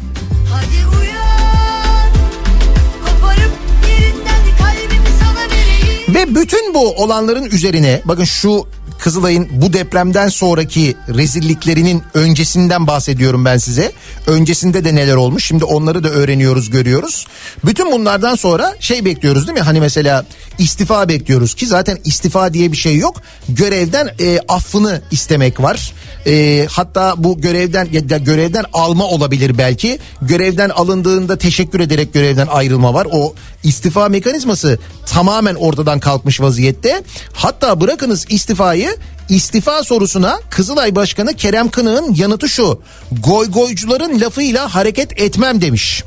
Ve 6.08 6.34
bütün 6.34 6.74
bu 6.74 6.92
olanların 6.92 7.44
üzerine 7.44 8.02
bakın 8.04 8.24
şu 8.24 8.66
Kızılay'ın 9.04 9.48
bu 9.50 9.72
depremden 9.72 10.28
sonraki 10.28 10.96
rezilliklerinin 11.08 12.02
öncesinden 12.14 12.86
bahsediyorum 12.86 13.44
ben 13.44 13.58
size. 13.58 13.92
Öncesinde 14.26 14.84
de 14.84 14.94
neler 14.94 15.14
olmuş 15.14 15.46
şimdi 15.46 15.64
onları 15.64 16.04
da 16.04 16.08
öğreniyoruz 16.08 16.70
görüyoruz. 16.70 17.26
Bütün 17.64 17.92
bunlardan 17.92 18.34
sonra 18.34 18.74
şey 18.80 19.04
bekliyoruz 19.04 19.46
değil 19.46 19.58
mi? 19.58 19.64
Hani 19.64 19.80
mesela 19.80 20.26
istifa 20.58 21.08
bekliyoruz 21.08 21.54
ki 21.54 21.66
zaten 21.66 21.98
istifa 22.04 22.54
diye 22.54 22.72
bir 22.72 22.76
şey 22.76 22.96
yok. 22.96 23.16
Görevden 23.48 24.10
e, 24.20 24.38
affını 24.48 25.02
istemek 25.10 25.60
var. 25.62 25.92
E, 26.26 26.66
hatta 26.70 27.14
bu 27.16 27.40
görevden 27.40 27.88
ya 27.92 28.18
görevden 28.18 28.64
alma 28.72 29.04
olabilir 29.04 29.58
belki. 29.58 29.98
Görevden 30.22 30.68
alındığında 30.68 31.38
teşekkür 31.38 31.80
ederek 31.80 32.14
görevden 32.14 32.46
ayrılma 32.46 32.94
var. 32.94 33.06
O 33.12 33.34
istifa 33.62 34.08
mekanizması 34.08 34.78
tamamen 35.06 35.54
ortadan 35.54 36.00
kalkmış 36.00 36.40
vaziyette. 36.40 37.02
Hatta 37.32 37.80
bırakınız 37.80 38.26
istifayı 38.28 38.93
istifa 39.28 39.84
sorusuna 39.84 40.40
Kızılay 40.50 40.94
Başkanı 40.94 41.34
Kerem 41.34 41.68
Kınık'ın 41.68 42.14
yanıtı 42.14 42.48
şu. 42.48 42.82
Goygoycuların 43.12 44.20
lafıyla 44.20 44.74
hareket 44.74 45.20
etmem 45.20 45.60
demiş. 45.60 46.04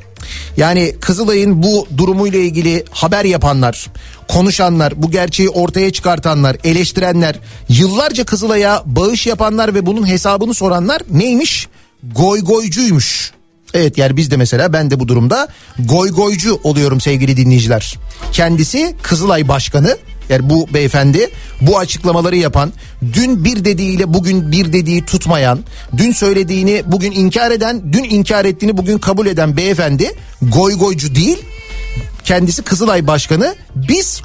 Yani 0.56 0.94
Kızılay'ın 1.00 1.62
bu 1.62 1.88
durumuyla 1.96 2.38
ilgili 2.38 2.84
haber 2.90 3.24
yapanlar, 3.24 3.86
konuşanlar, 4.28 5.02
bu 5.02 5.10
gerçeği 5.10 5.48
ortaya 5.48 5.92
çıkartanlar, 5.92 6.56
eleştirenler, 6.64 7.36
yıllarca 7.68 8.24
Kızılay'a 8.24 8.82
bağış 8.86 9.26
yapanlar 9.26 9.74
ve 9.74 9.86
bunun 9.86 10.08
hesabını 10.08 10.54
soranlar 10.54 11.02
neymiş? 11.10 11.68
Goygoycuymuş. 12.14 13.32
Evet 13.74 13.98
yani 13.98 14.16
biz 14.16 14.30
de 14.30 14.36
mesela 14.36 14.72
ben 14.72 14.90
de 14.90 15.00
bu 15.00 15.08
durumda 15.08 15.48
goygoycu 15.78 16.60
oluyorum 16.64 17.00
sevgili 17.00 17.36
dinleyiciler. 17.36 17.94
Kendisi 18.32 18.96
Kızılay 19.02 19.48
Başkanı 19.48 19.98
yani 20.28 20.50
bu 20.50 20.74
beyefendi 20.74 21.30
bu 21.60 21.78
açıklamaları 21.78 22.36
yapan, 22.36 22.72
dün 23.12 23.44
bir 23.44 23.64
dediğiyle 23.64 24.14
bugün 24.14 24.52
bir 24.52 24.72
dediği 24.72 25.04
tutmayan, 25.04 25.64
dün 25.96 26.12
söylediğini 26.12 26.82
bugün 26.86 27.12
inkar 27.12 27.50
eden, 27.50 27.92
dün 27.92 28.04
inkar 28.04 28.44
ettiğini 28.44 28.76
bugün 28.76 28.98
kabul 28.98 29.26
eden 29.26 29.56
beyefendi 29.56 30.14
goygoycu 30.42 31.14
değil. 31.14 31.38
Kendisi 32.24 32.62
Kızılay 32.62 33.06
Başkanı, 33.06 33.54
biz 33.74 34.22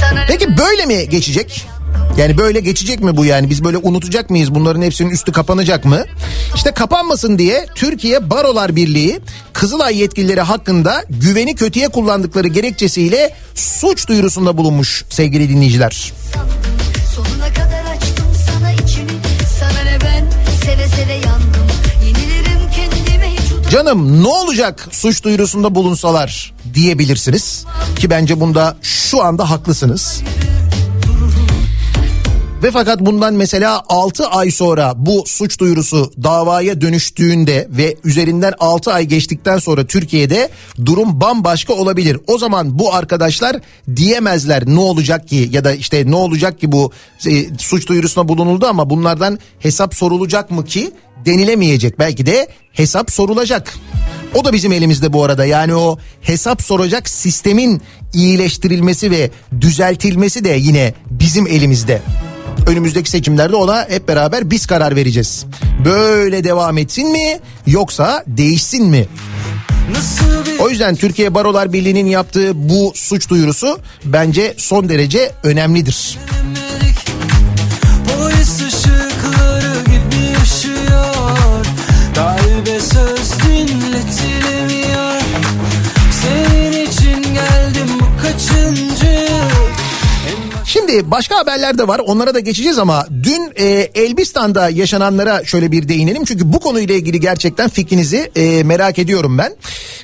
Sana 0.00 0.20
ne 0.20 0.26
Peki 0.28 0.58
böyle 0.58 0.86
mi 0.86 1.08
geçecek? 1.08 1.66
Yani 2.18 2.38
böyle 2.38 2.60
geçecek 2.60 3.00
mi 3.00 3.16
bu 3.16 3.24
yani? 3.24 3.50
Biz 3.50 3.64
böyle 3.64 3.76
unutacak 3.76 4.30
mıyız? 4.30 4.54
Bunların 4.54 4.82
hepsinin 4.82 5.10
üstü 5.10 5.32
kapanacak 5.32 5.84
mı? 5.84 6.04
İşte 6.54 6.70
kapanmasın 6.70 7.38
diye 7.38 7.66
Türkiye 7.74 8.30
Barolar 8.30 8.76
Birliği 8.76 9.20
Kızılay 9.52 9.98
yetkilileri 9.98 10.40
hakkında 10.40 11.04
güveni 11.10 11.54
kötüye 11.54 11.88
kullandıkları 11.88 12.48
gerekçesiyle 12.48 13.34
suç 13.54 14.08
duyurusunda 14.08 14.56
bulunmuş 14.56 15.04
sevgili 15.10 15.48
dinleyiciler. 15.48 16.12
sandın 16.34 16.52
Sonuna 17.14 17.48
kadar 17.48 17.94
açtım 17.96 18.26
sana 18.46 18.72
içimi 18.72 19.10
Sana 19.60 19.82
ne 19.84 19.98
ben 20.00 20.24
seve 20.64 20.88
seve 20.88 21.12
yandım 21.12 21.66
Yenilirim 22.04 22.60
kendime 22.76 23.32
hiç 23.32 23.52
utanmam 23.52 23.70
Canım 23.70 24.22
ne 24.22 24.28
olacak 24.28 24.88
suç 24.90 25.24
duyurusunda 25.24 25.74
bulunsalar 25.74 26.52
diyebilirsiniz. 26.74 27.64
Ki 27.96 28.10
bence 28.10 28.40
bunda 28.40 28.76
şu 28.82 29.22
anda 29.22 29.50
haklısınız. 29.50 30.22
Ve 32.62 32.70
fakat 32.70 33.00
bundan 33.00 33.34
mesela 33.34 33.82
6 33.88 34.26
ay 34.26 34.50
sonra 34.50 34.94
bu 34.96 35.24
suç 35.26 35.60
duyurusu 35.60 36.12
davaya 36.22 36.80
dönüştüğünde 36.80 37.68
ve 37.70 37.96
üzerinden 38.04 38.52
6 38.58 38.92
ay 38.92 39.04
geçtikten 39.04 39.58
sonra 39.58 39.86
Türkiye'de 39.86 40.50
durum 40.84 41.20
bambaşka 41.20 41.72
olabilir. 41.72 42.18
O 42.26 42.38
zaman 42.38 42.78
bu 42.78 42.94
arkadaşlar 42.94 43.56
diyemezler 43.96 44.66
ne 44.66 44.80
olacak 44.80 45.28
ki 45.28 45.48
ya 45.52 45.64
da 45.64 45.72
işte 45.72 46.10
ne 46.10 46.14
olacak 46.16 46.60
ki 46.60 46.72
bu 46.72 46.92
e, 47.26 47.58
suç 47.58 47.88
duyurusuna 47.88 48.28
bulunuldu 48.28 48.66
ama 48.66 48.90
bunlardan 48.90 49.38
hesap 49.58 49.94
sorulacak 49.94 50.50
mı 50.50 50.64
ki 50.64 50.90
denilemeyecek. 51.26 51.98
Belki 51.98 52.26
de 52.26 52.48
hesap 52.72 53.10
sorulacak. 53.10 53.74
O 54.34 54.44
da 54.44 54.52
bizim 54.52 54.72
elimizde 54.72 55.12
bu 55.12 55.24
arada 55.24 55.44
yani 55.44 55.74
o 55.74 55.98
hesap 56.20 56.62
soracak 56.62 57.08
sistemin 57.08 57.82
iyileştirilmesi 58.12 59.10
ve 59.10 59.30
düzeltilmesi 59.60 60.44
de 60.44 60.50
yine 60.50 60.94
bizim 61.10 61.46
elimizde. 61.46 62.02
Önümüzdeki 62.66 63.10
seçimlerde 63.10 63.56
ona 63.56 63.88
hep 63.88 64.08
beraber 64.08 64.50
biz 64.50 64.66
karar 64.66 64.96
vereceğiz. 64.96 65.46
Böyle 65.84 66.44
devam 66.44 66.78
etsin 66.78 67.12
mi 67.12 67.40
yoksa 67.66 68.24
değişsin 68.26 68.86
mi? 68.86 69.06
O 70.60 70.70
yüzden 70.70 70.96
Türkiye 70.96 71.34
Barolar 71.34 71.72
Birliği'nin 71.72 72.06
yaptığı 72.06 72.68
bu 72.68 72.92
suç 72.94 73.28
duyurusu 73.28 73.78
bence 74.04 74.54
son 74.56 74.88
derece 74.88 75.32
önemlidir. 75.42 76.18
Polis 78.08 78.62
ışıkları 78.62 79.84
gibi 79.84 80.36
Kalbe 82.14 82.80
Şimdi 90.92 91.10
başka 91.10 91.38
haberler 91.38 91.78
de 91.78 91.88
var 91.88 91.98
onlara 91.98 92.34
da 92.34 92.40
geçeceğiz 92.40 92.78
ama 92.78 93.06
dün 93.22 93.52
e, 93.56 93.64
Elbistan'da 93.94 94.68
yaşananlara 94.68 95.44
şöyle 95.44 95.72
bir 95.72 95.88
değinelim. 95.88 96.24
Çünkü 96.24 96.52
bu 96.52 96.60
konuyla 96.60 96.94
ilgili 96.94 97.20
gerçekten 97.20 97.68
fikrinizi 97.68 98.30
e, 98.36 98.62
merak 98.62 98.98
ediyorum 98.98 99.38
ben. 99.38 99.52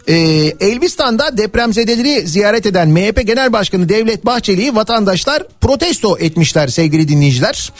E, 0.07 0.14
Elbistan'da 0.61 1.39
depremzedeleri 1.39 2.28
ziyaret 2.28 2.66
eden 2.66 2.89
MHP 2.89 3.26
Genel 3.26 3.53
Başkanı 3.53 3.89
Devlet 3.89 4.26
Bahçeli'yi 4.26 4.74
vatandaşlar 4.74 5.43
protesto 5.61 6.18
etmişler 6.18 6.68
sevgili 6.68 7.09
dinleyiciler. 7.09 7.72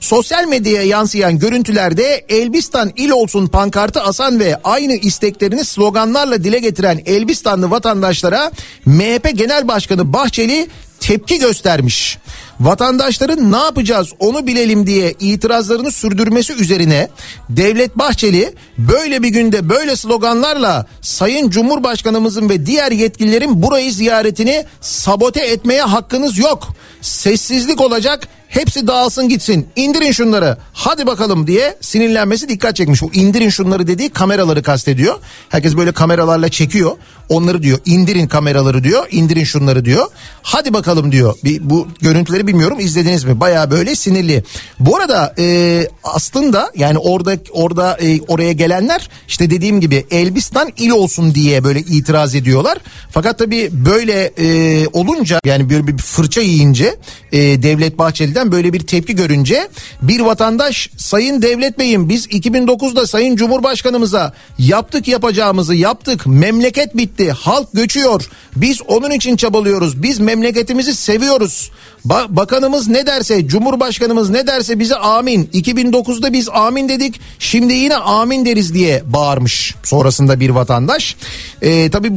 Sosyal 0.00 0.44
medyaya 0.44 0.82
yansıyan 0.82 1.38
görüntülerde 1.38 2.24
Elbistan 2.28 2.92
il 2.96 3.10
olsun 3.10 3.46
pankartı 3.46 4.00
asan 4.00 4.40
ve 4.40 4.56
aynı 4.64 4.94
isteklerini 4.94 5.64
sloganlarla 5.64 6.44
dile 6.44 6.58
getiren 6.58 7.00
Elbistanlı 7.06 7.70
vatandaşlara 7.70 8.50
MHP 8.86 9.30
Genel 9.34 9.68
Başkanı 9.68 10.12
Bahçeli 10.12 10.68
tepki 11.00 11.38
göstermiş. 11.38 12.18
Vatandaşların 12.60 13.52
ne 13.52 13.56
yapacağız 13.56 14.08
onu 14.18 14.46
bilelim 14.46 14.86
diye 14.86 15.14
itirazlarını 15.20 15.92
sürdürmesi 15.92 16.52
üzerine 16.52 17.08
Devlet 17.48 17.98
Bahçeli 17.98 18.54
böyle 18.78 19.22
bir 19.22 19.28
günde 19.28 19.68
böyle 19.68 19.96
sloganlarla 19.96 20.86
Sayın 21.00 21.50
Cumhurbaşkanımızın 21.50 22.48
ve 22.48 22.66
diğer 22.66 22.92
yetkililerin 22.92 23.62
burayı 23.62 23.92
ziyaretini 23.92 24.64
sabote 24.80 25.40
etmeye 25.40 25.82
hakkınız 25.82 26.38
yok. 26.38 26.68
Sessizlik 27.00 27.80
olacak 27.80 28.28
hepsi 28.54 28.86
dağılsın 28.86 29.28
gitsin 29.28 29.66
indirin 29.76 30.12
şunları 30.12 30.56
hadi 30.72 31.06
bakalım 31.06 31.46
diye 31.46 31.76
sinirlenmesi 31.80 32.48
dikkat 32.48 32.76
çekmiş. 32.76 33.02
O 33.02 33.06
indirin 33.12 33.48
şunları 33.48 33.86
dediği 33.86 34.08
kameraları 34.08 34.62
kastediyor. 34.62 35.18
Herkes 35.48 35.76
böyle 35.76 35.92
kameralarla 35.92 36.48
çekiyor 36.48 36.96
onları 37.28 37.62
diyor 37.62 37.78
indirin 37.84 38.26
kameraları 38.26 38.84
diyor 38.84 39.06
indirin 39.10 39.44
şunları 39.44 39.84
diyor. 39.84 40.06
Hadi 40.42 40.72
bakalım 40.74 41.12
diyor 41.12 41.34
bir, 41.44 41.70
bu 41.70 41.88
görüntüleri 42.00 42.46
bilmiyorum 42.46 42.80
izlediniz 42.80 43.24
mi 43.24 43.40
baya 43.40 43.70
böyle 43.70 43.94
sinirli. 43.94 44.44
Bu 44.80 44.96
arada 44.96 45.34
e, 45.38 45.88
aslında 46.04 46.70
yani 46.76 46.98
orada 46.98 47.36
orada 47.52 47.98
e, 48.00 48.20
oraya 48.20 48.52
gelenler 48.52 49.08
işte 49.28 49.50
dediğim 49.50 49.80
gibi 49.80 50.06
Elbistan 50.10 50.70
il 50.76 50.90
olsun 50.90 51.34
diye 51.34 51.64
böyle 51.64 51.80
itiraz 51.80 52.34
ediyorlar. 52.34 52.78
Fakat 53.10 53.38
tabii 53.38 53.68
böyle 53.72 54.32
e, 54.38 54.86
olunca 54.88 55.40
yani 55.44 55.70
böyle 55.70 55.86
bir 55.86 55.98
fırça 55.98 56.40
yiyince 56.40 56.96
e, 57.32 57.62
Devlet 57.62 57.98
Bahçeli'den 57.98 58.43
böyle 58.52 58.72
bir 58.72 58.80
tepki 58.80 59.16
görünce? 59.16 59.68
Bir 60.02 60.20
vatandaş 60.20 60.90
Sayın 60.96 61.42
Devlet 61.42 61.78
Bey'im 61.78 62.08
biz 62.08 62.26
2009'da 62.26 63.06
Sayın 63.06 63.36
Cumhurbaşkanımıza 63.36 64.32
yaptık 64.58 65.08
yapacağımızı 65.08 65.74
yaptık 65.74 66.26
memleket 66.26 66.96
bitti 66.96 67.32
halk 67.32 67.68
göçüyor 67.72 68.28
biz 68.56 68.82
onun 68.88 69.10
için 69.10 69.36
çabalıyoruz 69.36 70.02
biz 70.02 70.20
memleketimizi 70.20 70.94
seviyoruz. 70.94 71.70
Ba- 72.06 72.36
bakanımız 72.36 72.88
ne 72.88 73.06
derse 73.06 73.46
Cumhurbaşkanımız 73.46 74.30
ne 74.30 74.46
derse 74.46 74.78
bize 74.78 74.96
amin 74.96 75.44
2009'da 75.44 76.32
biz 76.32 76.48
amin 76.48 76.88
dedik 76.88 77.20
şimdi 77.38 77.72
yine 77.72 77.96
amin 77.96 78.44
deriz 78.44 78.74
diye 78.74 79.02
bağırmış 79.06 79.74
sonrasında 79.82 80.40
bir 80.40 80.50
vatandaş. 80.50 81.16
Ee, 81.62 81.90
tabii 81.90 82.12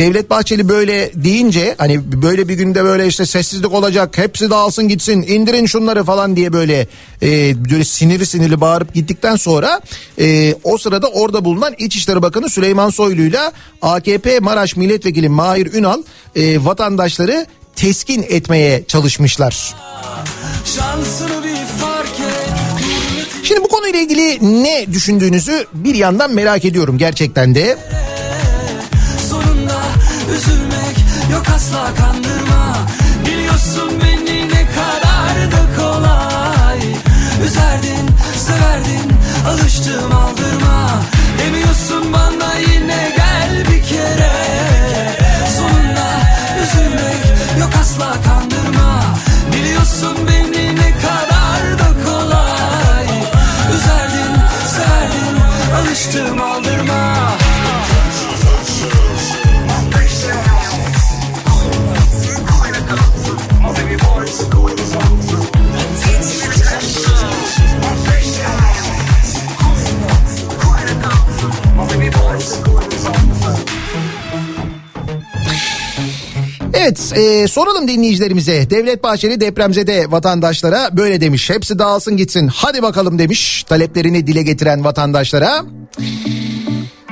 Devlet 0.00 0.30
Bahçeli 0.30 0.68
böyle 0.68 1.10
deyince 1.14 1.74
hani 1.78 2.22
böyle 2.22 2.48
bir 2.48 2.54
günde 2.54 2.84
böyle 2.84 3.06
işte 3.06 3.26
sessizlik 3.26 3.72
olacak 3.72 4.18
hepsi 4.18 4.50
dağılsın 4.50 4.88
gitsin 4.88 5.22
indirin 5.22 5.66
şunları 5.66 6.04
falan 6.04 6.36
diye 6.36 6.52
böyle 6.52 6.86
e, 7.22 7.28
böyle 7.70 7.84
sinirli 7.84 8.26
sinirli 8.26 8.60
bağırıp 8.60 8.94
gittikten 8.94 9.36
sonra 9.36 9.80
e, 10.20 10.54
o 10.64 10.78
sırada 10.78 11.08
orada 11.08 11.44
bulunan 11.44 11.74
İçişleri 11.78 12.22
Bakanı 12.22 12.50
Süleyman 12.50 12.90
Soylu'yla 12.90 13.52
AKP 13.82 14.40
Maraş 14.40 14.76
Milletvekili 14.76 15.28
Mahir 15.28 15.72
Ünal 15.72 16.02
e, 16.36 16.64
vatandaşları 16.64 17.46
teskin 17.76 18.22
etmeye 18.22 18.84
çalışmışlar. 18.86 19.74
Şansını 20.64 21.44
bir 21.44 21.80
fark 21.80 22.20
et 22.20 22.50
Şimdi 23.42 23.62
bu 23.62 23.68
konuyla 23.68 24.00
ilgili 24.00 24.38
ne 24.62 24.86
düşündüğünüzü 24.92 25.66
bir 25.74 25.94
yandan 25.94 26.34
merak 26.34 26.64
ediyorum 26.64 26.98
gerçekten 26.98 27.54
de. 27.54 27.78
Üzülmek 30.36 30.96
yok 31.32 31.46
asla 31.56 31.94
kandırma. 31.94 32.76
Biliyorsun 33.26 33.90
beni 34.04 34.48
ne 34.48 34.66
kadar 34.66 35.52
da 35.52 35.76
kolay. 35.76 36.78
Üzerdin, 37.46 38.10
severdin, 38.36 39.12
alıştım 39.48 40.12
aldırma. 40.14 40.90
Demiyorsun 41.38 42.12
bana 42.12 42.54
yine 42.54 43.12
gel 43.16 43.64
bir 43.70 43.82
kere. 43.84 44.32
Sonunda 45.56 46.08
üzülmek 46.62 47.22
yok 47.60 47.70
asla 47.80 48.12
kandırma. 48.24 49.02
Biliyorsun 49.52 50.16
beni 50.28 50.76
ne 50.76 50.92
kadar 50.92 51.78
da 51.78 52.04
kolay. 52.04 53.06
Üzerdin, 53.74 54.34
severdin, 54.66 55.36
alıştım 55.76 56.40
aldırma 56.40 56.49
Evet 76.82 77.12
e, 77.16 77.48
soralım 77.48 77.88
dinleyicilerimize. 77.88 78.70
Devlet 78.70 79.02
Bahçeli 79.02 79.40
depremzede 79.40 80.10
vatandaşlara 80.10 80.96
böyle 80.96 81.20
demiş. 81.20 81.50
Hepsi 81.50 81.78
dağılsın 81.78 82.16
gitsin 82.16 82.48
hadi 82.48 82.82
bakalım 82.82 83.18
demiş 83.18 83.62
taleplerini 83.62 84.26
dile 84.26 84.42
getiren 84.42 84.84
vatandaşlara. 84.84 85.64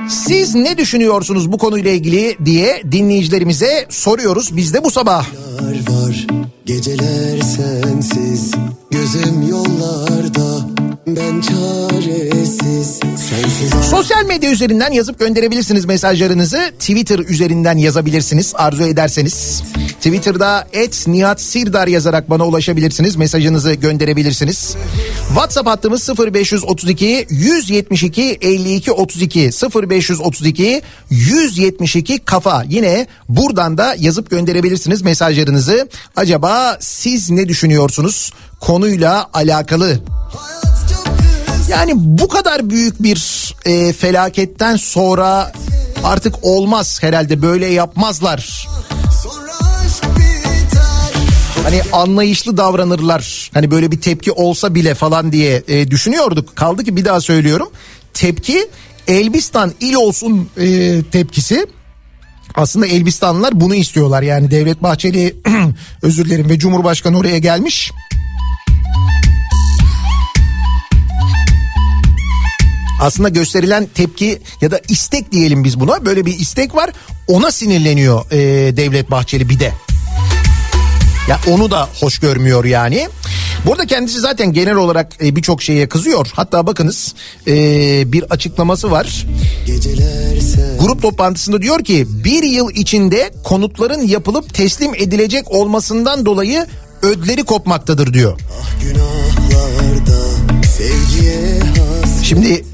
Siz 0.09 0.55
ne 0.55 0.77
düşünüyorsunuz 0.77 1.51
bu 1.51 1.57
konuyla 1.57 1.91
ilgili 1.91 2.37
diye 2.45 2.83
dinleyicilerimize 2.91 3.85
soruyoruz 3.89 4.57
biz 4.57 4.73
de 4.73 4.83
bu 4.83 4.91
sabah. 4.91 5.25
var 5.89 6.27
Geceler 6.65 7.41
sensiz 7.41 8.51
Gözüm 8.91 9.49
yollarda 9.49 10.48
Sosyal 13.89 14.25
medya 14.25 14.51
üzerinden 14.51 14.91
yazıp 14.91 15.19
gönderebilirsiniz 15.19 15.85
mesajlarınızı. 15.85 16.71
Twitter 16.79 17.19
üzerinden 17.19 17.77
yazabilirsiniz 17.77 18.53
arzu 18.55 18.83
ederseniz. 18.83 19.63
Twitter'da 19.97 20.67
et 20.73 21.07
Nihat 21.07 21.41
Sirdar 21.41 21.87
yazarak 21.87 22.29
bana 22.29 22.45
ulaşabilirsiniz. 22.47 23.15
Mesajınızı 23.15 23.73
gönderebilirsiniz. 23.73 24.75
WhatsApp 25.27 25.67
hattımız 25.67 26.09
0532 26.09 27.27
172 27.29 28.37
52 28.41 28.91
32 28.91 29.49
0532 29.89 30.81
172 31.09 32.19
kafa. 32.19 32.63
Yine 32.69 33.07
buradan 33.29 33.77
da 33.77 33.95
yazıp 33.99 34.29
gönderebilirsiniz 34.29 35.01
mesajlarınızı. 35.01 35.89
Acaba 36.15 36.77
siz 36.79 37.29
ne 37.29 37.49
düşünüyorsunuz 37.49 38.31
konuyla 38.59 39.29
alakalı? 39.33 39.99
Yani 41.69 41.93
bu 41.95 42.27
kadar 42.27 42.69
büyük 42.69 43.03
bir 43.03 43.53
e, 43.65 43.93
felaketten 43.93 44.75
sonra 44.75 45.51
artık 46.03 46.35
olmaz 46.41 47.03
herhalde 47.03 47.41
böyle 47.41 47.65
yapmazlar. 47.65 48.67
Hani 51.63 51.81
anlayışlı 51.91 52.57
davranırlar. 52.57 53.51
Hani 53.53 53.71
böyle 53.71 53.91
bir 53.91 54.01
tepki 54.01 54.31
olsa 54.31 54.75
bile 54.75 54.95
falan 54.95 55.31
diye 55.31 55.63
e, 55.67 55.91
düşünüyorduk. 55.91 56.55
Kaldı 56.55 56.83
ki 56.83 56.95
bir 56.95 57.05
daha 57.05 57.21
söylüyorum. 57.21 57.69
Tepki 58.13 58.69
Elbistan 59.07 59.73
il 59.79 59.93
olsun 59.93 60.49
e, 60.57 61.01
tepkisi. 61.11 61.67
Aslında 62.55 62.87
Elbistanlılar 62.87 63.61
bunu 63.61 63.75
istiyorlar. 63.75 64.21
Yani 64.21 64.51
Devlet 64.51 64.83
Bahçeli 64.83 65.35
özür 66.01 66.25
dilerim 66.25 66.49
ve 66.49 66.59
Cumhurbaşkanı 66.59 67.17
oraya 67.17 67.37
gelmiş. 67.37 67.91
Aslında 72.99 73.29
gösterilen 73.29 73.87
tepki 73.95 74.41
ya 74.61 74.71
da 74.71 74.81
istek 74.89 75.31
diyelim 75.31 75.63
biz 75.63 75.79
buna 75.79 76.05
böyle 76.05 76.25
bir 76.25 76.39
istek 76.39 76.75
var 76.75 76.89
ona 77.27 77.51
sinirleniyor 77.51 78.31
e, 78.31 78.37
Devlet 78.77 79.11
Bahçeli 79.11 79.49
bir 79.49 79.59
de. 79.59 79.73
Ya 81.29 81.39
onu 81.47 81.71
da 81.71 81.89
hoş 81.99 82.19
görmüyor 82.19 82.65
yani. 82.65 83.07
Burada 83.65 83.85
kendisi 83.85 84.19
zaten 84.19 84.53
genel 84.53 84.75
olarak 84.75 85.23
e, 85.23 85.35
birçok 85.35 85.61
şeye 85.61 85.89
kızıyor. 85.89 86.27
Hatta 86.33 86.67
bakınız 86.67 87.15
e, 87.47 87.53
bir 88.11 88.23
açıklaması 88.23 88.91
var. 88.91 89.25
Grup 90.79 91.01
toplantısında 91.01 91.61
diyor 91.61 91.83
ki 91.83 92.07
bir 92.23 92.43
yıl 92.43 92.69
içinde 92.69 93.31
konutların 93.43 94.07
yapılıp 94.07 94.53
teslim 94.53 94.95
edilecek 94.95 95.51
olmasından 95.51 96.25
dolayı 96.25 96.65
ödleri 97.01 97.43
kopmaktadır 97.43 98.13
diyor. 98.13 98.39
Şimdi 102.23 102.65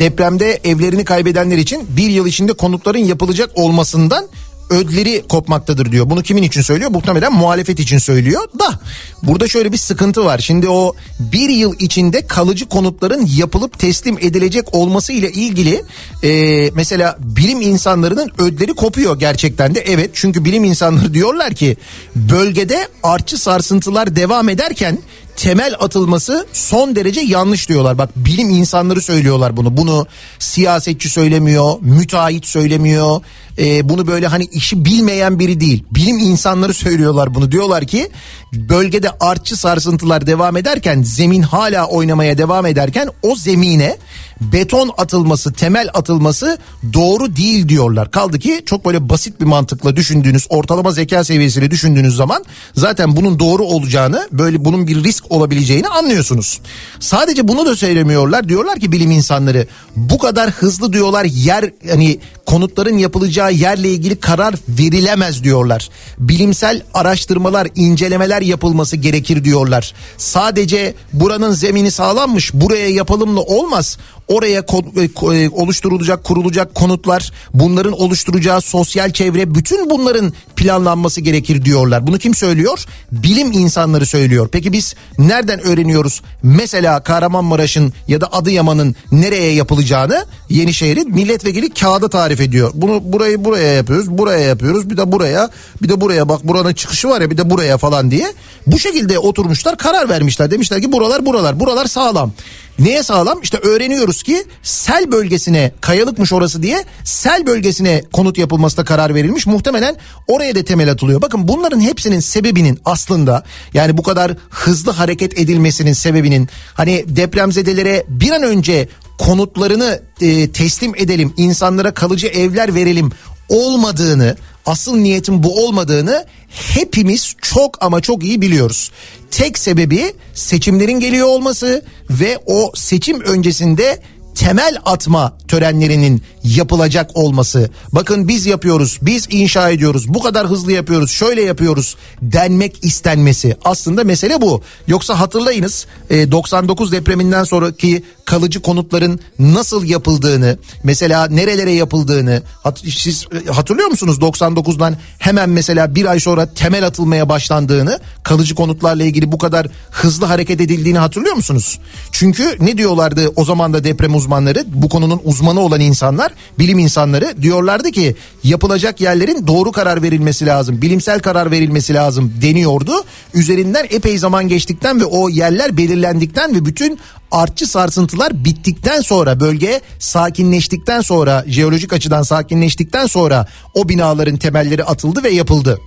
depremde 0.00 0.60
evlerini 0.64 1.04
kaybedenler 1.04 1.58
için 1.58 1.86
bir 1.96 2.10
yıl 2.10 2.26
içinde 2.26 2.52
konutların 2.52 2.98
yapılacak 2.98 3.50
olmasından 3.54 4.28
ödleri 4.70 5.22
kopmaktadır 5.28 5.92
diyor. 5.92 6.10
Bunu 6.10 6.22
kimin 6.22 6.42
için 6.42 6.62
söylüyor? 6.62 6.90
Muhtemelen 6.90 7.32
muhalefet 7.32 7.80
için 7.80 7.98
söylüyor 7.98 8.42
da 8.58 8.80
burada 9.22 9.48
şöyle 9.48 9.72
bir 9.72 9.76
sıkıntı 9.76 10.24
var. 10.24 10.38
Şimdi 10.38 10.68
o 10.68 10.94
bir 11.20 11.48
yıl 11.48 11.74
içinde 11.78 12.26
kalıcı 12.26 12.68
konutların 12.68 13.26
yapılıp 13.36 13.78
teslim 13.78 14.18
edilecek 14.18 14.74
olması 14.74 15.12
ile 15.12 15.32
ilgili 15.32 15.82
e, 16.22 16.70
mesela 16.74 17.16
bilim 17.20 17.60
insanlarının 17.60 18.30
ödleri 18.38 18.74
kopuyor 18.74 19.18
gerçekten 19.18 19.74
de. 19.74 19.80
Evet 19.80 20.10
çünkü 20.14 20.44
bilim 20.44 20.64
insanları 20.64 21.14
diyorlar 21.14 21.54
ki 21.54 21.76
bölgede 22.16 22.88
artçı 23.02 23.38
sarsıntılar 23.38 24.16
devam 24.16 24.48
ederken 24.48 24.98
temel 25.40 25.74
atılması 25.80 26.46
son 26.52 26.96
derece 26.96 27.20
yanlış 27.20 27.68
diyorlar. 27.68 27.98
Bak 27.98 28.10
bilim 28.16 28.50
insanları 28.50 29.02
söylüyorlar 29.02 29.56
bunu. 29.56 29.76
Bunu 29.76 30.06
siyasetçi 30.38 31.10
söylemiyor, 31.10 31.74
müteahhit 31.80 32.46
söylemiyor. 32.46 33.20
Ee, 33.58 33.88
bunu 33.88 34.06
böyle 34.06 34.26
hani 34.26 34.44
işi 34.44 34.84
bilmeyen 34.84 35.38
biri 35.38 35.60
değil. 35.60 35.84
Bilim 35.90 36.18
insanları 36.18 36.74
söylüyorlar 36.74 37.34
bunu. 37.34 37.52
Diyorlar 37.52 37.86
ki 37.86 38.10
bölgede 38.52 39.10
artçı 39.20 39.56
sarsıntılar 39.56 40.26
devam 40.26 40.56
ederken 40.56 41.02
zemin 41.02 41.42
hala 41.42 41.86
oynamaya 41.86 42.38
devam 42.38 42.66
ederken 42.66 43.08
o 43.22 43.36
zemine 43.36 43.96
beton 44.40 44.90
atılması, 44.98 45.52
temel 45.52 45.88
atılması 45.94 46.58
doğru 46.92 47.36
değil 47.36 47.68
diyorlar. 47.68 48.10
Kaldı 48.10 48.38
ki 48.38 48.62
çok 48.66 48.84
böyle 48.84 49.08
basit 49.08 49.40
bir 49.40 49.44
mantıkla 49.44 49.96
düşündüğünüz, 49.96 50.46
ortalama 50.48 50.92
zeka 50.92 51.24
seviyesiyle 51.24 51.70
düşündüğünüz 51.70 52.16
zaman 52.16 52.44
zaten 52.76 53.16
bunun 53.16 53.38
doğru 53.38 53.64
olacağını, 53.64 54.28
böyle 54.32 54.64
bunun 54.64 54.86
bir 54.86 55.04
risk 55.04 55.32
olabileceğini 55.32 55.88
anlıyorsunuz. 55.88 56.60
Sadece 57.00 57.48
bunu 57.48 57.66
da 57.66 57.76
söylemiyorlar. 57.76 58.48
Diyorlar 58.48 58.80
ki 58.80 58.92
bilim 58.92 59.10
insanları 59.10 59.66
bu 59.96 60.18
kadar 60.18 60.50
hızlı 60.50 60.92
diyorlar 60.92 61.24
yer 61.24 61.70
hani 61.90 62.20
konutların 62.46 62.98
yapılacağı 62.98 63.52
yerle 63.52 63.90
ilgili 63.90 64.20
karar 64.20 64.54
verilemez 64.68 65.44
diyorlar. 65.44 65.90
Bilimsel 66.18 66.82
araştırmalar, 66.94 67.68
incelemeler 67.74 68.39
yapılması 68.40 68.96
gerekir 68.96 69.44
diyorlar. 69.44 69.94
Sadece 70.16 70.94
buranın 71.12 71.52
zemini 71.52 71.90
sağlammış, 71.90 72.54
buraya 72.54 72.88
yapalımla 72.88 73.40
olmaz. 73.40 73.98
Oraya 74.28 74.64
e, 74.96 75.02
e, 75.02 75.48
oluşturulacak, 75.48 76.24
kurulacak 76.24 76.74
konutlar, 76.74 77.32
bunların 77.54 77.92
oluşturacağı 77.92 78.60
sosyal 78.60 79.12
çevre, 79.12 79.54
bütün 79.54 79.90
bunların 79.90 80.32
planlanması 80.56 81.20
gerekir 81.20 81.64
diyorlar. 81.64 82.06
Bunu 82.06 82.18
kim 82.18 82.34
söylüyor? 82.34 82.84
Bilim 83.12 83.52
insanları 83.52 84.06
söylüyor. 84.06 84.48
Peki 84.52 84.72
biz 84.72 84.94
nereden 85.18 85.60
öğreniyoruz? 85.60 86.22
Mesela 86.42 87.02
Kahramanmaraş'ın 87.02 87.92
ya 88.08 88.20
da 88.20 88.32
Adıyaman'ın 88.32 88.96
nereye 89.12 89.52
yapılacağını 89.52 90.26
Yenişehir'in 90.48 91.14
milletvekili 91.14 91.70
kağıda 91.70 92.08
tarif 92.08 92.40
ediyor. 92.40 92.70
Bunu 92.74 93.00
burayı 93.04 93.44
buraya 93.44 93.74
yapıyoruz, 93.74 94.10
buraya 94.10 94.40
yapıyoruz, 94.48 94.90
bir 94.90 94.96
de 94.96 95.12
buraya, 95.12 95.50
bir 95.82 95.88
de 95.88 96.00
buraya 96.00 96.28
bak 96.28 96.48
buranın 96.48 96.74
çıkışı 96.74 97.08
var 97.08 97.20
ya 97.20 97.30
bir 97.30 97.38
de 97.38 97.50
buraya 97.50 97.78
falan 97.78 98.10
diye. 98.10 98.29
Bu 98.66 98.78
şekilde 98.78 99.18
oturmuşlar, 99.18 99.78
karar 99.78 100.08
vermişler. 100.08 100.50
Demişler 100.50 100.82
ki 100.82 100.92
buralar 100.92 101.26
buralar, 101.26 101.60
buralar 101.60 101.86
sağlam. 101.86 102.32
Neye 102.78 103.02
sağlam? 103.02 103.42
İşte 103.42 103.58
öğreniyoruz 103.58 104.22
ki 104.22 104.44
sel 104.62 105.12
bölgesine 105.12 105.72
kayalıkmış 105.80 106.32
orası 106.32 106.62
diye 106.62 106.84
sel 107.04 107.46
bölgesine 107.46 108.02
konut 108.12 108.38
yapılmasına 108.38 108.84
karar 108.84 109.14
verilmiş. 109.14 109.46
Muhtemelen 109.46 109.96
oraya 110.28 110.54
da 110.54 110.64
temel 110.64 110.90
atılıyor. 110.90 111.22
Bakın 111.22 111.48
bunların 111.48 111.80
hepsinin 111.80 112.20
sebebinin 112.20 112.80
aslında 112.84 113.44
yani 113.74 113.98
bu 113.98 114.02
kadar 114.02 114.32
hızlı 114.50 114.92
hareket 114.92 115.38
edilmesinin 115.38 115.92
sebebinin 115.92 116.48
hani 116.74 117.04
depremzedelere 117.08 118.04
bir 118.08 118.30
an 118.30 118.42
önce 118.42 118.88
konutlarını 119.18 120.00
e, 120.20 120.52
teslim 120.52 120.94
edelim, 120.96 121.34
insanlara 121.36 121.94
kalıcı 121.94 122.26
evler 122.26 122.74
verelim 122.74 123.10
olmadığını, 123.48 124.36
asıl 124.70 124.96
niyetin 124.96 125.42
bu 125.42 125.66
olmadığını 125.66 126.26
hepimiz 126.48 127.34
çok 127.42 127.82
ama 127.82 128.00
çok 128.00 128.24
iyi 128.24 128.42
biliyoruz. 128.42 128.90
Tek 129.30 129.58
sebebi 129.58 130.14
seçimlerin 130.34 131.00
geliyor 131.00 131.26
olması 131.26 131.84
ve 132.10 132.38
o 132.46 132.72
seçim 132.74 133.20
öncesinde 133.20 134.02
temel 134.34 134.76
atma 134.84 135.36
törenlerinin 135.48 136.22
yapılacak 136.44 137.10
olması. 137.14 137.70
Bakın 137.92 138.28
biz 138.28 138.46
yapıyoruz, 138.46 138.98
biz 139.02 139.26
inşa 139.30 139.70
ediyoruz, 139.70 140.08
bu 140.08 140.22
kadar 140.22 140.46
hızlı 140.46 140.72
yapıyoruz, 140.72 141.10
şöyle 141.10 141.42
yapıyoruz 141.42 141.96
denmek 142.22 142.84
istenmesi. 142.84 143.56
Aslında 143.64 144.04
mesele 144.04 144.40
bu. 144.40 144.62
Yoksa 144.86 145.20
hatırlayınız 145.20 145.86
e, 146.10 146.30
99 146.30 146.92
depreminden 146.92 147.44
sonraki 147.44 148.02
kalıcı 148.24 148.62
konutların 148.62 149.20
nasıl 149.38 149.84
yapıldığını, 149.84 150.58
mesela 150.84 151.26
nerelere 151.26 151.72
yapıldığını 151.72 152.42
siz 152.84 153.26
e, 153.48 153.50
hatırlıyor 153.50 153.88
musunuz 153.88 154.18
99'dan 154.18 154.96
hemen 155.18 155.50
mesela 155.50 155.94
bir 155.94 156.04
ay 156.04 156.20
sonra 156.20 156.54
temel 156.54 156.86
atılmaya 156.86 157.28
başlandığını, 157.28 158.00
kalıcı 158.22 158.54
konutlarla 158.54 159.04
ilgili 159.04 159.32
bu 159.32 159.38
kadar 159.38 159.66
hızlı 159.90 160.26
hareket 160.26 160.60
edildiğini 160.60 160.98
hatırlıyor 160.98 161.34
musunuz? 161.34 161.78
Çünkü 162.12 162.56
ne 162.60 162.78
diyorlardı 162.78 163.32
o 163.36 163.44
zaman 163.44 163.72
da 163.72 163.84
deprem 163.84 164.14
uzmanları, 164.20 164.64
bu 164.66 164.88
konunun 164.88 165.20
uzmanı 165.24 165.60
olan 165.60 165.80
insanlar, 165.80 166.32
bilim 166.58 166.78
insanları 166.78 167.34
diyorlardı 167.42 167.90
ki 167.90 168.16
yapılacak 168.44 169.00
yerlerin 169.00 169.46
doğru 169.46 169.72
karar 169.72 170.02
verilmesi 170.02 170.46
lazım, 170.46 170.82
bilimsel 170.82 171.20
karar 171.20 171.50
verilmesi 171.50 171.94
lazım 171.94 172.32
deniyordu. 172.42 172.92
Üzerinden 173.34 173.86
epey 173.90 174.18
zaman 174.18 174.48
geçtikten 174.48 175.00
ve 175.00 175.04
o 175.04 175.28
yerler 175.28 175.76
belirlendikten 175.76 176.54
ve 176.54 176.64
bütün 176.64 176.98
artçı 177.30 177.66
sarsıntılar 177.66 178.44
bittikten 178.44 179.00
sonra 179.00 179.40
bölge 179.40 179.80
sakinleştikten 179.98 181.00
sonra 181.00 181.44
jeolojik 181.46 181.92
açıdan 181.92 182.22
sakinleştikten 182.22 183.06
sonra 183.06 183.46
o 183.74 183.88
binaların 183.88 184.36
temelleri 184.36 184.84
atıldı 184.84 185.22
ve 185.22 185.30
yapıldı. 185.30 185.78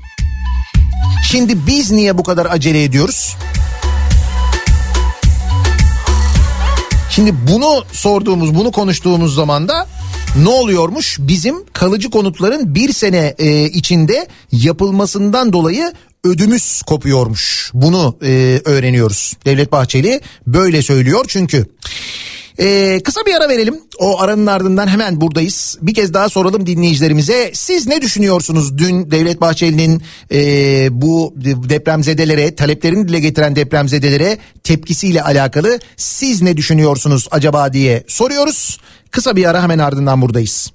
Şimdi 1.31 1.67
biz 1.67 1.91
niye 1.91 2.17
bu 2.17 2.23
kadar 2.23 2.45
acele 2.45 2.83
ediyoruz? 2.83 3.35
Şimdi 7.15 7.35
bunu 7.51 7.83
sorduğumuz, 7.91 8.55
bunu 8.55 8.71
konuştuğumuz 8.71 9.35
zaman 9.35 9.67
da 9.67 9.87
ne 10.43 10.49
oluyormuş? 10.49 11.17
Bizim 11.19 11.65
kalıcı 11.73 12.09
konutların 12.09 12.75
bir 12.75 12.93
sene 12.93 13.35
e, 13.37 13.65
içinde 13.65 14.27
yapılmasından 14.51 15.53
dolayı 15.53 15.93
ödümüz 16.23 16.81
kopuyormuş. 16.81 17.71
Bunu 17.73 18.17
e, 18.23 18.61
öğreniyoruz. 18.65 19.33
Devlet 19.45 19.71
Bahçeli 19.71 20.21
böyle 20.47 20.81
söylüyor 20.81 21.25
çünkü. 21.27 21.67
Ee, 22.59 22.99
kısa 23.03 23.21
bir 23.25 23.33
ara 23.33 23.49
verelim. 23.49 23.79
O 23.99 24.21
aranın 24.21 24.47
ardından 24.47 24.87
hemen 24.87 25.21
buradayız. 25.21 25.77
Bir 25.81 25.93
kez 25.93 26.13
daha 26.13 26.29
soralım 26.29 26.67
dinleyicilerimize. 26.67 27.51
Siz 27.53 27.87
ne 27.87 28.01
düşünüyorsunuz? 28.01 28.77
Dün 28.77 29.11
Devlet 29.11 29.41
Bahçeli'nin 29.41 30.01
e, 30.31 31.01
bu 31.01 31.33
depremzedelere, 31.69 32.55
taleplerini 32.55 33.07
dile 33.07 33.19
getiren 33.19 33.55
depremzedelere 33.55 34.37
tepkisiyle 34.63 35.23
alakalı 35.23 35.79
siz 35.97 36.41
ne 36.41 36.57
düşünüyorsunuz 36.57 37.27
acaba 37.31 37.73
diye 37.73 38.03
soruyoruz. 38.07 38.79
Kısa 39.11 39.35
bir 39.35 39.45
ara 39.49 39.63
hemen 39.63 39.79
ardından 39.79 40.21
buradayız. 40.21 40.71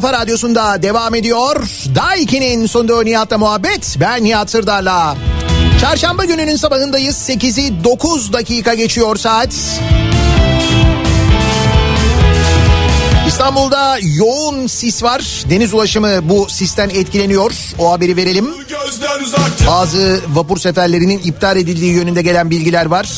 Kafa 0.00 0.12
Radyosu'nda 0.12 0.82
devam 0.82 1.14
ediyor. 1.14 1.56
Daiki'nin 1.94 2.66
sunduğu 2.66 3.04
Nihat'la 3.04 3.38
muhabbet. 3.38 3.96
Ben 4.00 4.24
Nihat 4.24 4.50
Sırdar'la. 4.50 5.16
Çarşamba 5.80 6.24
gününün 6.24 6.56
sabahındayız. 6.56 7.16
8'i 7.16 7.84
9 7.84 8.32
dakika 8.32 8.74
geçiyor 8.74 9.16
saat. 9.16 9.54
İstanbul'da 13.28 13.98
yoğun 14.16 14.66
sis 14.66 15.02
var. 15.02 15.44
Deniz 15.50 15.74
ulaşımı 15.74 16.28
bu 16.28 16.48
sisten 16.48 16.88
etkileniyor. 16.88 17.52
O 17.78 17.92
haberi 17.92 18.16
verelim. 18.16 18.54
Bazı 19.66 20.20
vapur 20.28 20.58
seferlerinin 20.58 21.18
iptal 21.18 21.56
edildiği 21.56 21.92
yönünde 21.92 22.22
gelen 22.22 22.50
bilgiler 22.50 22.86
var. 22.86 23.08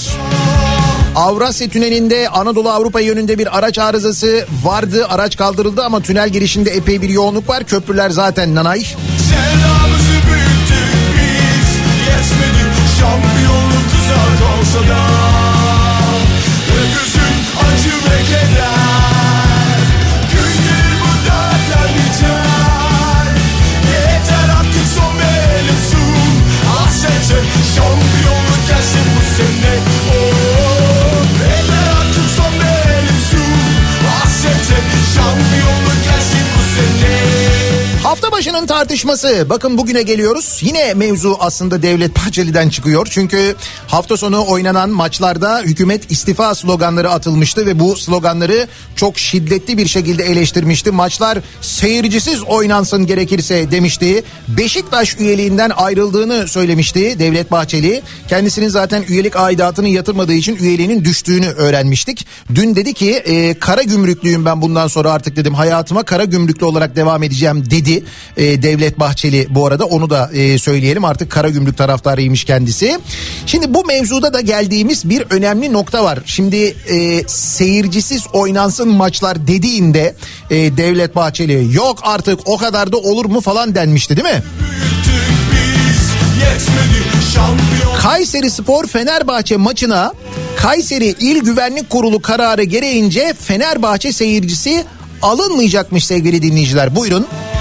Avrasya 1.17 1.69
Tüneli'nde 1.69 2.29
Anadolu 2.29 2.71
Avrupa 2.71 3.01
yönünde 3.01 3.39
bir 3.39 3.59
araç 3.59 3.79
arızası 3.79 4.47
vardı. 4.63 5.07
Araç 5.09 5.37
kaldırıldı 5.37 5.83
ama 5.85 6.01
tünel 6.01 6.29
girişinde 6.29 6.71
epey 6.71 7.03
bir 7.03 7.09
yoğunluk 7.09 7.49
var. 7.49 7.65
Köprüler 7.65 8.11
zaten 8.11 8.55
nanay. 8.55 8.85
Şampiyonluk 13.01 13.87
uzak 13.99 14.59
olsa 14.59 14.89
da 14.89 15.01
Öküzün 16.79 17.35
acı 17.61 17.95
ve 18.11 18.19
keder 18.25 18.72
Başının 38.63 38.79
tartışması. 38.79 39.47
Bakın 39.51 39.79
bugüne 39.79 40.03
geliyoruz. 40.03 40.61
Yine 40.63 40.95
mevzu 40.95 41.37
aslında 41.41 41.83
Devlet 41.83 42.17
Bahçeli'den 42.17 42.69
çıkıyor. 42.69 43.09
Çünkü 43.11 43.55
hafta 43.87 44.17
sonu 44.17 44.45
oynanan 44.49 44.91
maçlarda 44.91 45.61
hükümet 45.61 46.11
istifa 46.11 46.55
sloganları 46.55 47.11
atılmıştı 47.11 47.67
ve 47.67 47.79
bu 47.79 47.97
sloganları 47.97 48.69
çok 48.97 49.19
şiddetli 49.19 49.79
bir 49.79 49.87
şekilde 49.87 50.25
eleştirmişti. 50.25 50.91
Maçlar 50.91 51.39
seyircisiz 51.61 52.43
oynansın 52.43 53.07
gerekirse 53.07 53.71
demişti. 53.71 54.25
Beşiktaş 54.49 55.17
üyeliğinden 55.21 55.71
ayrıldığını 55.77 56.49
söylemişti 56.49 57.19
Devlet 57.19 57.51
Bahçeli. 57.51 58.03
Kendisinin 58.29 58.69
zaten 58.69 59.05
üyelik 59.09 59.37
aidatını 59.37 59.89
yatırmadığı 59.89 60.35
için 60.35 60.57
üyeliğinin 60.57 61.05
düştüğünü 61.05 61.47
öğrenmiştik. 61.47 62.27
Dün 62.55 62.77
dedi 62.77 62.95
ki 62.95 63.11
e, 63.11 63.59
kara 63.59 63.83
gümrüklüyüm 63.83 64.45
ben 64.45 64.63
bundan 64.63 64.89
sonra 64.89 65.13
artık 65.13 65.37
dedim 65.37 65.55
hayatıma 65.55 66.03
kara 66.03 66.25
gümrüklü 66.25 66.67
olarak 66.67 66.97
devam 66.97 67.23
edeceğim 67.23 67.71
dedi 67.71 68.05
e, 68.37 68.52
Devlet 68.63 68.99
Bahçeli 68.99 69.47
bu 69.51 69.67
arada 69.67 69.85
onu 69.85 70.11
da 70.11 70.31
e, 70.35 70.59
söyleyelim 70.59 71.05
artık 71.05 71.31
kara 71.31 71.49
gümrük 71.49 71.79
taraftarıymış 71.79 72.45
kendisi. 72.45 72.99
Şimdi 73.47 73.75
bu 73.75 73.85
mevzuda 73.85 74.33
da 74.33 74.41
geldiğimiz 74.41 75.09
bir 75.11 75.25
önemli 75.31 75.73
nokta 75.73 76.05
var. 76.05 76.19
Şimdi 76.27 76.77
e, 76.89 77.29
seyircisiz 77.29 78.23
oynansın 78.33 78.89
maçlar 78.89 79.47
dediğinde 79.47 80.15
e, 80.51 80.57
Devlet 80.57 81.17
Bahçeli 81.17 81.75
yok 81.75 81.99
artık 82.03 82.41
o 82.45 82.57
kadar 82.57 82.93
da 82.93 82.97
olur 82.97 83.25
mu 83.25 83.41
falan 83.41 83.75
denmişti 83.75 84.17
değil 84.17 84.35
mi? 84.35 84.43
Kayseri 88.03 88.51
Spor 88.51 88.87
Fenerbahçe 88.87 89.57
maçına 89.57 90.13
Kayseri 90.57 91.07
İl 91.07 91.41
Güvenlik 91.41 91.91
Kurulu 91.91 92.23
kararı 92.23 92.63
gereğince 92.63 93.35
Fenerbahçe 93.41 94.13
seyircisi 94.13 94.85
alınmayacakmış 95.23 96.07
sevgili 96.07 96.43
dinleyiciler. 96.43 96.97
Buyurun. 96.97 97.23
Hep 97.23 97.52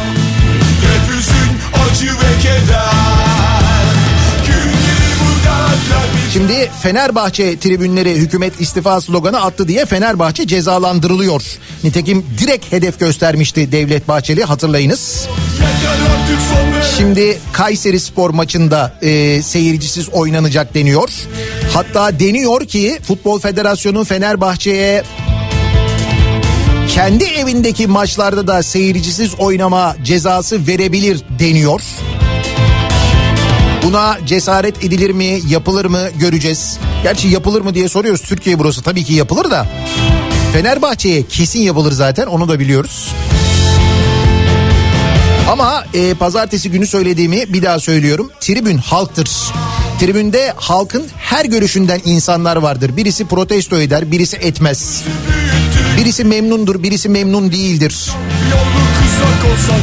Şimdi 6.34 6.72
Fenerbahçe 6.84 7.60
tribünleri 7.60 8.16
hükümet 8.16 8.62
istifa 8.62 9.02
sloganı 9.02 9.42
attı 9.42 9.68
diye 9.68 9.86
Fenerbahçe 9.86 10.48
cezalandırılıyor. 10.48 11.44
Nitekim 11.84 12.26
direkt 12.38 12.72
hedef 12.72 13.00
göstermişti 13.00 13.72
Devlet 13.72 14.08
Bahçeli 14.08 14.44
hatırlayınız. 14.44 15.28
Şimdi 16.98 17.38
Kayseri 17.54 18.00
Spor 18.00 18.30
maçında 18.30 18.94
e, 19.02 19.42
seyircisiz 19.42 20.10
oynanacak 20.10 20.74
deniyor. 20.74 21.10
Hatta 21.74 22.20
deniyor 22.20 22.66
ki 22.66 23.00
Futbol 23.04 23.40
Federasyonu 23.40 24.04
Fenerbahçe'ye 24.04 25.04
kendi 26.90 27.24
evindeki 27.24 27.88
maçlarda 27.88 28.48
da 28.48 28.64
seyircisiz 28.64 29.36
oynama 29.36 29.96
cezası 30.04 30.68
verebilir 30.68 31.24
deniyor. 31.40 31.82
Buna 33.84 34.18
cesaret 34.26 34.84
edilir 34.84 35.10
mi, 35.10 35.40
yapılır 35.50 35.86
mı 35.86 36.02
göreceğiz. 36.20 36.78
Gerçi 37.04 37.28
yapılır 37.28 37.62
mı 37.62 37.74
diye 37.74 37.90
soruyoruz. 37.90 38.22
Türkiye 38.22 38.60
burası 38.60 38.82
tabii 38.82 39.04
ki 39.04 39.14
yapılır 39.14 39.52
da. 39.52 39.68
Fenerbahçe'ye 40.54 41.28
kesin 41.28 41.60
yapılır 41.60 41.92
zaten 41.92 42.28
onu 42.28 42.50
da 42.50 42.60
biliyoruz. 42.60 43.08
Ama 45.52 45.86
e, 45.94 46.14
pazartesi 46.14 46.72
günü 46.72 46.88
söylediğimi 46.88 47.54
bir 47.54 47.64
daha 47.64 47.80
söylüyorum. 47.80 48.32
Tribün 48.40 48.78
halktır. 48.78 49.30
Tribünde 50.00 50.54
halkın 50.56 51.08
her 51.18 51.46
görüşünden 51.46 52.02
insanlar 52.06 52.56
vardır. 52.56 52.98
Birisi 52.98 53.26
protesto 53.26 53.80
eder, 53.80 54.12
birisi 54.12 54.38
etmez. 54.38 55.04
Birisi 56.02 56.24
memnundur, 56.24 56.84
birisi 56.84 57.10
memnun 57.10 57.52
değildir. 57.52 58.12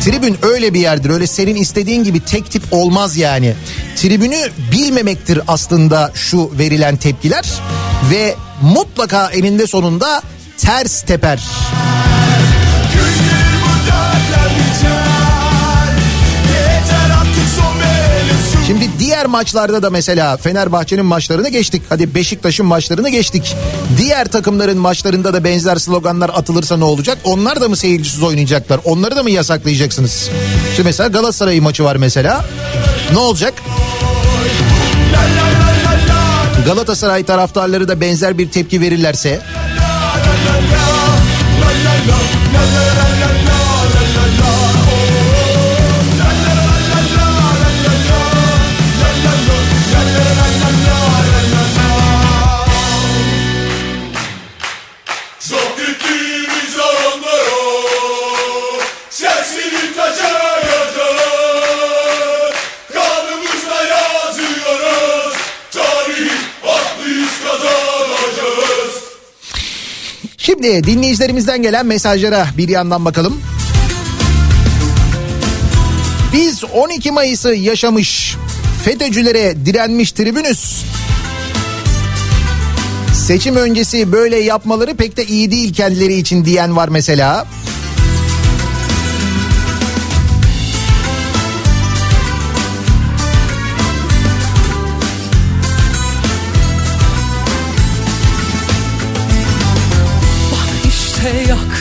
Tribün 0.04 0.36
öyle 0.42 0.74
bir 0.74 0.80
yerdir. 0.80 1.10
Öyle 1.10 1.26
senin 1.26 1.54
istediğin 1.54 2.04
gibi 2.04 2.20
tek 2.20 2.50
tip 2.50 2.62
olmaz 2.70 3.16
yani. 3.16 3.54
Tribünü 3.96 4.48
bilmemektir 4.72 5.40
aslında 5.48 6.12
şu 6.14 6.58
verilen 6.58 6.96
tepkiler 6.96 7.44
ve 8.10 8.34
mutlaka 8.62 9.30
eninde 9.30 9.66
sonunda 9.66 10.22
ters 10.56 11.02
teper. 11.02 11.40
Şimdi 18.68 18.88
diğer 18.98 19.26
maçlarda 19.26 19.82
da 19.82 19.90
mesela 19.90 20.36
Fenerbahçe'nin 20.36 21.04
maçlarını 21.04 21.48
geçtik. 21.48 21.82
Hadi 21.88 22.14
Beşiktaş'ın 22.14 22.66
maçlarını 22.66 23.08
geçtik. 23.08 23.56
Diğer 23.96 24.28
takımların 24.28 24.78
maçlarında 24.78 25.34
da 25.34 25.44
benzer 25.44 25.76
sloganlar 25.76 26.28
atılırsa 26.28 26.76
ne 26.76 26.84
olacak? 26.84 27.18
Onlar 27.24 27.60
da 27.60 27.68
mı 27.68 27.76
seyircisiz 27.76 28.22
oynayacaklar? 28.22 28.80
Onları 28.84 29.16
da 29.16 29.22
mı 29.22 29.30
yasaklayacaksınız? 29.30 30.30
Şimdi 30.76 30.86
mesela 30.86 31.08
Galatasaray 31.08 31.60
maçı 31.60 31.84
var 31.84 31.96
mesela. 31.96 32.44
Ne 33.12 33.18
olacak? 33.18 33.54
Galatasaray 36.66 37.24
taraftarları 37.24 37.88
da 37.88 38.00
benzer 38.00 38.38
bir 38.38 38.50
tepki 38.50 38.80
verirlerse 38.80 39.40
Çok 55.40 55.78
gittiğimiz 55.78 56.74
zamanlara 56.76 57.58
Sesini 59.10 59.96
taşa 59.96 60.28
yazar 60.56 61.18
Kanımızla 62.92 63.82
yazıyoruz 63.82 65.36
Tarih 65.70 66.32
haklıyız 66.62 67.32
kazanacağız 67.44 68.94
Şimdi 70.38 70.84
dinleyicilerimizden 70.84 71.62
gelen 71.62 71.86
mesajlara 71.86 72.46
bir 72.56 72.68
yandan 72.68 73.04
bakalım. 73.04 73.42
Biz 76.32 76.64
12 76.64 77.12
Mayıs'ı 77.12 77.54
yaşamış, 77.54 78.36
FETÖ'cülere 78.84 79.66
direnmiş 79.66 80.12
tribünüz. 80.12 80.84
Seçim 83.28 83.56
öncesi 83.56 84.12
böyle 84.12 84.36
yapmaları 84.36 84.94
pek 84.96 85.16
de 85.16 85.26
iyi 85.26 85.50
değil 85.50 85.74
kendileri 85.74 86.14
için 86.14 86.44
diyen 86.44 86.76
var 86.76 86.88
mesela. 86.88 87.46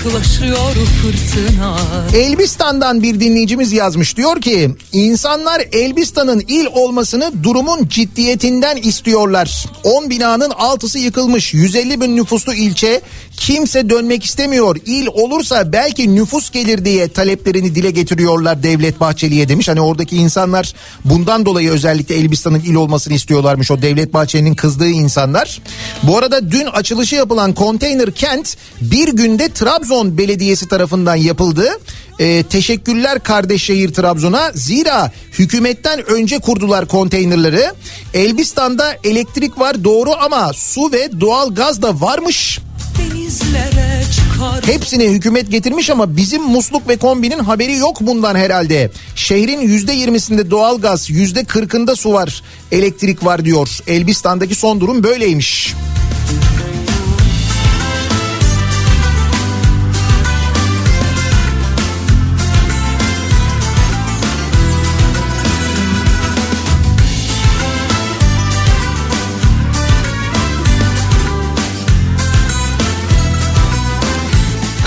Yaklaşıyor 0.08 0.76
fırtına 1.02 1.78
Elbistan'dan 2.14 3.04
bir 3.04 3.20
dinleyicimiz 3.20 3.74
yazmış 3.74 4.18
diyor 4.18 4.42
ki 4.42 4.76
insanlar 4.94 5.62
Elbistan'ın 5.72 6.40
il 6.48 6.66
olmasını 6.74 7.44
durumun 7.44 7.88
ciddiyetinden 7.88 8.78
istiyorlar. 8.78 9.66
10 9.84 10.10
binanın 10.10 10.50
altısı 10.50 11.00
yıkılmış 11.00 11.54
150 11.54 12.02
bin 12.02 12.16
nüfuslu 12.16 12.54
ilçe 12.54 13.02
kimse 13.38 13.90
dönmek 13.90 14.26
istemiyor. 14.26 14.78
İl 14.86 15.08
olursa 15.08 15.72
belki 15.74 16.16
nüfus 16.16 16.50
gelir 16.50 16.86
diye 16.86 17.08
taleplerini 17.08 17.76
dile 17.76 17.92
getiriyorlar 17.92 18.64
Devlet 18.64 19.00
Bahçeli'ye 19.00 19.50
demiş. 19.50 19.68
Hani 19.68 19.82
oradaki 19.82 20.16
insanlar 20.16 20.74
bundan 21.06 21.46
dolayı 21.46 21.72
özellikle 21.72 22.16
Elbistan'ın 22.16 22.60
il 22.60 22.76
olmasını 22.76 23.14
istiyorlarmış 23.14 23.72
o 23.72 23.82
Devlet 23.82 24.14
Bahçeli'nin 24.14 24.56
kızdığı 24.56 24.90
insanlar. 24.90 25.62
Bu 26.04 26.18
arada 26.18 26.52
dün 26.52 26.66
açılışı 26.66 27.16
yapılan 27.16 27.54
konteyner 27.54 28.12
kent 28.12 28.58
bir 28.82 29.08
günde 29.08 29.50
Trabzon 29.50 29.97
Belediyesi 30.06 30.68
tarafından 30.68 31.16
yapıldı. 31.16 31.70
Ee, 32.20 32.44
teşekkürler 32.44 33.24
kardeş 33.24 33.64
şehir 33.64 33.94
Trabzon'a. 33.94 34.52
Zira 34.56 35.12
hükümetten 35.32 36.10
önce 36.10 36.40
kurdular 36.40 36.88
konteynerları. 36.88 37.74
Elbistan'da 38.14 38.98
elektrik 39.04 39.60
var 39.60 39.84
doğru 39.84 40.10
ama 40.22 40.54
su 40.54 40.92
ve 40.92 41.10
doğal 41.22 41.56
gaz 41.56 41.82
da 41.82 42.02
varmış. 42.02 42.60
Hepsini 44.66 45.04
hükümet 45.04 45.52
getirmiş 45.52 45.90
ama 45.90 46.18
bizim 46.18 46.44
musluk 46.44 46.88
ve 46.90 46.98
kombinin 46.98 47.40
haberi 47.40 47.78
yok 47.78 47.98
bundan 48.02 48.36
herhalde. 48.36 48.92
Şehrin 49.16 49.62
yüzde 49.62 49.94
yirmisinde 49.94 50.52
doğalgaz, 50.52 51.10
yüzde 51.10 51.44
kırkında 51.44 51.96
su 51.96 52.14
var, 52.14 52.44
elektrik 52.72 53.26
var 53.26 53.46
diyor. 53.46 53.80
Elbistan'daki 53.88 54.56
son 54.56 54.82
durum 54.82 55.04
böyleymiş. 55.04 55.74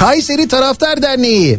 Kayseri 0.01 0.49
Taraftar 0.49 1.03
Derneği 1.03 1.59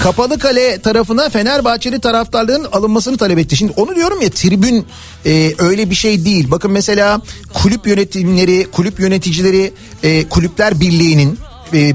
Kapalı 0.00 0.38
Kale 0.38 0.80
tarafına 0.80 1.28
Fenerbahçeli 1.28 2.00
taraftarların 2.00 2.64
alınmasını 2.72 3.16
talep 3.16 3.38
etti. 3.38 3.56
Şimdi 3.56 3.72
onu 3.76 3.96
diyorum 3.96 4.20
ya 4.20 4.30
tribün 4.30 4.86
e, 5.26 5.52
öyle 5.58 5.90
bir 5.90 5.94
şey 5.94 6.24
değil. 6.24 6.50
Bakın 6.50 6.70
mesela 6.70 7.20
kulüp 7.54 7.86
yönetimleri, 7.86 8.66
kulüp 8.72 9.00
yöneticileri 9.00 9.72
e, 10.02 10.28
kulüpler 10.28 10.80
birliğinin 10.80 11.38
e, 11.74 11.92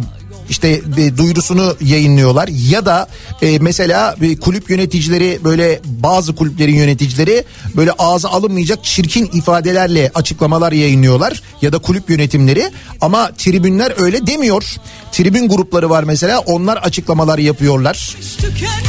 işte 0.49 0.81
e, 0.97 1.17
duyurusunu 1.17 1.75
yayınlıyorlar 1.81 2.47
ya 2.69 2.85
da 2.85 3.07
e, 3.41 3.59
mesela 3.59 4.15
e, 4.21 4.37
kulüp 4.37 4.69
yöneticileri 4.69 5.39
böyle 5.43 5.79
bazı 5.85 6.35
kulüplerin 6.35 6.75
yöneticileri 6.75 7.43
böyle 7.75 7.91
ağza 7.91 8.29
alınmayacak 8.29 8.83
çirkin 8.83 9.29
ifadelerle 9.33 10.11
açıklamalar 10.15 10.71
yayınlıyorlar 10.71 11.41
ya 11.61 11.73
da 11.73 11.77
kulüp 11.77 12.09
yönetimleri 12.09 12.71
ama 13.01 13.31
tribünler 13.37 13.93
öyle 13.97 14.27
demiyor. 14.27 14.63
Tribün 15.11 15.49
grupları 15.49 15.89
var 15.89 16.03
mesela 16.03 16.39
onlar 16.39 16.77
açıklamalar 16.77 17.37
yapıyorlar. 17.37 18.15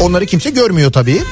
Onları 0.01 0.27
kimse 0.27 0.51
görmüyor 0.51 0.93
tabii. 0.93 1.23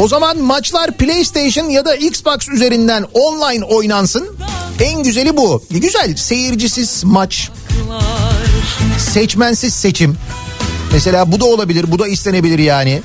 O 0.00 0.08
zaman 0.08 0.38
maçlar 0.38 0.90
PlayStation 0.90 1.64
ya 1.64 1.84
da 1.84 1.96
Xbox 1.96 2.48
üzerinden 2.48 3.06
online 3.12 3.64
oynansın. 3.64 4.36
En 4.80 5.02
güzeli 5.02 5.36
bu. 5.36 5.62
Güzel 5.70 6.16
seyircisiz 6.16 7.04
maç. 7.04 7.50
Seçmensiz 8.98 9.74
seçim. 9.74 10.16
Mesela 10.92 11.32
bu 11.32 11.40
da 11.40 11.44
olabilir, 11.44 11.92
bu 11.92 11.98
da 11.98 12.08
istenebilir 12.08 12.58
yani. 12.58 13.02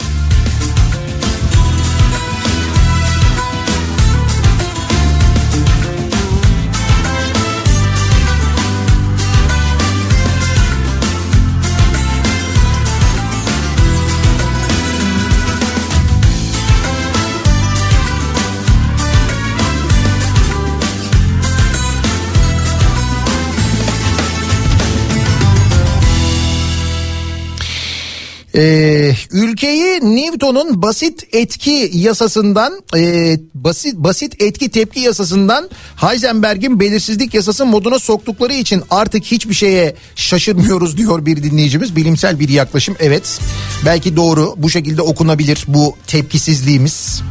Ülkeyi 29.36 30.00
Newton'un 30.02 30.82
basit 30.82 31.24
etki 31.32 31.92
yasasından 31.94 32.82
e, 32.98 33.38
basit 33.54 33.96
basit 33.96 34.42
etki 34.42 34.70
tepki 34.70 35.00
yasasından 35.00 35.70
Heisenberg'in 35.96 36.80
belirsizlik 36.80 37.34
yasası 37.34 37.66
moduna 37.66 38.00
soktukları 38.00 38.54
için 38.54 38.84
artık 38.90 39.24
hiçbir 39.24 39.54
şeye 39.54 39.96
şaşırmıyoruz 40.16 40.98
diyor 40.98 41.26
bir 41.26 41.44
dinleyicimiz. 41.44 41.96
Bilimsel 41.96 42.40
bir 42.40 42.50
yaklaşım 42.50 42.96
evet. 43.00 43.40
Belki 43.86 44.16
doğru 44.16 44.54
bu 44.58 44.70
şekilde 44.70 45.02
okunabilir 45.02 45.64
bu 45.68 45.96
tepkisizliğimiz 46.08 47.22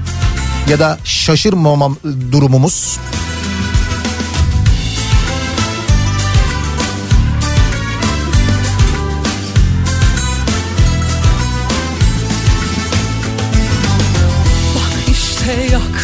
ya 0.70 0.78
da 0.78 0.98
şaşırmamam 1.04 1.96
durumumuz. 2.32 2.98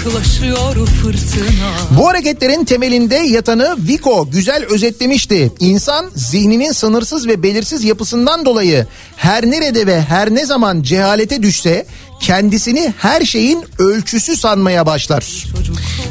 Yaklaşıyor 0.07 0.87
fırtına 0.87 1.99
Bu 1.99 2.09
hareketlerin 2.09 2.65
temelinde 2.65 3.15
yatanı 3.15 3.77
Vico 3.89 4.31
güzel 4.31 4.65
özetlemişti. 4.65 5.53
İnsan 5.61 6.11
zihninin 6.17 6.73
sınırsız 6.73 7.27
ve 7.27 7.43
belirsiz 7.43 7.85
yapısından 7.85 8.45
dolayı 8.45 8.87
her 9.17 9.47
nerede 9.47 9.87
ve 9.87 10.03
her 10.03 10.35
ne 10.35 10.47
zaman 10.47 10.83
cehalete 10.83 11.43
düşse 11.43 11.87
kendisini 12.21 12.95
her 12.99 13.25
şeyin 13.25 13.65
ölçüsü 13.79 14.37
sanmaya 14.37 14.87
başlar. 14.87 15.45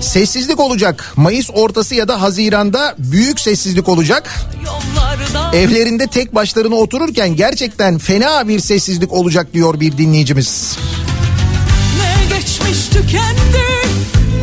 Sessizlik 0.01 0.59
olacak. 0.59 1.13
Mayıs 1.15 1.49
ortası 1.53 1.95
ya 1.95 2.07
da 2.07 2.21
Haziran'da 2.21 2.95
büyük 2.97 3.39
sessizlik 3.39 3.89
olacak. 3.89 4.35
Evlerinde 5.53 6.07
tek 6.07 6.35
başlarına 6.35 6.75
otururken 6.75 7.35
gerçekten 7.35 7.97
fena 7.97 8.47
bir 8.47 8.59
sessizlik 8.59 9.13
olacak 9.13 9.53
diyor 9.53 9.79
bir 9.79 9.97
dinleyicimiz. 9.97 10.77
Ne 12.69 12.73
geçmiş 12.73 12.89
tükendi 12.89 13.67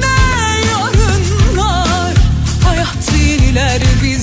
Ne 0.00 0.68
yarınlar 0.70 2.14
Hayat 2.64 3.12
yeniler 3.28 3.82
bizleri 4.02 4.15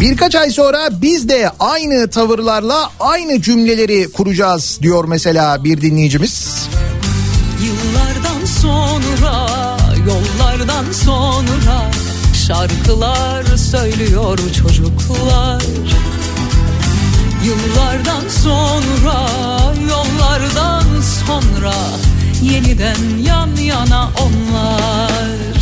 Birkaç 0.00 0.34
ay 0.34 0.50
sonra 0.50 0.88
biz 0.92 1.28
de 1.28 1.50
aynı 1.60 2.10
tavırlarla 2.10 2.90
aynı 3.00 3.42
cümleleri 3.42 4.12
kuracağız 4.12 4.78
diyor 4.82 5.04
mesela 5.08 5.64
bir 5.64 5.80
dinleyicimiz. 5.80 6.68
Yıllardan 7.64 8.44
sonra, 8.62 9.46
yollardan 10.06 10.92
sonra 10.92 11.90
şarkılar 12.46 13.44
söylüyor 13.56 14.38
çocuklar. 14.62 15.62
Yıllardan 17.44 18.28
sonra, 18.42 19.28
yollardan 19.88 21.00
sonra 21.26 21.74
yeniden 22.42 22.96
yan 23.26 23.56
yana 23.56 24.10
onlar. 24.20 25.55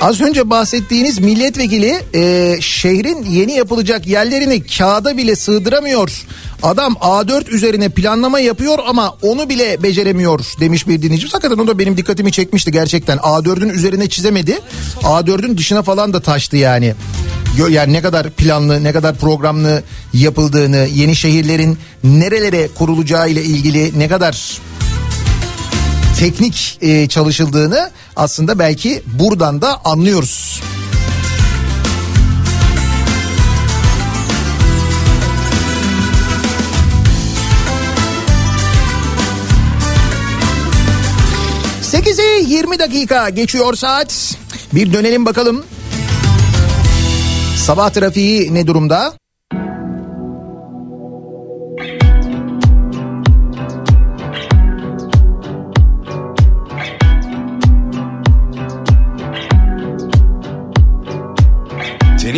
Az 0.00 0.20
önce 0.20 0.50
bahsettiğiniz 0.50 1.18
milletvekili 1.18 2.02
e, 2.14 2.56
şehrin 2.60 3.24
yeni 3.24 3.52
yapılacak 3.52 4.06
yerlerini 4.06 4.66
kağıda 4.66 5.16
bile 5.16 5.36
sığdıramıyor. 5.36 6.26
Adam 6.62 6.92
A4 6.92 7.50
üzerine 7.50 7.88
planlama 7.88 8.40
yapıyor 8.40 8.78
ama 8.86 9.16
onu 9.22 9.48
bile 9.48 9.82
beceremiyor 9.82 10.40
demiş 10.60 10.88
bir 10.88 11.02
dinleyicimiz. 11.02 11.34
Hakikaten 11.34 11.64
o 11.64 11.66
da 11.66 11.78
benim 11.78 11.96
dikkatimi 11.96 12.32
çekmişti 12.32 12.72
gerçekten. 12.72 13.18
A4'ün 13.18 13.68
üzerine 13.68 14.08
çizemedi. 14.08 14.58
A4'ün 15.02 15.58
dışına 15.58 15.82
falan 15.82 16.12
da 16.12 16.20
taştı 16.20 16.56
yani. 16.56 16.94
Yani 17.70 17.92
ne 17.92 18.02
kadar 18.02 18.30
planlı, 18.30 18.84
ne 18.84 18.92
kadar 18.92 19.16
programlı 19.16 19.82
yapıldığını, 20.12 20.88
yeni 20.94 21.16
şehirlerin 21.16 21.78
nerelere 22.04 22.68
kurulacağı 22.68 23.30
ile 23.30 23.42
ilgili 23.42 23.98
ne 23.98 24.08
kadar 24.08 24.60
teknik 26.20 26.78
e, 26.80 27.08
çalışıldığını 27.08 27.90
aslında 28.20 28.58
belki 28.58 29.02
buradan 29.18 29.62
da 29.62 29.84
anlıyoruz. 29.84 30.62
Sekizi 41.82 42.22
20 42.46 42.78
dakika 42.78 43.28
geçiyor 43.28 43.74
saat. 43.74 44.36
Bir 44.74 44.92
dönelim 44.92 45.26
bakalım. 45.26 45.64
Sabah 47.56 47.90
trafiği 47.90 48.54
ne 48.54 48.66
durumda? 48.66 49.19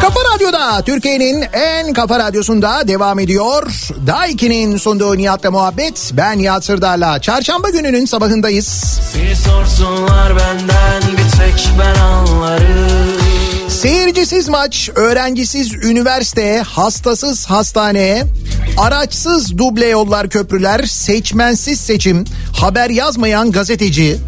Kafa 0.00 0.20
Radyo'da 0.34 0.82
Türkiye'nin 0.82 1.44
en 1.52 1.92
kafa 1.92 2.18
radyosunda 2.18 2.88
devam 2.88 3.18
ediyor. 3.18 3.66
Daiki'nin 4.06 4.76
sunduğu 4.76 5.18
Nihat'la 5.18 5.50
muhabbet. 5.50 6.10
Ben 6.12 6.38
Nihat 6.38 6.64
Sırdar'la. 6.64 7.20
Çarşamba 7.20 7.70
gününün 7.70 8.06
sabahındayız. 8.06 8.66
Seni 9.12 9.36
sorsunlar 9.36 10.36
benden 10.36 11.02
bir 11.12 11.30
tek 11.38 11.68
ben 11.78 12.00
anlarım 12.00 13.22
Seyircisiz 13.82 14.48
maç, 14.48 14.90
öğrencisiz 14.94 15.74
üniversite, 15.74 16.58
hastasız 16.58 17.46
hastane, 17.46 18.22
araçsız 18.78 19.58
duble 19.58 19.86
yollar 19.86 20.28
köprüler, 20.28 20.84
seçmensiz 20.84 21.80
seçim, 21.80 22.24
haber 22.60 22.90
yazmayan 22.90 23.52
gazeteci. 23.52 24.18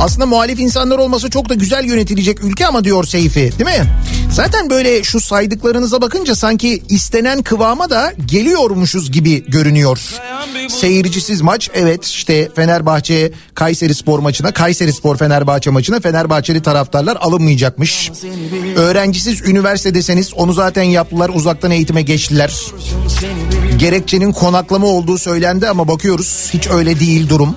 Aslında 0.00 0.26
muhalif 0.26 0.60
insanlar 0.60 0.98
olması 0.98 1.30
çok 1.30 1.48
da 1.48 1.54
güzel 1.54 1.84
yönetilecek 1.84 2.44
ülke 2.44 2.66
ama 2.66 2.84
diyor 2.84 3.04
Seyfi 3.04 3.40
değil 3.40 3.78
mi? 3.78 3.86
Zaten 4.30 4.70
böyle 4.70 5.02
şu 5.02 5.20
saydıklarınıza 5.20 6.00
bakınca 6.00 6.34
sanki 6.34 6.82
istenen 6.88 7.42
kıvama 7.42 7.90
da 7.90 8.12
geliyormuşuz 8.26 9.12
gibi 9.12 9.50
görünüyor. 9.50 9.98
Seyircisiz 10.68 11.40
maç 11.40 11.70
evet 11.74 12.04
işte 12.04 12.48
Fenerbahçe 12.56 13.32
Kayseri 13.54 13.94
Spor 13.94 14.18
maçına 14.18 14.52
Kayseri 14.52 14.92
Spor 14.92 15.16
Fenerbahçe 15.16 15.70
maçına 15.70 16.00
Fenerbahçeli 16.00 16.62
taraftarlar 16.62 17.16
alınmayacakmış. 17.20 18.10
Öğrencisiz 18.76 19.40
üniversite 19.48 19.94
deseniz 19.94 20.34
onu 20.34 20.52
zaten 20.52 20.82
yaptılar 20.82 21.30
uzaktan 21.34 21.70
eğitime 21.70 22.02
geçtiler. 22.02 22.60
Gerekçenin 23.78 24.32
konaklama 24.32 24.86
olduğu 24.86 25.18
söylendi 25.18 25.68
ama 25.68 25.88
bakıyoruz 25.88 26.50
hiç 26.52 26.68
öyle 26.68 27.00
değil 27.00 27.28
durum. 27.28 27.56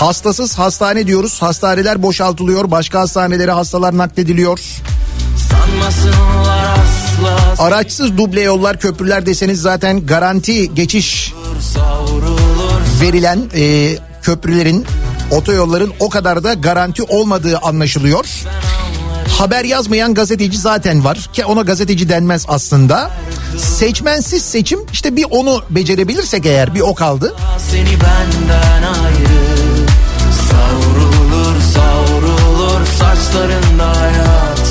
Hastasız 0.00 0.58
hastane 0.58 1.06
diyoruz. 1.06 1.42
Hastaneler 1.42 2.02
boşaltılıyor. 2.02 2.70
Başka 2.70 3.00
hastanelere 3.00 3.50
hastalar 3.50 3.98
naklediliyor. 3.98 4.60
Araçsız 7.58 8.18
duble 8.18 8.40
yollar 8.40 8.80
köprüler 8.80 9.26
deseniz 9.26 9.60
zaten 9.60 10.06
garanti 10.06 10.74
geçiş 10.74 11.34
verilen 13.02 13.42
e, 13.54 13.96
köprülerin 14.22 14.86
otoyolların 15.30 15.92
o 16.00 16.08
kadar 16.08 16.44
da 16.44 16.54
garanti 16.54 17.02
olmadığı 17.02 17.58
anlaşılıyor. 17.58 18.26
Haber 19.38 19.64
yazmayan 19.64 20.14
gazeteci 20.14 20.58
zaten 20.58 21.04
var 21.04 21.30
ki 21.32 21.44
ona 21.44 21.62
gazeteci 21.62 22.08
denmez 22.08 22.44
aslında. 22.48 23.10
Seçmensiz 23.58 24.44
seçim 24.44 24.80
işte 24.92 25.16
bir 25.16 25.26
onu 25.30 25.62
becerebilirsek 25.70 26.46
eğer 26.46 26.74
bir 26.74 26.80
o 26.80 26.94
kaldı. 26.94 27.34
Seni 27.70 27.90
benden 28.00 28.82
ayrı 28.82 29.49
saçlarında 33.30 34.00
hayatı 34.00 34.62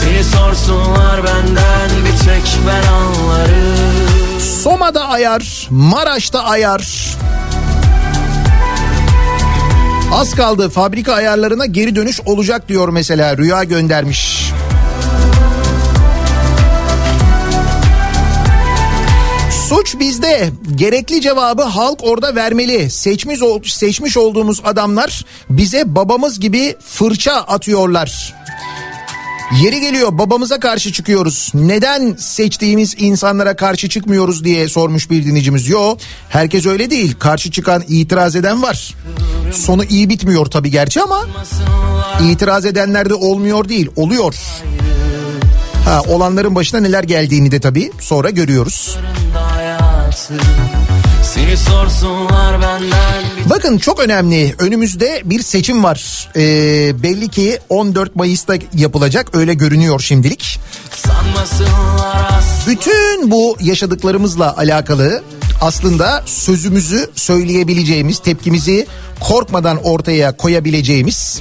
Seni 0.00 0.24
sorsunlar 0.24 1.24
benden 1.24 1.90
bir 2.04 2.24
tek 2.24 2.58
ben 2.66 2.92
anlarım 2.92 4.40
Soma'da 4.62 5.08
ayar, 5.08 5.68
Maraş'ta 5.70 6.44
ayar. 6.44 7.16
Az 10.12 10.34
kaldı 10.34 10.68
fabrika 10.68 11.14
ayarlarına 11.14 11.66
geri 11.66 11.96
dönüş 11.96 12.20
olacak 12.26 12.68
diyor 12.68 12.88
mesela 12.88 13.36
Rüya 13.36 13.64
göndermiş. 13.64 14.49
Suç 19.70 19.98
bizde. 19.98 20.50
Gerekli 20.74 21.20
cevabı 21.20 21.62
halk 21.62 21.98
orada 22.02 22.34
vermeli. 22.34 22.90
Seçmiş 22.90 23.42
ol- 23.42 23.62
seçmiş 23.64 24.16
olduğumuz 24.16 24.60
adamlar 24.64 25.24
bize 25.50 25.94
babamız 25.94 26.40
gibi 26.40 26.76
fırça 26.84 27.32
atıyorlar. 27.32 28.34
Yeri 29.62 29.80
geliyor 29.80 30.18
babamıza 30.18 30.60
karşı 30.60 30.92
çıkıyoruz. 30.92 31.50
Neden 31.54 32.16
seçtiğimiz 32.18 32.94
insanlara 32.98 33.56
karşı 33.56 33.88
çıkmıyoruz 33.88 34.44
diye 34.44 34.68
sormuş 34.68 35.10
bir 35.10 35.24
dinleyicimiz. 35.24 35.68
Yo 35.68 35.96
herkes 36.28 36.66
öyle 36.66 36.90
değil. 36.90 37.14
Karşı 37.18 37.50
çıkan 37.50 37.84
itiraz 37.88 38.36
eden 38.36 38.62
var. 38.62 38.94
Sonu 39.52 39.84
iyi 39.84 40.08
bitmiyor 40.08 40.46
tabii 40.46 40.70
gerçi 40.70 41.00
ama 41.02 41.26
itiraz 42.30 42.64
edenler 42.64 43.10
de 43.10 43.14
olmuyor 43.14 43.68
değil 43.68 43.88
oluyor. 43.96 44.34
Ha, 45.84 46.02
olanların 46.08 46.54
başına 46.54 46.80
neler 46.80 47.04
geldiğini 47.04 47.50
de 47.50 47.60
tabii 47.60 47.92
sonra 48.00 48.30
görüyoruz. 48.30 48.96
Bakın 53.50 53.78
çok 53.78 54.00
önemli 54.00 54.54
önümüzde 54.58 55.22
bir 55.24 55.42
seçim 55.42 55.84
var. 55.84 56.28
Ee, 56.36 57.02
belli 57.02 57.28
ki 57.28 57.58
14 57.68 58.16
Mayıs'ta 58.16 58.54
yapılacak 58.74 59.34
öyle 59.36 59.54
görünüyor 59.54 60.00
şimdilik. 60.00 60.58
Bütün 62.66 63.30
bu 63.30 63.56
yaşadıklarımızla 63.60 64.56
alakalı 64.56 65.22
aslında 65.60 66.22
sözümüzü 66.26 67.10
söyleyebileceğimiz, 67.14 68.18
tepkimizi 68.18 68.86
korkmadan 69.20 69.76
ortaya 69.84 70.36
koyabileceğimiz, 70.36 71.40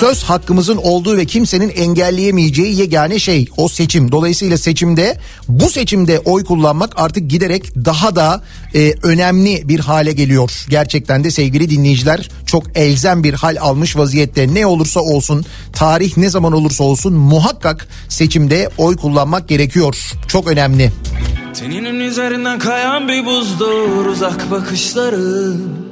söz 0.00 0.22
hakkımızın 0.22 0.76
olduğu 0.76 1.16
ve 1.16 1.24
kimsenin 1.24 1.68
engelleyemeyeceği 1.68 2.78
yegane 2.78 3.18
şey 3.18 3.48
o 3.56 3.68
seçim. 3.68 4.12
Dolayısıyla 4.12 4.58
seçimde 4.58 5.18
bu 5.48 5.70
seçimde 5.70 6.18
oy 6.18 6.44
kullanmak 6.44 6.92
artık 6.96 7.30
giderek 7.30 7.74
daha 7.84 8.16
da 8.16 8.42
e, 8.74 8.94
önemli 9.02 9.68
bir 9.68 9.80
hale 9.80 10.12
geliyor. 10.12 10.66
Gerçekten 10.68 11.24
de 11.24 11.30
sevgili 11.30 11.70
dinleyiciler 11.70 12.30
çok 12.46 12.64
elzem 12.74 13.24
bir 13.24 13.34
hal 13.34 13.56
almış 13.60 13.96
vaziyette. 13.96 14.54
Ne 14.54 14.66
olursa 14.66 15.00
olsun, 15.00 15.44
tarih 15.72 16.16
ne 16.16 16.30
zaman 16.30 16.52
olursa 16.52 16.84
olsun 16.84 17.12
muhakkak 17.12 17.88
seçimde 18.08 18.70
oy 18.78 18.96
kullanmak 18.96 19.48
gerekiyor. 19.48 19.96
Çok 20.28 20.48
önemli. 20.48 20.92
Teninin 21.54 22.00
üzerinden 22.00 22.58
kayan 22.58 23.08
bir 23.08 23.26
buzdur 23.26 24.06
uzak 24.06 24.50
bakışların 24.50 25.91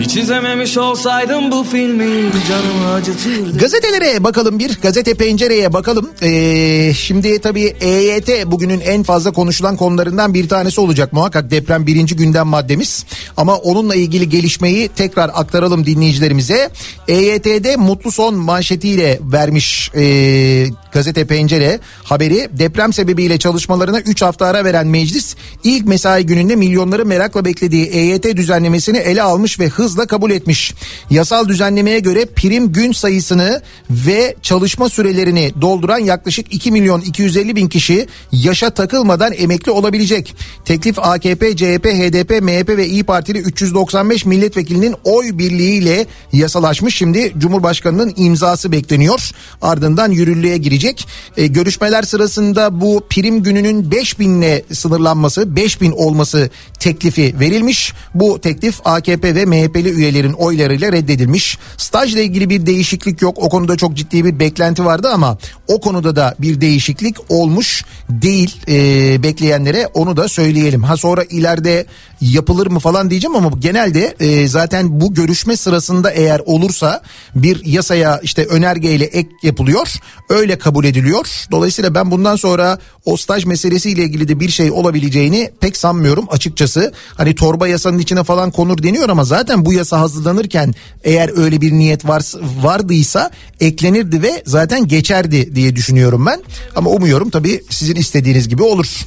Hiç 0.00 0.16
izlememiş 0.16 0.78
olsaydım 0.78 1.50
bu 1.50 1.64
filmi 1.64 2.30
canımı 2.48 2.92
acıtırdı 2.94 3.58
Gazetelere 3.58 4.24
bakalım 4.24 4.58
bir 4.58 4.80
gazete 4.80 5.14
pencereye 5.14 5.72
bakalım. 5.72 6.10
Ee, 6.22 6.92
şimdi 6.94 7.40
tabii 7.40 7.76
EYT 7.80 8.46
bugünün 8.46 8.80
en 8.80 9.02
fazla 9.02 9.30
konuşulan 9.30 9.76
konularından 9.76 10.34
bir 10.34 10.48
tanesi 10.48 10.80
olacak 10.80 11.12
muhakkak 11.12 11.50
deprem 11.50 11.86
birinci 11.86 12.16
gündem 12.16 12.46
maddemiz. 12.46 13.04
Ama 13.36 13.56
onunla 13.56 13.94
ilgili 13.94 14.28
gelişmeyi 14.28 14.88
tekrar 14.88 15.30
aktaralım 15.34 15.86
dinleyicilerimize. 15.86 16.70
EYT'de 17.08 17.76
mutlu 17.76 18.12
son 18.12 18.34
manşetiyle 18.34 19.20
vermiş 19.22 19.90
e, 19.96 20.66
gazete 20.92 21.26
pencere 21.26 21.80
haberi. 22.02 22.48
Deprem 22.52 22.92
sebebiyle 22.92 23.38
çalışmalarına 23.38 24.00
3 24.00 24.22
hafta 24.22 24.46
ara 24.46 24.64
veren 24.64 24.86
meclis 24.86 25.36
ilk 25.64 25.86
mesai 25.86 26.26
gününde 26.26 26.56
milyonların 26.56 27.08
merakla 27.08 27.44
beklediği 27.44 27.86
EYT 27.86 28.24
düzenlemesini 28.36 28.98
ele 28.98 29.22
almış 29.22 29.43
ve 29.60 29.68
hızla 29.68 30.06
kabul 30.06 30.30
etmiş. 30.30 30.74
Yasal 31.10 31.48
düzenlemeye 31.48 31.98
göre 31.98 32.24
prim 32.24 32.72
gün 32.72 32.92
sayısını 32.92 33.62
ve 33.90 34.36
çalışma 34.42 34.88
sürelerini 34.88 35.52
dolduran 35.60 35.98
yaklaşık 35.98 36.54
2 36.54 36.70
milyon 36.70 37.00
250 37.00 37.56
bin 37.56 37.68
kişi 37.68 38.06
yaşa 38.32 38.70
takılmadan 38.70 39.32
emekli 39.32 39.72
olabilecek. 39.72 40.34
Teklif 40.64 40.98
AKP, 40.98 41.56
CHP, 41.56 41.86
HDP, 41.86 42.42
MHP 42.42 42.68
ve 42.68 42.86
İyi 42.86 43.04
Partili 43.04 43.38
395 43.38 44.24
milletvekilinin 44.24 44.94
oy 45.04 45.38
birliğiyle 45.38 46.06
yasalaşmış. 46.32 46.96
Şimdi 46.96 47.32
Cumhurbaşkanı'nın 47.38 48.12
imzası 48.16 48.72
bekleniyor. 48.72 49.30
Ardından 49.62 50.10
yürürlüğe 50.10 50.56
girecek. 50.56 51.06
E, 51.36 51.46
görüşmeler 51.46 52.02
sırasında 52.02 52.80
bu 52.80 53.06
prim 53.10 53.42
gününün 53.42 53.90
5000 53.90 54.40
ile 54.42 54.64
sınırlanması, 54.72 55.56
5000 55.56 55.90
olması 55.90 56.50
teklifi 56.80 57.40
verilmiş. 57.40 57.92
Bu 58.14 58.40
teklif 58.40 58.80
AKP 58.84 59.33
ve 59.34 59.44
MHP'li 59.44 59.90
üyelerin 59.90 60.32
oylarıyla 60.32 60.92
reddedilmiş. 60.92 61.58
Stajla 61.76 62.20
ilgili 62.20 62.50
bir 62.50 62.66
değişiklik 62.66 63.22
yok. 63.22 63.38
O 63.38 63.48
konuda 63.48 63.76
çok 63.76 63.94
ciddi 63.94 64.24
bir 64.24 64.38
beklenti 64.38 64.84
vardı 64.84 65.10
ama 65.14 65.38
o 65.68 65.80
konuda 65.80 66.16
da 66.16 66.34
bir 66.38 66.60
değişiklik 66.60 67.16
olmuş 67.28 67.84
değil 68.08 68.56
e, 68.68 69.22
bekleyenlere 69.22 69.86
onu 69.86 70.16
da 70.16 70.28
söyleyelim. 70.28 70.82
Ha 70.82 70.96
sonra 70.96 71.24
ileride 71.24 71.86
yapılır 72.20 72.66
mı 72.66 72.78
falan 72.78 73.10
diyeceğim 73.10 73.36
ama 73.36 73.50
genelde 73.58 74.14
e, 74.20 74.48
zaten 74.48 75.00
bu 75.00 75.14
görüşme 75.14 75.56
sırasında 75.56 76.10
eğer 76.10 76.40
olursa 76.46 77.02
bir 77.34 77.64
yasaya 77.64 78.20
işte 78.22 78.46
önergeyle 78.46 79.04
ek 79.04 79.28
yapılıyor. 79.42 79.94
Öyle 80.28 80.58
kabul 80.58 80.84
ediliyor. 80.84 81.46
Dolayısıyla 81.50 81.94
ben 81.94 82.10
bundan 82.10 82.36
sonra 82.36 82.78
o 83.04 83.16
staj 83.16 83.44
meselesiyle 83.44 84.02
ilgili 84.02 84.28
de 84.28 84.40
bir 84.40 84.48
şey 84.48 84.70
olabileceğini 84.70 85.50
pek 85.60 85.76
sanmıyorum 85.76 86.26
açıkçası. 86.30 86.92
Hani 87.14 87.34
torba 87.34 87.68
yasanın 87.68 87.98
içine 87.98 88.24
falan 88.24 88.50
konur 88.50 88.82
deniyor 88.82 89.08
ama 89.08 89.23
zaten 89.24 89.64
bu 89.64 89.72
yasa 89.72 90.00
hazırlanırken 90.00 90.74
eğer 91.04 91.38
öyle 91.38 91.60
bir 91.60 91.72
niyet 91.72 92.08
var, 92.08 92.22
vardıysa 92.62 93.30
eklenirdi 93.60 94.22
ve 94.22 94.42
zaten 94.46 94.88
geçerdi 94.88 95.54
diye 95.54 95.76
düşünüyorum 95.76 96.26
ben. 96.26 96.42
Ama 96.76 96.90
umuyorum 96.90 97.30
tabii 97.30 97.62
sizin 97.70 97.96
istediğiniz 97.96 98.48
gibi 98.48 98.62
olur. 98.62 99.06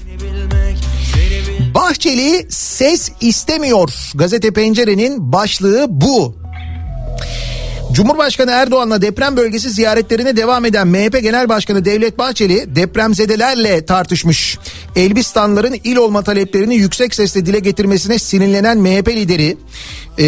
Bahçeli 1.75 2.47
ses 2.49 3.11
istemiyor. 3.21 3.93
Gazete 4.15 4.51
Pencere'nin 4.51 5.31
başlığı 5.33 5.85
bu. 5.89 6.35
Cumhurbaşkanı 7.91 8.51
Erdoğan'la 8.51 9.01
deprem 9.01 9.37
bölgesi 9.37 9.69
ziyaretlerine 9.69 10.37
devam 10.37 10.65
eden 10.65 10.87
MHP 10.87 11.21
Genel 11.21 11.49
Başkanı 11.49 11.85
Devlet 11.85 12.17
Bahçeli 12.17 12.75
depremzedelerle 12.75 13.85
tartışmış. 13.85 14.57
Elbistanların 14.95 15.75
il 15.83 15.95
olma 15.95 16.23
taleplerini 16.23 16.75
yüksek 16.75 17.15
sesle 17.15 17.45
dile 17.45 17.59
getirmesine 17.59 18.19
sinirlenen 18.19 18.77
MHP 18.77 19.07
lideri 19.07 19.57
e, 20.19 20.27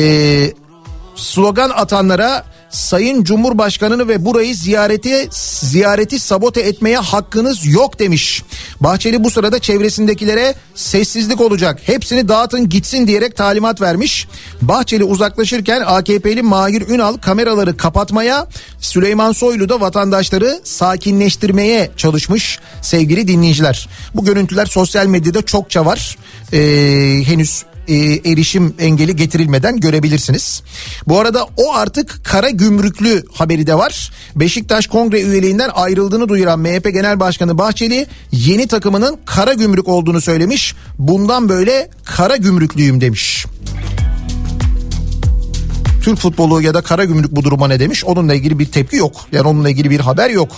slogan 1.16 1.70
atanlara 1.70 2.46
Sayın 2.70 3.24
Cumhurbaşkanını 3.24 4.08
ve 4.08 4.26
burayı 4.26 4.56
ziyareti 4.56 5.30
ziyareti 5.62 6.20
sabote 6.20 6.62
etmeye 6.62 6.98
hakkınız 6.98 7.66
yok 7.66 8.00
demiş. 8.00 8.44
Bahçeli 8.82 9.24
bu 9.24 9.30
sırada 9.30 9.60
çevresindekilere 9.60 10.56
sessizlik 10.76 11.42
olacak. 11.42 11.80
Hepsini 11.86 12.28
dağıtın 12.28 12.70
gitsin 12.70 13.08
diyerek 13.08 13.36
talimat 13.36 13.82
vermiş. 13.82 14.28
Bahçeli 14.62 15.04
uzaklaşırken 15.04 15.82
AKP'li 15.86 16.42
Mahir 16.42 16.88
Ünal 16.88 17.18
kameraları 17.18 17.78
kapatmaya, 17.78 18.48
Süleyman 18.80 19.32
Soylu 19.32 19.70
da 19.70 19.82
vatandaşları 19.82 20.62
sakinleştirmeye 20.64 21.92
çalışmış 21.98 22.60
sevgili 22.82 23.28
dinleyiciler. 23.28 23.90
Bu 24.16 24.26
görüntüler 24.26 24.66
sosyal 24.66 25.06
medyada 25.06 25.42
çokça 25.42 25.86
var. 25.86 26.18
Ee, 26.54 26.60
henüz 27.26 27.66
e, 27.90 28.32
erişim 28.32 28.74
engeli 28.80 29.16
getirilmeden 29.16 29.80
görebilirsiniz. 29.80 30.64
Bu 31.08 31.20
arada 31.20 31.48
o 31.58 31.74
artık 31.74 32.22
kara 32.24 32.50
gümrüklü 32.50 33.26
haberi 33.34 33.68
de 33.68 33.76
var. 33.76 34.12
Beşiktaş 34.36 34.88
kongre 34.88 35.22
üyeliğinden 35.22 35.70
ayrıldığını 35.74 36.30
duyuran 36.30 36.60
MHP 36.60 36.94
Genel 36.94 37.20
Başkanı 37.20 37.58
Bahçeli 37.58 38.08
yeni 38.32 38.68
takımının 38.68 39.18
kara 39.26 39.54
gümrük 39.54 39.88
olduğunu 39.88 40.22
söylemiş. 40.22 40.76
Bundan 41.00 41.50
böyle 41.50 41.90
kara 42.06 42.36
gümrüklüyüm 42.36 43.02
demiş. 43.02 43.46
Türk 46.04 46.20
futbolu 46.20 46.62
ya 46.62 46.74
da 46.74 46.82
kara 46.82 47.06
gümrük 47.06 47.32
bu 47.32 47.44
duruma 47.44 47.68
ne 47.68 47.80
demiş? 47.80 48.06
Onunla 48.06 48.34
ilgili 48.34 48.60
bir 48.60 48.66
tepki 48.66 48.96
yok. 48.96 49.14
Yani 49.32 49.48
onunla 49.48 49.70
ilgili 49.70 49.90
bir 49.90 50.00
haber 50.00 50.30
yok. 50.30 50.52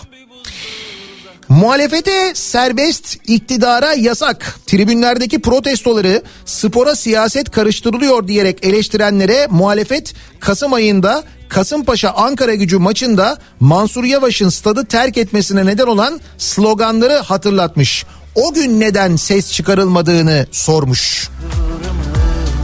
Muhalefete 1.59 2.31
serbest, 2.35 3.17
iktidara 3.27 3.93
yasak. 3.93 4.55
Tribünlerdeki 4.65 5.41
protestoları 5.41 6.23
spora 6.45 6.95
siyaset 6.95 7.51
karıştırılıyor 7.51 8.27
diyerek 8.27 8.65
eleştirenlere 8.65 9.47
muhalefet 9.49 10.13
Kasım 10.39 10.73
ayında 10.73 11.23
Kasımpaşa 11.49 12.09
Ankara 12.09 12.55
gücü 12.55 12.77
maçında 12.77 13.37
Mansur 13.59 14.03
Yavaş'ın 14.03 14.49
stadı 14.49 14.85
terk 14.85 15.17
etmesine 15.17 15.65
neden 15.65 15.87
olan 15.87 16.19
sloganları 16.37 17.13
hatırlatmış. 17.13 18.05
O 18.35 18.53
gün 18.53 18.79
neden 18.79 19.15
ses 19.15 19.51
çıkarılmadığını 19.51 20.47
sormuş. 20.51 21.29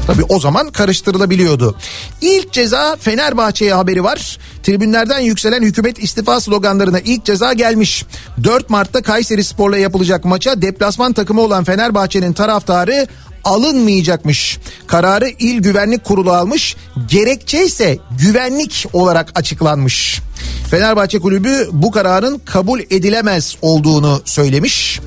Tabi 0.07 0.23
o 0.29 0.39
zaman 0.39 0.69
karıştırılabiliyordu. 0.71 1.75
İlk 2.21 2.53
ceza 2.53 2.95
Fenerbahçe'ye 2.99 3.73
haberi 3.73 4.03
var. 4.03 4.38
Tribünlerden 4.63 5.19
yükselen 5.19 5.61
hükümet 5.61 6.03
istifa 6.03 6.41
sloganlarına 6.41 6.99
ilk 6.99 7.25
ceza 7.25 7.53
gelmiş. 7.53 8.05
4 8.43 8.69
Mart'ta 8.69 9.01
Kayseri 9.01 9.43
Spor'la 9.43 9.77
yapılacak 9.77 10.25
maça 10.25 10.61
deplasman 10.61 11.13
takımı 11.13 11.41
olan 11.41 11.63
Fenerbahçe'nin 11.63 12.34
taraftarı 12.34 13.07
alınmayacakmış. 13.43 14.59
Kararı 14.88 15.29
İl 15.29 15.59
Güvenlik 15.59 16.03
Kurulu 16.03 16.31
almış. 16.31 16.75
Gerekçe 17.07 17.65
ise 17.65 17.97
güvenlik 18.21 18.85
olarak 18.93 19.31
açıklanmış. 19.35 20.21
Fenerbahçe 20.69 21.19
Kulübü 21.19 21.69
bu 21.71 21.91
kararın 21.91 22.41
kabul 22.45 22.79
edilemez 22.79 23.57
olduğunu 23.61 24.21
söylemiş. 24.25 24.99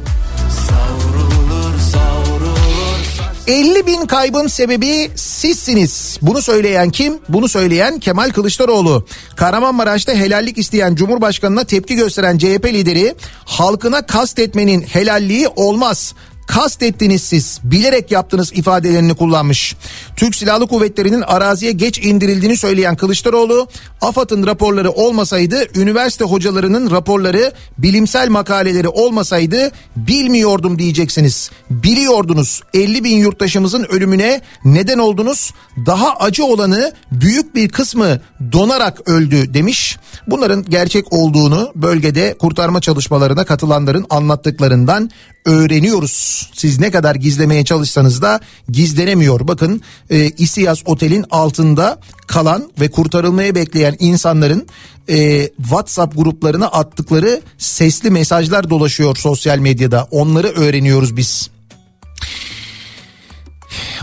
50 3.50 3.86
bin 3.86 4.06
kaybın 4.06 4.46
sebebi 4.46 5.10
sizsiniz. 5.16 6.18
Bunu 6.22 6.42
söyleyen 6.42 6.90
kim? 6.90 7.18
Bunu 7.28 7.48
söyleyen 7.48 7.98
Kemal 7.98 8.30
Kılıçdaroğlu. 8.30 9.06
Kahramanmaraş'ta 9.36 10.12
helallik 10.12 10.58
isteyen 10.58 10.94
Cumhurbaşkanı'na 10.94 11.64
tepki 11.64 11.94
gösteren 11.94 12.38
CHP 12.38 12.64
lideri 12.64 13.14
halkına 13.44 14.06
kastetmenin 14.06 14.82
helalliği 14.82 15.48
olmaz 15.48 16.14
kastettiniz 16.50 17.22
siz 17.22 17.60
bilerek 17.64 18.10
yaptınız 18.10 18.52
ifadelerini 18.52 19.14
kullanmış. 19.14 19.76
Türk 20.16 20.34
Silahlı 20.34 20.66
Kuvvetleri'nin 20.66 21.20
araziye 21.20 21.72
geç 21.72 21.98
indirildiğini 21.98 22.56
söyleyen 22.56 22.96
Kılıçdaroğlu 22.96 23.68
AFAD'ın 24.00 24.46
raporları 24.46 24.90
olmasaydı 24.90 25.78
üniversite 25.80 26.24
hocalarının 26.24 26.90
raporları 26.90 27.52
bilimsel 27.78 28.28
makaleleri 28.28 28.88
olmasaydı 28.88 29.70
bilmiyordum 29.96 30.78
diyeceksiniz. 30.78 31.50
Biliyordunuz 31.70 32.62
50 32.74 33.04
bin 33.04 33.16
yurttaşımızın 33.16 33.84
ölümüne 33.84 34.40
neden 34.64 34.98
oldunuz 34.98 35.50
daha 35.86 36.16
acı 36.16 36.44
olanı 36.44 36.92
büyük 37.12 37.54
bir 37.54 37.68
kısmı 37.68 38.20
donarak 38.52 39.08
öldü 39.08 39.54
demiş. 39.54 39.96
Bunların 40.26 40.64
gerçek 40.68 41.12
olduğunu 41.12 41.72
bölgede 41.74 42.36
kurtarma 42.38 42.80
çalışmalarına 42.80 43.44
katılanların 43.44 44.06
anlattıklarından 44.10 45.10
öğreniyoruz. 45.44 46.39
Siz 46.54 46.78
ne 46.78 46.90
kadar 46.90 47.14
gizlemeye 47.14 47.64
çalışsanız 47.64 48.22
da 48.22 48.40
gizlenemiyor. 48.68 49.48
Bakın 49.48 49.82
e, 50.10 50.30
İsiyas 50.30 50.82
Otel'in 50.86 51.24
altında 51.30 51.98
kalan 52.26 52.70
ve 52.80 52.90
kurtarılmaya 52.90 53.54
bekleyen 53.54 53.96
insanların 53.98 54.66
e, 55.08 55.48
WhatsApp 55.56 56.16
gruplarına 56.16 56.66
attıkları 56.66 57.40
sesli 57.58 58.10
mesajlar 58.10 58.70
dolaşıyor 58.70 59.16
sosyal 59.16 59.58
medyada. 59.58 60.08
Onları 60.10 60.48
öğreniyoruz 60.48 61.16
biz. 61.16 61.50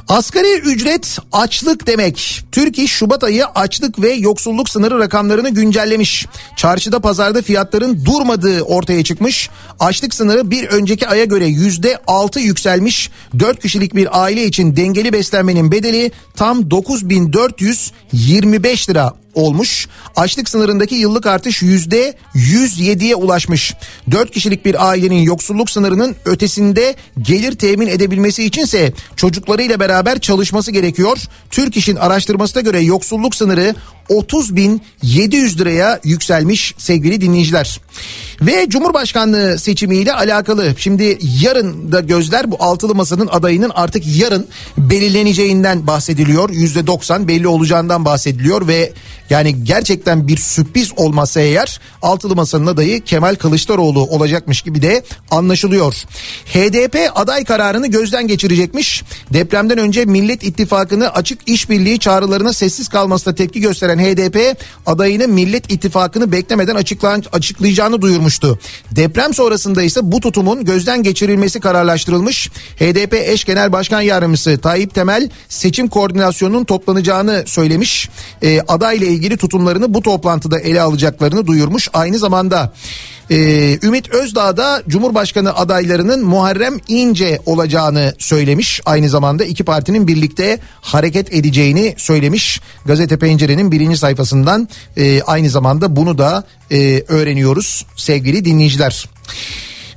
Asgari 0.07 0.59
ücret 0.59 1.19
açlık 1.31 1.87
demek. 1.87 2.43
Türk 2.51 2.79
İş 2.79 2.91
Şubat 2.91 3.23
ayı 3.23 3.45
açlık 3.45 4.01
ve 4.01 4.13
yoksulluk 4.13 4.69
sınırı 4.69 4.99
rakamlarını 4.99 5.49
güncellemiş. 5.49 6.25
Çarşıda 6.55 6.99
pazarda 6.99 7.41
fiyatların 7.41 8.05
durmadığı 8.05 8.61
ortaya 8.61 9.03
çıkmış. 9.03 9.49
Açlık 9.79 10.13
sınırı 10.13 10.51
bir 10.51 10.67
önceki 10.67 11.07
aya 11.07 11.25
göre 11.25 11.45
yüzde 11.47 11.99
altı 12.07 12.39
yükselmiş. 12.39 13.09
4 13.39 13.61
kişilik 13.61 13.95
bir 13.95 14.23
aile 14.23 14.43
için 14.43 14.75
dengeli 14.75 15.13
beslenmenin 15.13 15.71
bedeli 15.71 16.11
tam 16.37 16.71
9425 16.71 18.89
lira 18.89 19.13
olmuş. 19.35 19.87
Açlık 20.15 20.49
sınırındaki 20.49 20.95
yıllık 20.95 21.25
artış 21.25 21.61
yüzde 21.61 22.13
107'ye 22.35 23.15
ulaşmış. 23.15 23.73
4 24.11 24.31
kişilik 24.31 24.65
bir 24.65 24.89
ailenin 24.89 25.21
yoksulluk 25.21 25.69
sınırının 25.69 26.15
ötesinde 26.25 26.95
gelir 27.21 27.55
temin 27.55 27.87
edebilmesi 27.87 28.43
içinse 28.43 28.93
çocuklarıyla 29.15 29.79
beraber 29.79 30.19
çalışması 30.19 30.71
gerekiyor. 30.71 31.17
Türk 31.49 31.77
İş'in 31.77 31.95
araştırmasına 31.95 32.61
göre 32.61 32.79
yoksulluk 32.79 33.35
sınırı 33.35 33.75
30.700 34.09 35.59
liraya 35.59 35.99
yükselmiş 36.03 36.75
sevgili 36.77 37.21
dinleyiciler. 37.21 37.79
Ve 38.41 38.69
Cumhurbaşkanlığı 38.69 39.59
seçimiyle 39.59 40.13
alakalı 40.13 40.73
şimdi 40.77 41.17
yarın 41.41 41.91
da 41.91 41.99
gözler 41.99 42.51
bu 42.51 42.55
altılı 42.59 42.95
masanın 42.95 43.27
adayının 43.27 43.71
artık 43.75 44.03
yarın 44.17 44.47
belirleneceğinden 44.77 45.87
bahsediliyor. 45.87 46.49
%90 46.49 47.27
belli 47.27 47.47
olacağından 47.47 48.05
bahsediliyor 48.05 48.67
ve 48.67 48.93
yani 49.29 49.63
gerçekten 49.63 50.27
bir 50.27 50.37
sürpriz 50.37 50.91
olmasa 50.95 51.41
eğer 51.41 51.79
altılı 52.01 52.35
masanın 52.35 52.67
adayı 52.67 53.01
Kemal 53.01 53.35
Kılıçdaroğlu 53.35 54.01
olacakmış 54.01 54.61
gibi 54.61 54.81
de 54.81 55.03
anlaşılıyor. 55.31 55.93
HDP 56.45 57.11
aday 57.15 57.43
kararını 57.43 57.87
gözden 57.87 58.27
geçirecekmiş. 58.27 59.03
Depremden 59.33 59.77
önce 59.77 60.05
Millet 60.05 60.43
İttifakı'nı 60.43 61.09
açık 61.09 61.49
işbirliği 61.49 61.99
çağrılarına 61.99 62.53
sessiz 62.53 62.87
kalmasına 62.87 63.35
tepki 63.35 63.59
gösteren 63.61 63.99
HDP 63.99 64.61
adayını 64.85 65.27
Millet 65.27 65.71
İttifakı'nı 65.71 66.31
beklemeden 66.31 66.75
açıklan, 66.75 67.23
açıklayacağını 67.31 68.01
duyurmuştu. 68.01 68.59
Deprem 68.91 69.33
sonrasında 69.33 69.83
ise 69.83 69.99
bu 70.03 70.19
tutumun 70.19 70.65
gözden 70.65 71.03
geçirilmesi 71.03 71.59
kararlaştırılmış. 71.59 72.49
HDP 72.79 73.13
eş 73.13 73.45
genel 73.45 73.71
başkan 73.71 74.01
yardımcısı 74.01 74.57
Tayyip 74.57 74.93
Temel 74.93 75.29
seçim 75.49 75.87
koordinasyonunun 75.87 76.63
toplanacağını 76.63 77.43
söylemiş. 77.47 78.09
E, 78.41 78.61
adayla 78.61 79.16
ilgili 79.17 79.37
tutumlarını 79.37 79.93
bu 79.93 80.01
toplantıda 80.01 80.59
ele 80.59 80.81
alacaklarını 80.81 81.47
duyurmuş. 81.47 81.89
Aynı 81.93 82.17
zamanda 82.17 82.73
ee, 83.29 83.79
Ümit 83.83 84.09
Özdağ 84.09 84.57
da 84.57 84.83
Cumhurbaşkanı 84.87 85.55
adaylarının 85.55 86.25
Muharrem 86.25 86.77
İnce 86.87 87.39
olacağını 87.45 88.13
söylemiş. 88.17 88.81
Aynı 88.85 89.09
zamanda 89.09 89.45
iki 89.45 89.63
partinin 89.63 90.07
birlikte 90.07 90.59
hareket 90.81 91.33
edeceğini 91.33 91.93
söylemiş. 91.97 92.61
Gazete 92.85 93.17
Pencere'nin 93.17 93.71
birinci 93.71 93.97
sayfasından 93.97 94.69
e, 94.97 95.21
aynı 95.21 95.49
zamanda 95.49 95.95
bunu 95.95 96.17
da 96.17 96.43
e, 96.71 97.03
öğreniyoruz 97.07 97.85
sevgili 97.95 98.45
dinleyiciler. 98.45 99.09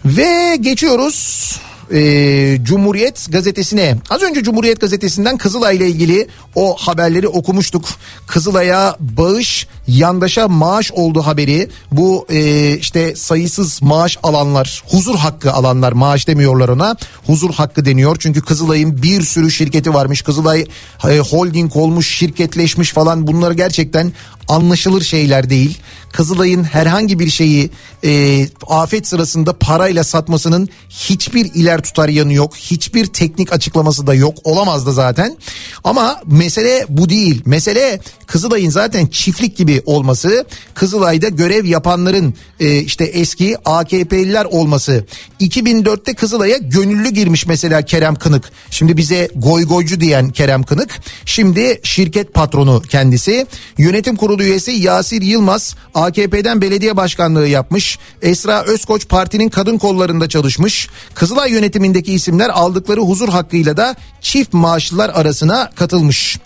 Ve 0.05 0.57
geçiyoruz 0.61 1.61
e, 1.93 2.59
Cumhuriyet 2.65 3.27
gazetesine. 3.31 3.97
Az 4.11 4.23
önce 4.23 4.43
Cumhuriyet 4.43 4.81
gazetesinden 4.81 5.37
Kızılay 5.37 5.77
ile 5.77 5.89
ilgili 5.89 6.29
o 6.55 6.77
haberleri 6.77 7.29
okumuştuk. 7.29 7.89
Kızılay'a 8.27 8.97
bağış 9.01 9.67
yandaşa 9.91 10.49
maaş 10.49 10.93
oldu 10.93 11.23
haberi. 11.23 11.69
Bu 11.93 12.27
e, 12.31 12.73
işte 12.77 13.17
sayısız 13.17 13.83
maaş 13.83 14.19
alanlar, 14.23 14.83
huzur 14.91 15.17
hakkı 15.17 15.53
alanlar 15.53 15.93
maaş 15.93 16.29
demiyorlar 16.29 16.69
ona. 16.69 16.97
Huzur 17.27 17.55
hakkı 17.55 17.85
deniyor. 17.85 18.17
Çünkü 18.21 18.43
Kızılay'ın 18.43 19.03
bir 19.03 19.23
sürü 19.23 19.51
şirketi 19.51 19.95
varmış. 19.95 20.23
Kızılay 20.23 20.67
e, 21.09 21.19
holding 21.19 21.77
olmuş, 21.77 22.17
şirketleşmiş 22.17 22.93
falan 22.93 23.27
bunlar 23.27 23.51
gerçekten 23.51 24.13
anlaşılır 24.49 25.03
şeyler 25.03 25.51
değil. 25.51 25.79
Kızılay'ın 26.13 26.65
herhangi 26.65 27.19
bir 27.19 27.31
şeyi 27.31 27.71
e, 28.05 28.47
afet 28.67 29.09
sırasında 29.09 29.53
parayla 29.53 30.05
satmasının 30.05 30.69
hiçbir 30.89 31.45
iler 31.55 31.83
tutar 31.83 32.09
yanı 32.09 32.33
yok. 32.33 32.57
Hiçbir 32.57 33.07
teknik 33.07 33.53
açıklaması 33.53 34.07
da 34.07 34.15
yok. 34.15 34.35
Olamaz 34.45 34.87
da 34.87 34.93
zaten. 34.93 35.37
Ama 35.85 36.21
mesele 36.27 36.87
bu 36.89 37.09
değil. 37.09 37.43
Mesele 37.47 38.01
Kızılay'ın 38.27 38.71
zaten 38.71 39.07
çiftlik 39.07 39.57
gibi 39.57 39.80
olması. 39.87 40.45
Kızılay'da 40.75 41.29
görev 41.29 41.65
yapanların 41.65 42.35
e, 42.61 42.79
işte 42.79 43.05
eski 43.05 43.57
AKP'liler 43.65 44.45
olması. 44.45 45.05
2004'te 45.41 46.15
Kızılay'a 46.15 46.57
gönüllü 46.57 47.09
girmiş 47.09 47.47
mesela 47.47 47.83
Kerem 47.83 48.15
Kınık. 48.15 48.53
Şimdi 48.71 48.97
bize 48.97 49.29
goy 49.37 49.65
goycu 49.65 50.01
diyen 50.01 50.31
Kerem 50.31 50.63
Kınık. 50.63 51.01
Şimdi 51.25 51.81
şirket 51.83 52.35
patronu 52.35 52.83
kendisi. 52.89 53.47
Yönetim 53.79 54.17
kurulu 54.17 54.43
üyesi 54.43 54.71
Yasir 54.71 55.23
Yılmaz 55.23 55.75
AKP'den 55.95 56.61
belediye 56.61 56.97
başkanlığı 56.97 57.49
yapmış. 57.49 57.99
Esra 58.23 58.63
Özkoç 58.63 59.09
partinin 59.09 59.49
kadın 59.49 59.79
kollarında 59.79 60.29
çalışmış. 60.29 60.89
Kızılay 61.15 61.53
yönetimindeki 61.53 62.13
isimler 62.13 62.49
aldıkları 62.49 63.01
huzur 63.01 63.29
hakkıyla 63.29 63.77
da 63.77 63.97
çift 64.21 64.53
maaşlılar 64.53 65.09
arasına 65.09 65.71
katılmış. 65.75 66.39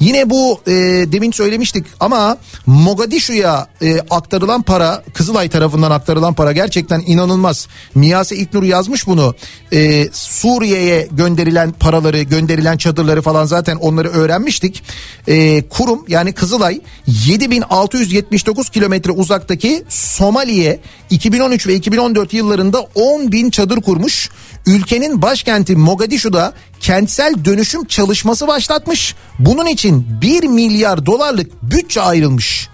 Yine 0.00 0.30
bu 0.30 0.60
e, 0.66 0.72
demin 1.12 1.30
söylemiştik 1.30 1.86
ama 2.00 2.36
Mogadishu'ya 2.78 3.66
e, 3.82 4.00
aktarılan 4.10 4.62
para 4.62 5.02
Kızılay 5.14 5.48
tarafından 5.48 5.90
aktarılan 5.90 6.34
para 6.34 6.52
gerçekten 6.52 7.02
inanılmaz. 7.06 7.68
Miyase 7.94 8.36
İknur 8.36 8.62
yazmış 8.62 9.06
bunu. 9.06 9.34
E, 9.72 10.08
Suriye'ye 10.12 11.08
gönderilen 11.12 11.72
paraları 11.72 12.22
gönderilen 12.22 12.76
çadırları 12.76 13.22
falan 13.22 13.44
zaten 13.44 13.76
onları 13.76 14.08
öğrenmiştik. 14.08 14.82
E, 15.28 15.62
kurum 15.68 16.04
yani 16.08 16.32
Kızılay 16.32 16.80
7679 17.06 18.70
kilometre 18.70 19.12
uzaktaki 19.12 19.84
Somali'ye 19.88 20.80
2013 21.10 21.66
ve 21.66 21.74
2014 21.74 22.32
yıllarında 22.32 22.80
10 22.94 23.32
bin 23.32 23.50
çadır 23.50 23.82
kurmuş. 23.82 24.30
Ülkenin 24.68 25.22
başkenti 25.22 25.76
Mogadishu'da 25.76 26.52
kentsel 26.80 27.34
dönüşüm 27.44 27.84
çalışması 27.84 28.48
başlatmış. 28.48 29.14
Bunun 29.38 29.66
için 29.66 30.06
1 30.20 30.44
milyar 30.44 31.06
dolarlık 31.06 31.62
bütçe 31.62 32.00
ayrılmış. 32.00 32.68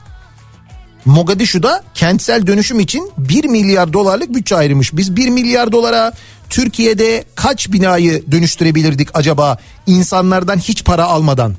Mogadishu'da 1.04 1.82
kentsel 1.94 2.46
dönüşüm 2.46 2.80
için 2.80 3.10
1 3.18 3.44
milyar 3.44 3.92
dolarlık 3.92 4.34
bütçe 4.34 4.56
ayrılmış. 4.56 4.96
Biz 4.96 5.16
1 5.16 5.28
milyar 5.28 5.72
dolara 5.72 6.12
Türkiye'de 6.50 7.24
kaç 7.34 7.72
binayı 7.72 8.30
dönüştürebilirdik 8.30 9.08
acaba 9.14 9.58
insanlardan 9.86 10.58
hiç 10.58 10.84
para 10.84 11.04
almadan? 11.04 11.54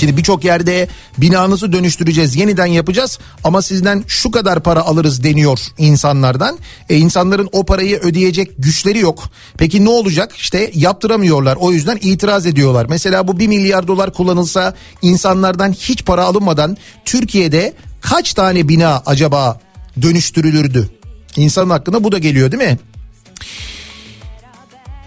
Şimdi 0.00 0.16
birçok 0.16 0.44
yerde 0.44 0.88
binanızı 1.18 1.72
dönüştüreceğiz, 1.72 2.36
yeniden 2.36 2.66
yapacağız 2.66 3.18
ama 3.44 3.62
sizden 3.62 4.04
şu 4.06 4.30
kadar 4.30 4.62
para 4.62 4.80
alırız 4.80 5.24
deniyor 5.24 5.58
insanlardan. 5.78 6.58
E 6.88 6.96
insanların 6.96 7.48
o 7.52 7.64
parayı 7.64 7.98
ödeyecek 7.98 8.50
güçleri 8.58 8.98
yok. 8.98 9.24
Peki 9.58 9.84
ne 9.84 9.88
olacak? 9.88 10.32
İşte 10.36 10.70
yaptıramıyorlar. 10.74 11.56
O 11.60 11.72
yüzden 11.72 11.98
itiraz 12.02 12.46
ediyorlar. 12.46 12.86
Mesela 12.88 13.28
bu 13.28 13.38
1 13.38 13.46
milyar 13.46 13.88
dolar 13.88 14.12
kullanılsa 14.12 14.74
insanlardan 15.02 15.72
hiç 15.72 16.04
para 16.04 16.24
alınmadan 16.24 16.76
Türkiye'de 17.04 17.74
kaç 18.00 18.34
tane 18.34 18.68
bina 18.68 19.02
acaba 19.06 19.60
dönüştürülürdü? 20.02 20.88
İnsanın 21.36 21.70
hakkında 21.70 22.04
bu 22.04 22.12
da 22.12 22.18
geliyor 22.18 22.52
değil 22.52 22.62
mi? 22.62 22.78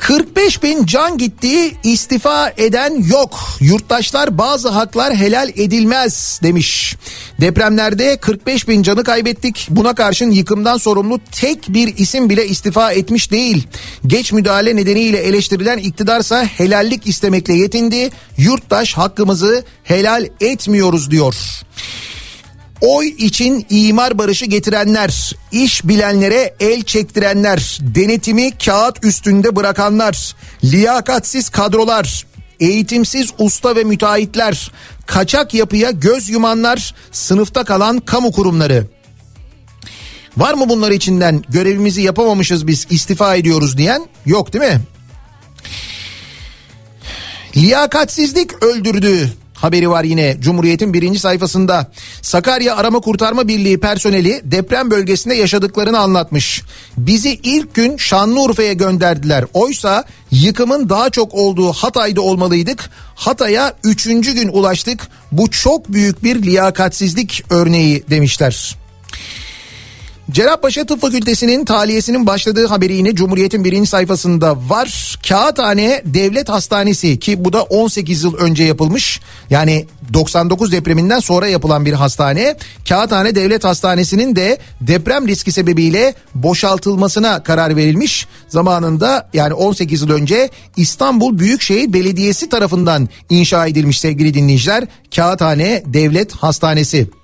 45 0.03 0.63
bin 0.63 0.85
can 0.85 1.17
gitti 1.17 1.77
istifa 1.83 2.53
eden 2.57 3.03
yok. 3.03 3.39
Yurttaşlar 3.59 4.37
bazı 4.37 4.69
haklar 4.69 5.15
helal 5.15 5.49
edilmez 5.49 6.39
demiş. 6.43 6.95
Depremlerde 7.41 8.17
45 8.17 8.67
bin 8.67 8.83
canı 8.83 9.03
kaybettik. 9.03 9.67
Buna 9.69 9.95
karşın 9.95 10.31
yıkımdan 10.31 10.77
sorumlu 10.77 11.19
tek 11.31 11.69
bir 11.69 11.97
isim 11.97 12.29
bile 12.29 12.47
istifa 12.47 12.91
etmiş 12.91 13.31
değil. 13.31 13.67
Geç 14.07 14.31
müdahale 14.31 14.75
nedeniyle 14.75 15.17
eleştirilen 15.17 15.77
iktidarsa 15.77 16.45
helallik 16.45 17.07
istemekle 17.07 17.53
yetindi. 17.53 18.09
Yurttaş 18.37 18.93
hakkımızı 18.93 19.63
helal 19.83 20.27
etmiyoruz 20.41 21.11
diyor. 21.11 21.35
Oy 22.83 23.07
için 23.07 23.65
imar 23.69 24.17
barışı 24.17 24.45
getirenler, 24.45 25.35
iş 25.51 25.87
bilenlere 25.87 26.55
el 26.59 26.83
çektirenler, 26.83 27.79
denetimi 27.81 28.57
kağıt 28.57 29.03
üstünde 29.05 29.55
bırakanlar, 29.55 30.35
liyakatsiz 30.63 31.49
kadrolar, 31.49 32.25
eğitimsiz 32.59 33.29
usta 33.37 33.75
ve 33.75 33.83
müteahhitler, 33.83 34.71
kaçak 35.05 35.53
yapıya 35.53 35.91
göz 35.91 36.29
yumanlar, 36.29 36.95
sınıfta 37.11 37.63
kalan 37.63 37.99
kamu 37.99 38.31
kurumları. 38.31 38.87
Var 40.37 40.53
mı 40.53 40.69
bunlar 40.69 40.91
içinden 40.91 41.43
görevimizi 41.49 42.01
yapamamışız 42.01 42.67
biz 42.67 42.87
istifa 42.89 43.35
ediyoruz 43.35 43.77
diyen? 43.77 44.07
Yok 44.25 44.53
değil 44.53 44.65
mi? 44.65 44.81
Liyakatsizlik 47.55 48.63
öldürdü 48.63 49.33
haberi 49.63 49.89
var 49.89 50.03
yine 50.03 50.37
Cumhuriyet'in 50.39 50.93
birinci 50.93 51.19
sayfasında. 51.19 51.91
Sakarya 52.21 52.75
Arama 52.75 52.99
Kurtarma 52.99 53.47
Birliği 53.47 53.79
personeli 53.79 54.41
deprem 54.43 54.91
bölgesinde 54.91 55.35
yaşadıklarını 55.35 55.99
anlatmış. 55.99 56.61
Bizi 56.97 57.39
ilk 57.43 57.73
gün 57.73 57.97
Şanlıurfa'ya 57.97 58.73
gönderdiler. 58.73 59.45
Oysa 59.53 60.03
yıkımın 60.31 60.89
daha 60.89 61.09
çok 61.09 61.33
olduğu 61.33 61.73
Hatay'da 61.73 62.21
olmalıydık. 62.21 62.89
Hatay'a 63.15 63.73
üçüncü 63.83 64.31
gün 64.33 64.47
ulaştık. 64.47 65.07
Bu 65.31 65.51
çok 65.51 65.93
büyük 65.93 66.23
bir 66.23 66.43
liyakatsizlik 66.43 67.43
örneği 67.49 68.03
demişler. 68.09 68.75
Cerrahpaşa 70.33 70.85
Tıp 70.85 71.01
Fakültesi'nin 71.01 71.65
taliyesinin 71.65 72.27
başladığı 72.27 72.67
haberi 72.67 72.93
yine 72.93 73.15
Cumhuriyet'in 73.15 73.63
birinci 73.63 73.89
sayfasında 73.89 74.57
var. 74.69 75.19
Kağıthane 75.27 76.01
Devlet 76.05 76.49
Hastanesi 76.49 77.19
ki 77.19 77.45
bu 77.45 77.53
da 77.53 77.63
18 77.63 78.23
yıl 78.23 78.35
önce 78.35 78.63
yapılmış. 78.63 79.19
Yani 79.49 79.85
99 80.13 80.71
depreminden 80.71 81.19
sonra 81.19 81.47
yapılan 81.47 81.85
bir 81.85 81.93
hastane. 81.93 82.55
Kağıthane 82.89 83.35
Devlet 83.35 83.63
Hastanesi'nin 83.63 84.35
de 84.35 84.57
deprem 84.81 85.27
riski 85.27 85.51
sebebiyle 85.51 86.13
boşaltılmasına 86.35 87.43
karar 87.43 87.75
verilmiş. 87.75 88.27
Zamanında 88.47 89.29
yani 89.33 89.53
18 89.53 90.01
yıl 90.01 90.09
önce 90.09 90.49
İstanbul 90.77 91.39
Büyükşehir 91.39 91.93
Belediyesi 91.93 92.49
tarafından 92.49 93.09
inşa 93.29 93.67
edilmiş 93.67 93.99
sevgili 93.99 94.33
dinleyiciler. 94.33 94.83
Kağıthane 95.15 95.83
Devlet 95.85 96.31
Hastanesi. 96.31 97.22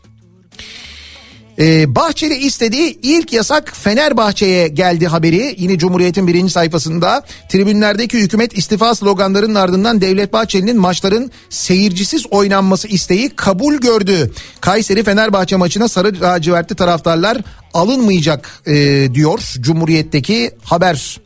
Ee, 1.60 1.96
Bahçeli 1.96 2.36
istediği 2.36 3.00
ilk 3.04 3.34
yasak 3.34 3.72
Fenerbahçe'ye 3.76 4.68
geldi 4.68 5.08
haberi. 5.08 5.56
Yine 5.58 5.78
Cumhuriyet'in 5.78 6.28
birinci 6.28 6.54
sayfasında 6.54 7.26
tribünlerdeki 7.50 8.20
hükümet 8.20 8.58
istifa 8.58 8.96
sloganlarının 8.96 9.56
ardından 9.56 10.02
Devlet 10.02 10.34
Bahçeli'nin 10.34 10.78
maçların 10.78 11.32
seyircisiz 11.50 12.26
oynanması 12.32 12.88
isteği 12.88 13.30
kabul 13.30 13.76
gördü. 13.76 14.32
Kayseri 14.62 15.04
Fenerbahçe 15.04 15.56
maçına 15.56 15.88
sarı 15.88 16.22
lacivertli 16.22 16.76
taraftarlar 16.76 17.38
alınmayacak 17.74 18.62
e, 18.66 18.74
diyor 19.14 19.40
Cumhuriyet'teki 19.60 20.52
haber. 20.64 21.20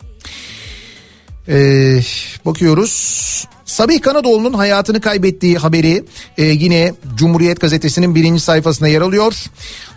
Ee, 1.47 1.99
bakıyoruz. 2.45 3.45
Sabih 3.73 4.01
Kanadoğlu'nun 4.01 4.53
hayatını 4.53 5.01
kaybettiği 5.01 5.57
haberi 5.57 6.03
e, 6.37 6.43
yine 6.43 6.93
Cumhuriyet 7.15 7.61
Gazetesi'nin 7.61 8.15
birinci 8.15 8.41
sayfasında 8.41 8.87
yer 8.87 9.01
alıyor. 9.01 9.33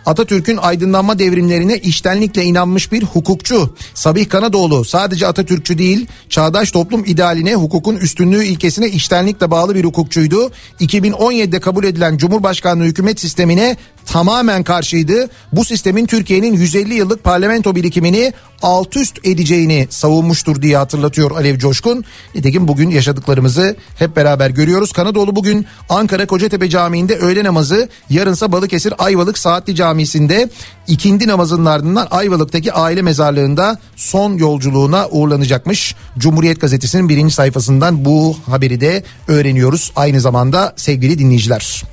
Atatürk'ün 0.05 0.57
aydınlanma 0.57 1.19
devrimlerine 1.19 1.77
içtenlikle 1.77 2.43
inanmış 2.43 2.91
bir 2.91 3.03
hukukçu. 3.03 3.75
Sabih 3.93 4.29
Kanadoğlu 4.29 4.85
sadece 4.85 5.27
Atatürkçü 5.27 5.77
değil, 5.77 6.07
çağdaş 6.29 6.71
toplum 6.71 7.05
idealine, 7.05 7.55
hukukun 7.55 7.95
üstünlüğü 7.95 8.43
ilkesine 8.43 8.87
içtenlikle 8.87 9.51
bağlı 9.51 9.75
bir 9.75 9.83
hukukçuydu. 9.83 10.51
2017'de 10.79 11.59
kabul 11.59 11.83
edilen 11.83 12.17
Cumhurbaşkanlığı 12.17 12.83
hükümet 12.83 13.19
sistemine 13.19 13.77
tamamen 14.05 14.63
karşıydı. 14.63 15.29
Bu 15.53 15.65
sistemin 15.65 16.05
Türkiye'nin 16.05 16.53
150 16.53 16.93
yıllık 16.93 17.23
parlamento 17.23 17.75
birikimini 17.75 18.33
alt 18.61 18.97
üst 18.97 19.25
edeceğini 19.25 19.87
savunmuştur 19.89 20.61
diye 20.61 20.77
hatırlatıyor 20.77 21.31
Alev 21.31 21.57
Coşkun. 21.57 22.05
Nitekim 22.35 22.67
bugün 22.67 22.89
yaşadıklarımızı 22.89 23.66
hep 23.95 24.15
beraber 24.15 24.49
görüyoruz. 24.49 24.91
Kanadoğlu 24.91 25.35
bugün 25.35 25.65
Ankara 25.89 26.27
Kocatepe 26.27 26.69
Camii'nde 26.69 27.15
öğle 27.15 27.43
namazı, 27.43 27.89
yarınsa 28.09 28.51
Balıkesir 28.51 28.93
Ayvalık 28.97 29.37
Saatli 29.37 29.75
Camii'sinde 29.75 30.49
ikindi 30.87 31.27
namazının 31.27 31.65
ardından 31.65 32.07
Ayvalık'taki 32.11 32.73
aile 32.73 33.01
mezarlığında 33.01 33.79
son 33.95 34.33
yolculuğuna 34.33 35.07
uğurlanacakmış. 35.09 35.95
Cumhuriyet 36.17 36.61
Gazetesi'nin 36.61 37.09
birinci 37.09 37.33
sayfasından 37.33 38.05
bu 38.05 38.37
haberi 38.45 38.81
de 38.81 39.03
öğreniyoruz. 39.27 39.91
Aynı 39.95 40.21
zamanda 40.21 40.73
sevgili 40.75 41.19
dinleyiciler. 41.19 41.83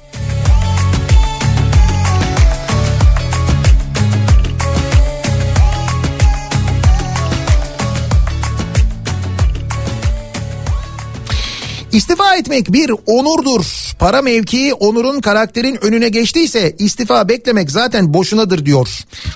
İstifa 11.94 12.36
etmek 12.36 12.72
bir 12.72 12.92
onurdur. 13.06 13.64
Para 13.98 14.22
mevkii 14.22 14.74
onurun 14.74 15.20
karakterin 15.20 15.84
önüne 15.84 16.08
geçtiyse 16.08 16.76
istifa 16.78 17.28
beklemek 17.28 17.70
zaten 17.70 18.14
boşunadır 18.14 18.66
diyor. 18.66 18.88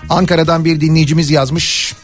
Ankara'dan 0.08 0.64
bir 0.64 0.80
dinleyicimiz 0.80 1.30
yazmış. 1.30 1.94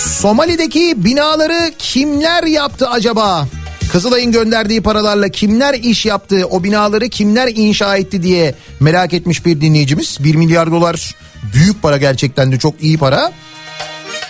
Somali'deki 0.00 1.04
binaları 1.04 1.70
kimler 1.78 2.42
yaptı 2.44 2.88
acaba? 2.88 3.48
Kızılay'ın 3.92 4.32
gönderdiği 4.32 4.82
paralarla 4.82 5.28
kimler 5.28 5.74
iş 5.74 6.06
yaptı, 6.06 6.46
o 6.50 6.64
binaları 6.64 7.08
kimler 7.08 7.48
inşa 7.54 7.96
etti 7.96 8.22
diye 8.22 8.54
merak 8.80 9.12
etmiş 9.12 9.46
bir 9.46 9.60
dinleyicimiz. 9.60 10.18
1 10.20 10.34
milyar 10.34 10.70
dolar 10.70 11.14
büyük 11.54 11.82
para 11.82 11.96
gerçekten 11.96 12.52
de 12.52 12.58
çok 12.58 12.82
iyi 12.82 12.98
para. 12.98 13.32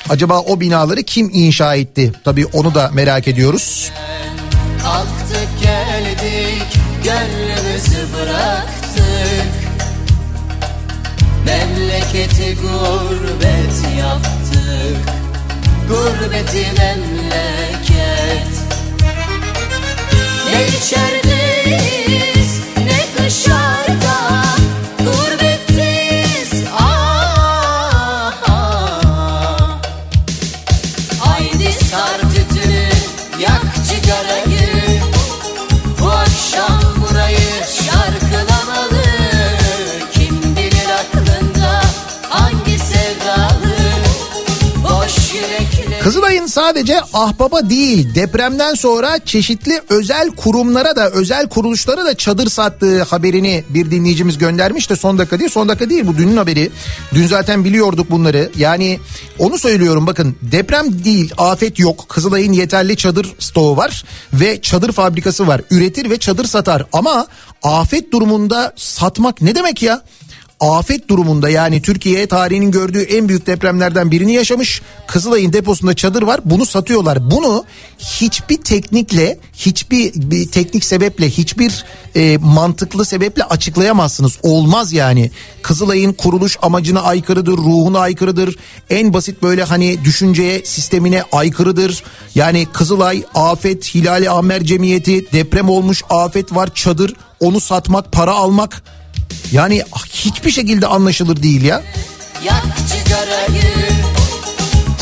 Acaba 0.08 0.40
o 0.40 0.60
binaları 0.60 1.02
kim 1.02 1.30
inşa 1.32 1.74
etti? 1.74 2.12
Tabii 2.24 2.46
onu 2.46 2.74
da 2.74 2.90
merak 2.92 3.28
ediyoruz. 3.28 3.92
Kalktık 4.82 5.48
geldik 5.62 6.66
gönlümüzü 7.04 8.06
bıraktık 8.14 9.54
Memleketi 11.46 12.56
gurbet 12.56 13.98
yaptık 13.98 14.96
Gurbeti 15.88 16.66
memleket 16.78 18.52
Ne 20.46 20.66
içerideyiz 20.78 22.60
ne 22.76 23.24
dışarıda 23.26 24.16
sadece 46.54 47.00
ahbaba 47.14 47.70
değil 47.70 48.14
depremden 48.14 48.74
sonra 48.74 49.18
çeşitli 49.24 49.80
özel 49.88 50.30
kurumlara 50.30 50.96
da 50.96 51.10
özel 51.10 51.48
kuruluşlara 51.48 52.04
da 52.04 52.16
çadır 52.16 52.50
sattığı 52.50 53.02
haberini 53.02 53.64
bir 53.68 53.90
dinleyicimiz 53.90 54.38
göndermiş 54.38 54.90
de 54.90 54.96
son 54.96 55.18
dakika 55.18 55.38
değil. 55.38 55.50
Son 55.50 55.68
dakika 55.68 55.90
değil 55.90 56.06
bu 56.06 56.16
dünün 56.16 56.36
haberi. 56.36 56.70
Dün 57.14 57.26
zaten 57.26 57.64
biliyorduk 57.64 58.10
bunları. 58.10 58.50
Yani 58.56 59.00
onu 59.38 59.58
söylüyorum 59.58 60.06
bakın 60.06 60.36
deprem 60.42 61.04
değil 61.04 61.32
afet 61.38 61.78
yok. 61.78 62.08
Kızılay'ın 62.08 62.52
yeterli 62.52 62.96
çadır 62.96 63.34
stoğu 63.38 63.76
var 63.76 64.04
ve 64.32 64.60
çadır 64.60 64.92
fabrikası 64.92 65.46
var. 65.46 65.60
Üretir 65.70 66.10
ve 66.10 66.18
çadır 66.18 66.44
satar. 66.44 66.86
Ama 66.92 67.26
afet 67.62 68.12
durumunda 68.12 68.72
satmak 68.76 69.42
ne 69.42 69.54
demek 69.54 69.82
ya? 69.82 70.02
Afet 70.60 71.08
durumunda 71.08 71.48
yani 71.48 71.82
Türkiye 71.82 72.26
tarihinin 72.26 72.70
gördüğü 72.70 73.02
en 73.02 73.28
büyük 73.28 73.46
depremlerden 73.46 74.10
birini 74.10 74.32
yaşamış. 74.34 74.82
Kızılay'ın 75.06 75.52
deposunda 75.52 75.94
çadır 75.94 76.22
var 76.22 76.40
bunu 76.44 76.66
satıyorlar. 76.66 77.30
Bunu 77.30 77.64
hiçbir 77.98 78.56
teknikle 78.56 79.38
hiçbir 79.52 80.12
bir 80.14 80.50
teknik 80.50 80.84
sebeple 80.84 81.30
hiçbir 81.30 81.84
e, 82.16 82.36
mantıklı 82.36 83.04
sebeple 83.04 83.44
açıklayamazsınız. 83.44 84.38
Olmaz 84.42 84.92
yani. 84.92 85.30
Kızılay'ın 85.62 86.12
kuruluş 86.12 86.58
amacına 86.62 87.02
aykırıdır, 87.02 87.56
ruhuna 87.56 87.98
aykırıdır. 87.98 88.56
En 88.90 89.14
basit 89.14 89.42
böyle 89.42 89.64
hani 89.64 90.04
düşünceye, 90.04 90.64
sistemine 90.64 91.24
aykırıdır. 91.32 92.04
Yani 92.34 92.66
Kızılay, 92.72 93.24
afet, 93.34 93.94
Hilali 93.94 94.30
Amer 94.30 94.64
Cemiyeti, 94.64 95.32
deprem 95.32 95.68
olmuş, 95.68 96.02
afet 96.10 96.54
var, 96.54 96.74
çadır. 96.74 97.14
Onu 97.40 97.60
satmak, 97.60 98.12
para 98.12 98.32
almak 98.32 98.82
yani 99.52 99.82
hiçbir 100.08 100.50
şekilde 100.50 100.86
anlaşılır 100.86 101.42
değil 101.42 101.62
ya. 101.62 101.82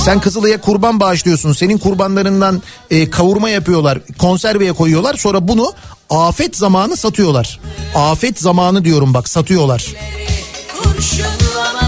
Sen 0.04 0.20
Kızılay'a 0.20 0.60
kurban 0.60 1.00
bağışlıyorsun. 1.00 1.52
Senin 1.52 1.78
kurbanlarından 1.78 2.62
e, 2.90 3.10
kavurma 3.10 3.50
yapıyorlar. 3.50 3.98
Konserveye 4.18 4.72
koyuyorlar. 4.72 5.14
Sonra 5.14 5.48
bunu 5.48 5.72
afet 6.10 6.56
zamanı 6.56 6.96
satıyorlar. 6.96 7.60
Afet 7.94 8.40
zamanı 8.40 8.84
diyorum 8.84 9.14
bak 9.14 9.28
satıyorlar. 9.28 9.86
kurşunlamalı 10.82 11.81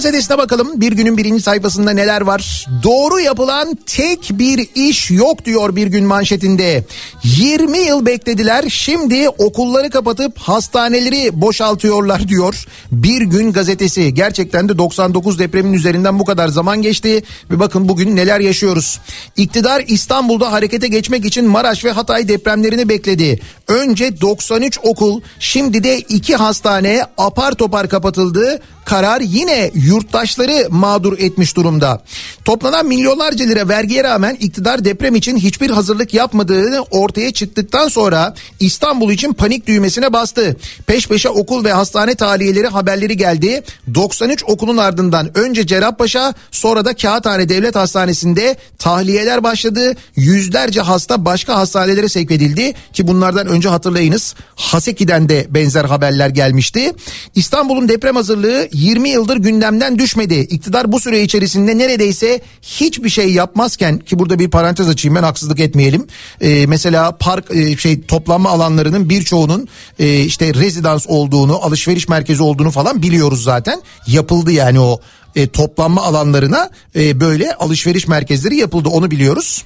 gazetesine 0.00 0.38
bakalım. 0.38 0.80
Bir 0.80 0.92
günün 0.92 1.16
birinci 1.16 1.42
sayfasında 1.42 1.90
neler 1.90 2.20
var? 2.20 2.66
Doğru 2.82 3.20
yapılan 3.20 3.78
tek 3.86 4.30
bir 4.32 4.68
iş 4.74 5.10
yok 5.10 5.44
diyor 5.44 5.76
bir 5.76 5.86
gün 5.86 6.04
manşetinde. 6.04 6.84
20 7.24 7.78
yıl 7.78 8.06
beklediler 8.06 8.64
şimdi 8.68 9.28
okulları 9.28 9.90
kapatıp 9.90 10.38
hastaneleri 10.38 11.40
boşaltıyorlar 11.40 12.28
diyor. 12.28 12.66
Bir 12.92 13.22
gün 13.22 13.52
gazetesi 13.52 14.14
gerçekten 14.14 14.68
de 14.68 14.78
99 14.78 15.38
depremin 15.38 15.72
üzerinden 15.72 16.18
bu 16.18 16.24
kadar 16.24 16.48
zaman 16.48 16.82
geçti. 16.82 17.22
Ve 17.50 17.60
bakın 17.60 17.88
bugün 17.88 18.16
neler 18.16 18.40
yaşıyoruz. 18.40 19.00
İktidar 19.36 19.84
İstanbul'da 19.86 20.52
harekete 20.52 20.88
geçmek 20.88 21.24
için 21.24 21.48
Maraş 21.48 21.84
ve 21.84 21.90
Hatay 21.90 22.28
depremlerini 22.28 22.88
bekledi. 22.88 23.40
Önce 23.68 24.20
93 24.20 24.78
okul 24.82 25.20
şimdi 25.38 25.84
de 25.84 25.98
iki 25.98 26.36
hastane 26.36 27.02
apar 27.18 27.52
topar 27.52 27.88
kapatıldı. 27.88 28.60
Karar 28.84 29.20
yine 29.20 29.70
yurttaşları 29.90 30.66
mağdur 30.70 31.18
etmiş 31.18 31.56
durumda. 31.56 32.02
Toplanan 32.44 32.86
milyonlarca 32.86 33.44
lira 33.44 33.68
vergiye 33.68 34.04
rağmen 34.04 34.36
iktidar 34.40 34.84
deprem 34.84 35.14
için 35.14 35.36
hiçbir 35.36 35.70
hazırlık 35.70 36.14
yapmadığını 36.14 36.82
ortaya 36.90 37.32
çıktıktan 37.32 37.88
sonra 37.88 38.34
İstanbul 38.60 39.10
için 39.10 39.32
panik 39.32 39.66
düğmesine 39.66 40.12
bastı. 40.12 40.56
Peş 40.86 41.08
peşe 41.08 41.28
okul 41.28 41.64
ve 41.64 41.72
hastane 41.72 42.14
tahliyeleri 42.14 42.66
haberleri 42.66 43.16
geldi. 43.16 43.62
93 43.94 44.44
okulun 44.44 44.76
ardından 44.76 45.38
önce 45.38 45.66
Cerrahpaşa 45.66 46.34
sonra 46.50 46.84
da 46.84 46.96
Kağıthane 46.96 47.48
Devlet 47.48 47.76
Hastanesi'nde 47.76 48.56
tahliyeler 48.78 49.42
başladı. 49.42 49.94
Yüzlerce 50.16 50.80
hasta 50.80 51.24
başka 51.24 51.56
hastanelere 51.56 52.08
sevk 52.08 52.30
edildi 52.30 52.74
ki 52.92 53.06
bunlardan 53.06 53.46
önce 53.46 53.68
hatırlayınız 53.68 54.34
Haseki'den 54.54 55.28
de 55.28 55.46
benzer 55.50 55.84
haberler 55.84 56.28
gelmişti. 56.28 56.92
İstanbul'un 57.34 57.88
deprem 57.88 58.16
hazırlığı 58.16 58.68
20 58.72 59.08
yıldır 59.08 59.36
gündemden 59.80 59.98
düşmedi. 59.98 60.34
İktidar 60.34 60.92
bu 60.92 61.00
süre 61.00 61.22
içerisinde 61.22 61.78
neredeyse 61.78 62.40
hiçbir 62.62 63.08
şey 63.08 63.32
yapmazken 63.32 63.98
ki 63.98 64.18
burada 64.18 64.38
bir 64.38 64.50
parantez 64.50 64.88
açayım 64.88 65.16
ben 65.16 65.22
haksızlık 65.22 65.60
etmeyelim. 65.60 66.06
Ee, 66.40 66.66
mesela 66.66 67.16
park 67.16 67.50
e, 67.50 67.76
şey 67.76 68.02
toplanma 68.02 68.50
alanlarının 68.50 69.08
birçoğunun 69.08 69.68
e, 69.98 70.20
işte 70.20 70.54
rezidans 70.54 71.06
olduğunu, 71.08 71.64
alışveriş 71.64 72.08
merkezi 72.08 72.42
olduğunu 72.42 72.70
falan 72.70 73.02
biliyoruz 73.02 73.42
zaten. 73.42 73.82
Yapıldı 74.06 74.52
yani 74.52 74.80
o 74.80 75.00
e, 75.36 75.46
toplanma 75.46 76.02
alanlarına 76.02 76.70
e, 76.96 77.20
böyle 77.20 77.54
alışveriş 77.54 78.08
merkezleri 78.08 78.56
yapıldı 78.56 78.88
onu 78.88 79.10
biliyoruz. 79.10 79.64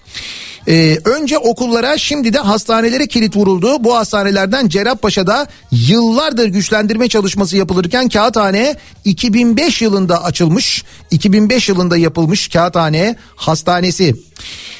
E, 0.69 0.99
önce 1.05 1.39
okullara 1.39 1.99
şimdi 1.99 2.32
de 2.32 2.39
hastanelere 2.39 3.07
kilit 3.07 3.36
vuruldu. 3.36 3.85
Bu 3.85 3.97
hastanelerden 3.97 4.69
Cerrahpaşa'da 4.69 5.47
yıllardır 5.70 6.49
güçlendirme 6.49 7.09
çalışması 7.09 7.57
yapılırken 7.57 8.09
Kağıthane 8.09 8.77
2005 9.05 9.82
yılında 9.82 10.24
açılmış. 10.24 10.85
2005 11.11 11.69
yılında 11.69 11.97
yapılmış 11.97 12.49
Kağıthane 12.49 13.16
Hastanesi. 13.36 14.15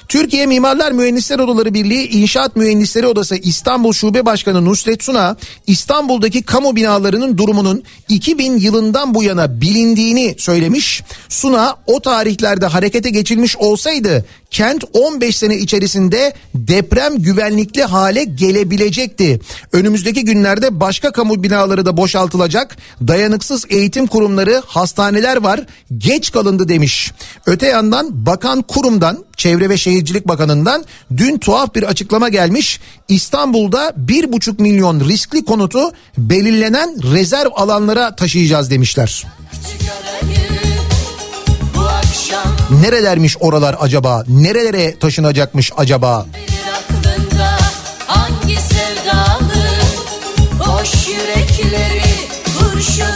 Türkiye 0.09 0.47
Mimarlar 0.47 0.93
Mühendisler 0.93 1.39
Odaları 1.39 1.75
Birliği 1.75 2.09
İnşaat 2.09 2.57
Mühendisleri 2.57 3.07
Odası 3.07 3.37
İstanbul 3.37 3.93
Şube 3.93 4.27
Başkanı 4.27 4.65
Nusret 4.65 5.03
Suna 5.03 5.37
İstanbul'daki 5.67 6.43
kamu 6.43 6.77
binalarının 6.77 7.39
durumunun 7.39 7.83
2000 8.09 8.59
yılından 8.59 9.15
bu 9.15 9.23
yana 9.23 9.61
bilindiğini 9.61 10.35
söylemiş. 10.39 11.03
Suna 11.29 11.77
o 11.87 12.01
tarihlerde 12.01 12.67
harekete 12.67 13.11
geçilmiş 13.11 13.57
olsaydı 13.57 14.25
kent 14.55 14.85
15 14.93 15.37
sene 15.37 15.57
içerisinde 15.57 16.35
deprem 16.55 17.19
güvenlikli 17.19 17.83
hale 17.83 18.25
gelebilecekti. 18.25 19.41
Önümüzdeki 19.73 20.25
günlerde 20.25 20.81
başka 20.81 21.13
kamu 21.13 21.43
binaları 21.43 21.87
da 21.87 21.97
boşaltılacak. 21.97 22.77
Dayanıksız 23.09 23.65
eğitim 23.69 24.07
kurumları, 24.07 24.63
hastaneler 24.67 25.37
var. 25.37 25.61
Geç 25.99 26.33
kalındı 26.33 26.69
demiş. 26.69 27.13
Öte 27.47 27.67
yandan 27.67 28.27
bakan 28.27 28.63
kurumdan 28.63 29.25
Çevre 29.37 29.69
ve 29.69 29.77
Şehircilik 29.77 30.29
Bakanı'ndan 30.29 30.85
dün 31.17 31.39
tuhaf 31.39 31.75
bir 31.75 31.83
açıklama 31.83 32.29
gelmiş. 32.29 32.81
İstanbul'da 33.09 33.93
bir 33.97 34.33
buçuk 34.33 34.61
milyon 34.61 35.09
riskli 35.09 35.45
konutu 35.45 35.93
belirlenen 36.19 37.13
rezerv 37.13 37.51
alanlara 37.55 38.17
taşıyacağız 38.17 38.71
demişler. 38.71 39.27
Akşam 39.55 40.54
Nerelermiş 42.81 43.37
oralar 43.41 43.77
acaba? 43.81 44.25
Nerelere 44.29 44.99
taşınacakmış 44.99 45.73
acaba? 45.77 46.27
hangi 48.07 48.57
sevdalı 48.57 49.65
Boş 50.59 51.09
yürekleri 51.09 52.03
kurşunlamalı 52.59 53.14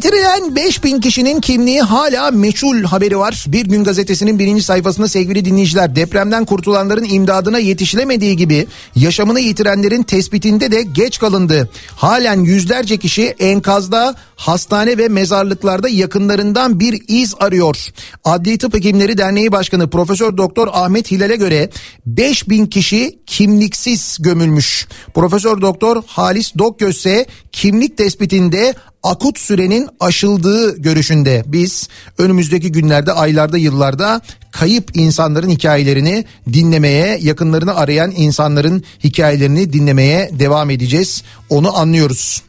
Yitirilen 0.00 0.56
5000 0.56 1.00
kişinin 1.00 1.40
kimliği 1.40 1.82
hala 1.82 2.30
meçhul 2.30 2.82
haberi 2.82 3.18
var. 3.18 3.44
Bir 3.48 3.66
gün 3.66 3.84
gazetesinin 3.84 4.38
birinci 4.38 4.62
sayfasında 4.62 5.08
sevgili 5.08 5.44
dinleyiciler 5.44 5.96
depremden 5.96 6.44
kurtulanların 6.44 7.04
imdadına 7.04 7.58
yetişilemediği 7.58 8.36
gibi 8.36 8.66
yaşamını 8.94 9.40
yitirenlerin 9.40 10.02
tespitinde 10.02 10.72
de 10.72 10.82
geç 10.82 11.18
kalındı. 11.18 11.70
Halen 11.96 12.40
yüzlerce 12.40 12.96
kişi 12.96 13.22
enkazda, 13.38 14.14
hastane 14.40 14.98
ve 14.98 15.08
mezarlıklarda 15.08 15.88
yakınlarından 15.88 16.80
bir 16.80 17.02
iz 17.08 17.34
arıyor. 17.40 17.76
Adli 18.24 18.58
Tıp 18.58 18.74
Hekimleri 18.74 19.18
Derneği 19.18 19.52
Başkanı 19.52 19.90
Profesör 19.90 20.36
Doktor 20.36 20.68
Ahmet 20.72 21.10
Hilal'e 21.10 21.36
göre 21.36 21.70
5000 22.06 22.66
kişi 22.66 23.18
kimliksiz 23.26 24.18
gömülmüş. 24.20 24.88
Profesör 25.14 25.60
Doktor 25.60 26.02
Halis 26.06 26.52
Dokgöz 26.58 26.96
ise 26.96 27.26
kimlik 27.52 27.96
tespitinde 27.96 28.74
akut 29.02 29.38
sürenin 29.38 29.88
aşıldığı 30.00 30.76
görüşünde. 30.76 31.42
Biz 31.46 31.88
önümüzdeki 32.18 32.72
günlerde, 32.72 33.12
aylarda, 33.12 33.58
yıllarda 33.58 34.20
kayıp 34.52 34.96
insanların 34.96 35.50
hikayelerini 35.50 36.24
dinlemeye, 36.52 37.18
yakınlarını 37.22 37.74
arayan 37.74 38.10
insanların 38.16 38.84
hikayelerini 39.04 39.72
dinlemeye 39.72 40.30
devam 40.38 40.70
edeceğiz. 40.70 41.22
Onu 41.50 41.78
anlıyoruz. 41.78 42.42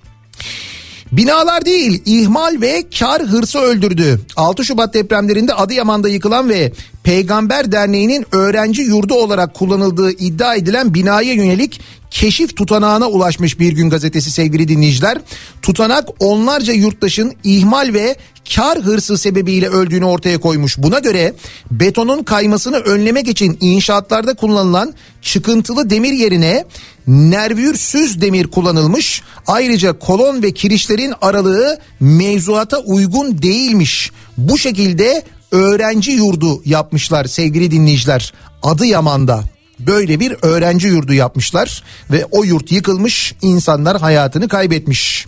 Binalar 1.12 1.66
değil 1.66 2.02
ihmal 2.06 2.62
ve 2.62 2.84
kar 3.00 3.22
hırsı 3.22 3.60
öldürdü. 3.60 4.22
6 4.36 4.66
Şubat 4.66 4.94
depremlerinde 4.94 5.54
Adıyaman'da 5.54 6.10
yıkılan 6.10 6.50
ve 6.50 6.72
Peygamber 7.04 7.72
Derneği'nin 7.72 8.26
öğrenci 8.32 8.82
yurdu 8.82 9.14
olarak 9.14 9.54
kullanıldığı 9.54 10.12
iddia 10.12 10.56
edilen 10.56 10.94
binaya 10.94 11.34
yönelik 11.34 11.82
keşif 12.12 12.56
tutanağına 12.58 13.10
ulaşmış 13.10 13.60
bir 13.60 13.74
gün 13.74 13.90
gazetesi 13.90 14.32
sevgili 14.32 14.68
dinleyiciler. 14.68 15.18
Tutanak 15.62 16.08
onlarca 16.20 16.74
yurttaşın 16.74 17.34
ihmal 17.44 17.94
ve 17.94 18.16
kar 18.56 18.80
hırsı 18.80 19.18
sebebiyle 19.18 19.70
öldüğünü 19.70 20.06
ortaya 20.06 20.38
koymuş. 20.38 20.78
Buna 20.78 21.00
göre 21.00 21.34
betonun 21.72 22.24
kaymasını 22.24 22.78
önlemek 22.78 23.28
için 23.28 23.58
inşaatlarda 23.62 24.34
kullanılan 24.34 24.94
çıkıntılı 25.22 25.90
demir 25.90 26.14
yerine 26.14 26.66
nervürsüz 27.08 28.22
demir 28.22 28.48
kullanılmış. 28.48 29.22
Ayrıca 29.48 30.00
kolon 30.00 30.44
ve 30.44 30.52
kirişlerin 30.52 31.14
aralığı 31.22 31.80
mevzuata 32.00 32.78
uygun 32.78 33.42
değilmiş. 33.42 34.12
Bu 34.38 34.58
şekilde 34.58 35.24
öğrenci 35.52 36.12
yurdu 36.12 36.62
yapmışlar 36.66 37.26
sevgili 37.26 37.72
dinleyiciler. 37.72 38.34
Adıyaman'da 38.64 39.44
böyle 39.80 40.20
bir 40.20 40.36
öğrenci 40.42 40.88
yurdu 40.88 41.14
yapmışlar 41.14 41.84
ve 42.12 42.26
o 42.32 42.44
yurt 42.44 42.72
yıkılmış 42.72 43.36
insanlar 43.42 44.00
hayatını 44.00 44.48
kaybetmiş. 44.48 45.28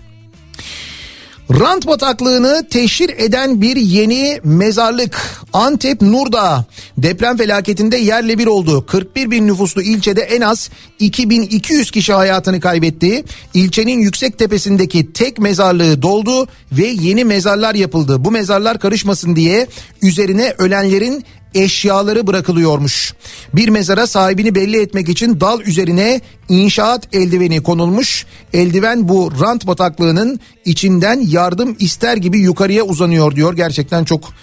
Rant 1.52 1.88
bataklığını 1.88 2.68
teşhir 2.70 3.10
eden 3.18 3.62
bir 3.62 3.76
yeni 3.76 4.40
mezarlık 4.44 5.42
Antep 5.54 6.02
Nurdağ 6.02 6.66
deprem 6.98 7.38
felaketinde 7.38 7.98
yerle 7.98 8.38
bir 8.38 8.48
oldu. 8.48 8.86
41 8.86 9.32
bin 9.32 9.48
nüfuslu 9.48 9.82
ilçede 9.82 10.22
en 10.22 10.42
az 10.42 10.70
2200 11.00 11.92
kişi 11.92 12.14
hayatını 12.14 12.60
kaybetti. 12.60 13.24
İlçenin 13.54 14.00
yüksek 14.00 14.38
tepesindeki 14.38 15.14
tek 15.14 15.40
mezarlığı 15.40 16.02
doldu 16.02 16.48
ve 16.72 16.88
yeni 16.88 17.26
mezarlar 17.26 17.76
yapıldı. 17.76 18.26
Bu 18.26 18.32
mezarlar 18.32 18.80
karışmasın 18.80 19.36
diye 19.36 19.68
üzerine 20.02 20.54
ölenlerin 20.58 21.26
eşyaları 21.56 22.28
bırakılıyormuş. 22.28 23.14
Bir 23.54 23.70
mezara 23.70 24.08
sahibini 24.08 24.56
belli 24.56 24.82
etmek 24.82 25.10
için 25.10 25.40
dal 25.40 25.62
üzerine 25.62 26.22
inşaat 26.50 27.16
eldiveni 27.16 27.64
konulmuş. 27.64 28.26
Eldiven 28.54 29.10
bu 29.10 29.32
rant 29.42 29.68
bataklığının 29.68 30.40
içinden 30.66 31.22
yardım 31.28 31.76
ister 31.80 32.18
gibi 32.18 32.40
yukarıya 32.40 32.84
uzanıyor 32.84 33.36
diyor. 33.36 33.56
Gerçekten 33.56 34.04
çok 34.04 34.34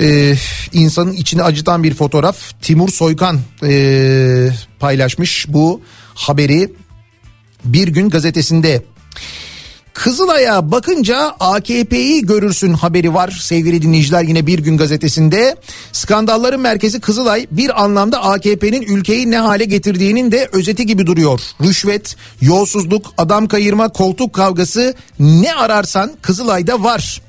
e, 0.00 0.34
insanın 0.72 1.12
içini 1.12 1.42
acıtan 1.42 1.82
bir 1.82 1.94
fotoğraf. 1.94 2.60
Timur 2.62 2.88
Soykan 2.88 3.40
e, 3.62 4.50
paylaşmış 4.80 5.46
bu 5.48 5.80
haberi 6.14 6.72
bir 7.64 7.88
gün 7.88 8.08
gazetesinde. 8.08 8.82
Kızılay'a 9.94 10.70
bakınca 10.70 11.34
AKP'yi 11.40 12.26
görürsün 12.26 12.72
haberi 12.72 13.14
var 13.14 13.38
sevgili 13.42 13.82
dinleyiciler 13.82 14.22
yine 14.22 14.46
Bir 14.46 14.58
Gün 14.58 14.76
Gazetesi'nde. 14.76 15.56
Skandalların 15.92 16.60
merkezi 16.60 17.00
Kızılay 17.00 17.46
bir 17.50 17.82
anlamda 17.82 18.22
AKP'nin 18.22 18.82
ülkeyi 18.82 19.30
ne 19.30 19.38
hale 19.38 19.64
getirdiğinin 19.64 20.32
de 20.32 20.48
özeti 20.52 20.86
gibi 20.86 21.06
duruyor. 21.06 21.40
Rüşvet, 21.62 22.16
yolsuzluk, 22.40 23.12
adam 23.18 23.48
kayırma, 23.48 23.88
koltuk 23.88 24.32
kavgası 24.32 24.94
ne 25.20 25.54
ararsan 25.54 26.10
Kızılay'da 26.22 26.82
var. 26.82 27.22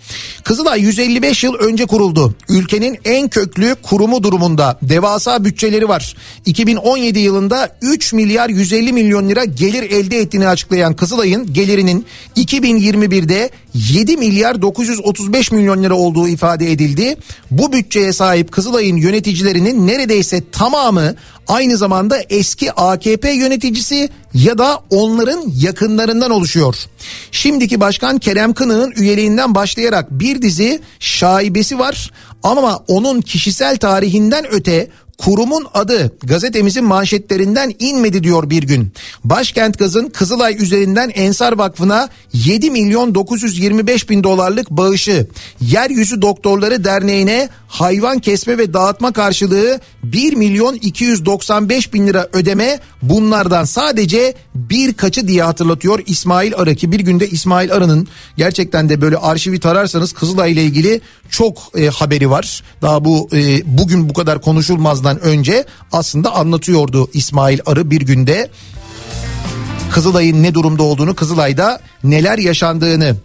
Kızılay 0.44 0.81
155 0.81 1.44
yıl 1.44 1.53
önce 1.53 1.86
kuruldu. 1.86 2.36
Ülkenin 2.49 2.98
en 3.06 3.30
köklü 3.30 3.76
kurumu 3.84 4.23
durumunda. 4.23 4.80
Devasa 4.81 5.45
bütçeleri 5.45 5.90
var. 5.90 6.15
2017 6.45 7.19
yılında 7.19 7.77
3 7.81 8.14
milyar 8.14 8.49
150 8.49 8.94
milyon 8.94 9.30
lira 9.30 9.45
gelir 9.45 9.84
elde 9.84 10.18
ettiğini 10.18 10.48
açıklayan 10.48 10.95
Kızılay'ın 10.95 11.53
gelirinin 11.53 12.06
2021'de 12.38 13.49
7 13.73 14.18
milyar 14.18 14.61
935 14.61 15.52
milyon 15.52 15.84
lira 15.84 15.94
olduğu 15.94 16.27
ifade 16.27 16.72
edildi. 16.72 17.18
Bu 17.52 17.73
bütçeye 17.73 18.14
sahip 18.14 18.52
Kızılay'ın 18.52 18.98
yöneticilerinin 18.98 19.88
neredeyse 19.88 20.44
tamamı 20.52 21.15
aynı 21.48 21.77
zamanda 21.77 22.18
eski 22.30 22.72
AKP 22.72 23.31
yöneticisi 23.31 24.10
ya 24.34 24.57
da 24.57 24.80
onların 24.90 25.44
yakınlarından 25.56 26.31
oluşuyor. 26.31 26.76
Şimdiki 27.31 27.80
başkan 27.80 28.19
Kerem 28.19 28.53
Kınık'ın 28.53 28.94
üyeliğinden 29.02 29.56
başlayarak 29.56 29.98
bir 30.11 30.41
dizi 30.41 30.81
şaibesi 30.99 31.80
var 31.80 32.11
ama 32.43 32.84
onun 32.88 33.21
kişisel 33.21 33.77
tarihinden 33.77 34.45
öte 34.51 34.88
Kurumun 35.19 35.67
adı 35.73 36.17
gazetemizin 36.23 36.83
manşetlerinden 36.83 37.73
inmedi 37.79 38.23
diyor 38.23 38.49
bir 38.49 38.63
gün. 38.63 38.93
Başkent 39.23 39.79
Gaz'ın 39.79 40.09
Kızılay 40.09 40.55
üzerinden 40.63 41.09
Ensar 41.09 41.53
Vakfı'na 41.53 42.09
7 42.33 42.71
milyon 42.71 43.15
925 43.15 44.09
bin 44.09 44.23
dolarlık 44.23 44.69
bağışı, 44.69 45.27
Yeryüzü 45.61 46.21
Doktorları 46.21 46.83
Derneği'ne 46.83 47.49
hayvan 47.67 48.19
kesme 48.19 48.57
ve 48.57 48.73
dağıtma 48.73 49.11
karşılığı 49.11 49.79
1 50.03 50.33
milyon 50.33 50.75
295 50.75 51.93
bin 51.93 52.07
lira 52.07 52.27
ödeme 52.33 52.79
bunlardan 53.01 53.63
sadece 53.63 54.33
birkaçı 54.55 55.27
diye 55.27 55.43
hatırlatıyor 55.43 55.99
İsmail 56.05 56.55
Arı 56.55 56.75
ki 56.75 56.91
bir 56.91 56.99
günde 56.99 57.29
İsmail 57.29 57.73
Arı'nın 57.73 58.07
gerçekten 58.37 58.89
de 58.89 59.01
böyle 59.01 59.17
arşivi 59.17 59.59
tararsanız 59.59 60.13
Kızılay 60.13 60.51
ile 60.51 60.63
ilgili 60.63 61.01
çok 61.29 61.57
e, 61.77 61.87
haberi 61.87 62.29
var. 62.29 62.63
Daha 62.81 63.05
bu 63.05 63.29
e, 63.33 63.61
bugün 63.77 64.09
bu 64.09 64.13
kadar 64.13 64.41
konuşulmazdan 64.41 65.09
önce 65.18 65.65
aslında 65.91 66.36
anlatıyordu 66.36 67.10
İsmail 67.14 67.60
Arı 67.65 67.91
bir 67.91 68.02
günde 68.02 68.49
Kızılay'ın 69.91 70.44
ne 70.44 70.53
durumda 70.53 70.84
olduğunu, 70.84 71.15
Kızılay'da 71.15 71.80
neler 72.03 72.38
yaşandığını. 72.38 73.15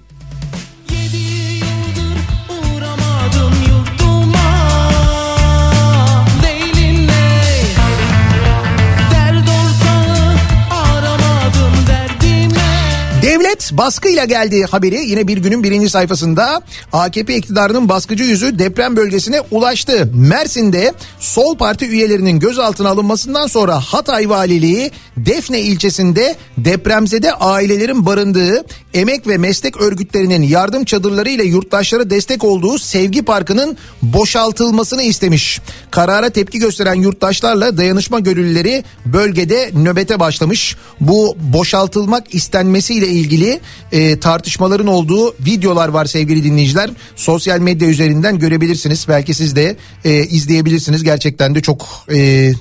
Devlet 13.54 13.72
baskıyla 13.72 14.24
geldi 14.24 14.64
haberi 14.70 14.96
yine 14.96 15.28
bir 15.28 15.38
günün 15.38 15.64
birinci 15.64 15.90
sayfasında 15.90 16.62
AKP 16.92 17.36
iktidarının 17.36 17.88
baskıcı 17.88 18.24
yüzü 18.24 18.58
deprem 18.58 18.96
bölgesine 18.96 19.40
ulaştı. 19.50 20.10
Mersin'de 20.14 20.92
sol 21.20 21.56
parti 21.56 21.88
üyelerinin 21.88 22.40
gözaltına 22.40 22.88
alınmasından 22.88 23.46
sonra 23.46 23.80
Hatay 23.80 24.28
Valiliği 24.28 24.90
Defne 25.16 25.60
ilçesinde 25.60 26.36
depremzede 26.58 27.32
ailelerin 27.32 28.06
barındığı 28.06 28.64
emek 28.94 29.26
ve 29.26 29.38
meslek 29.38 29.80
örgütlerinin 29.80 30.42
yardım 30.42 30.84
çadırları 30.84 31.30
ile 31.30 31.44
yurttaşlara 31.44 32.10
destek 32.10 32.44
olduğu 32.44 32.78
Sevgi 32.78 33.22
Parkı'nın 33.22 33.76
boşaltılmasını 34.02 35.02
istemiş. 35.02 35.60
Karara 35.90 36.30
tepki 36.30 36.58
gösteren 36.58 36.94
yurttaşlarla 36.94 37.76
dayanışma 37.76 38.20
gönüllüleri 38.20 38.84
bölgede 39.06 39.70
nöbete 39.74 40.20
başlamış. 40.20 40.76
Bu 41.00 41.36
boşaltılmak 41.52 42.34
istenmesiyle 42.34 43.08
ilgili 43.08 43.43
e, 43.92 44.20
tartışmaların 44.20 44.86
olduğu 44.86 45.34
videolar 45.40 45.88
var 45.88 46.04
sevgili 46.04 46.44
dinleyiciler. 46.44 46.90
Sosyal 47.16 47.58
medya 47.58 47.88
üzerinden 47.88 48.38
görebilirsiniz. 48.38 49.06
Belki 49.08 49.34
siz 49.34 49.56
de 49.56 49.76
e, 50.04 50.24
izleyebilirsiniz. 50.24 51.02
Gerçekten 51.02 51.54
de 51.54 51.62
çok... 51.62 51.86
E, 52.12 52.52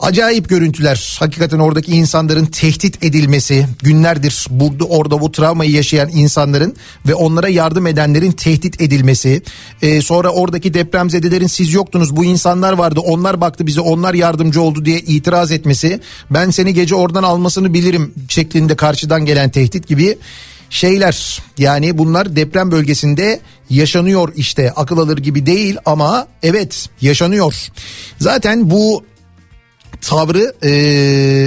Acayip 0.00 0.48
görüntüler. 0.48 1.16
Hakikaten 1.18 1.58
oradaki 1.58 1.92
insanların 1.92 2.46
tehdit 2.46 3.04
edilmesi, 3.04 3.66
günlerdir 3.82 4.46
burada 4.50 4.84
orada 4.84 5.20
bu 5.20 5.32
travmayı 5.32 5.70
yaşayan 5.70 6.08
insanların 6.08 6.76
ve 7.08 7.14
onlara 7.14 7.48
yardım 7.48 7.86
edenlerin 7.86 8.32
tehdit 8.32 8.80
edilmesi. 8.80 9.42
Ee, 9.82 10.02
sonra 10.02 10.30
oradaki 10.30 10.74
depremzedelerin 10.74 11.46
siz 11.46 11.72
yoktunuz 11.72 12.16
bu 12.16 12.24
insanlar 12.24 12.72
vardı 12.72 13.00
onlar 13.00 13.40
baktı 13.40 13.66
bize 13.66 13.80
onlar 13.80 14.14
yardımcı 14.14 14.62
oldu 14.62 14.84
diye 14.84 15.00
itiraz 15.00 15.52
etmesi. 15.52 16.00
Ben 16.30 16.50
seni 16.50 16.74
gece 16.74 16.94
oradan 16.94 17.22
almasını 17.22 17.74
bilirim 17.74 18.14
şeklinde 18.28 18.76
karşıdan 18.76 19.24
gelen 19.24 19.50
tehdit 19.50 19.88
gibi 19.88 20.18
şeyler. 20.70 21.42
Yani 21.58 21.98
bunlar 21.98 22.36
deprem 22.36 22.70
bölgesinde 22.70 23.40
yaşanıyor 23.70 24.32
işte 24.36 24.72
akıl 24.76 24.98
alır 24.98 25.18
gibi 25.18 25.46
değil 25.46 25.76
ama 25.84 26.26
evet 26.42 26.88
yaşanıyor. 27.00 27.54
Zaten 28.18 28.70
bu 28.70 29.04
tavrı 30.00 30.54
e, 30.64 30.70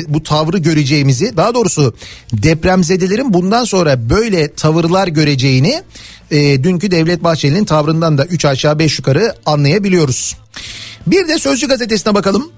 bu 0.07 0.23
tavrı 0.23 0.57
göreceğimizi 0.57 1.37
daha 1.37 1.53
doğrusu 1.53 1.95
depremzedelerin 2.33 3.33
bundan 3.33 3.63
sonra 3.63 4.09
böyle 4.09 4.53
tavırlar 4.53 5.07
göreceğini 5.07 5.83
e, 6.31 6.63
dünkü 6.63 6.91
Devlet 6.91 7.23
Bahçeli'nin 7.23 7.65
tavrından 7.65 8.17
da 8.17 8.25
3 8.25 8.45
aşağı 8.45 8.79
5 8.79 8.99
yukarı 8.99 9.35
anlayabiliyoruz. 9.45 10.37
Bir 11.07 11.27
de 11.27 11.39
Sözcü 11.39 11.67
gazetesine 11.67 12.13
bakalım. 12.13 12.51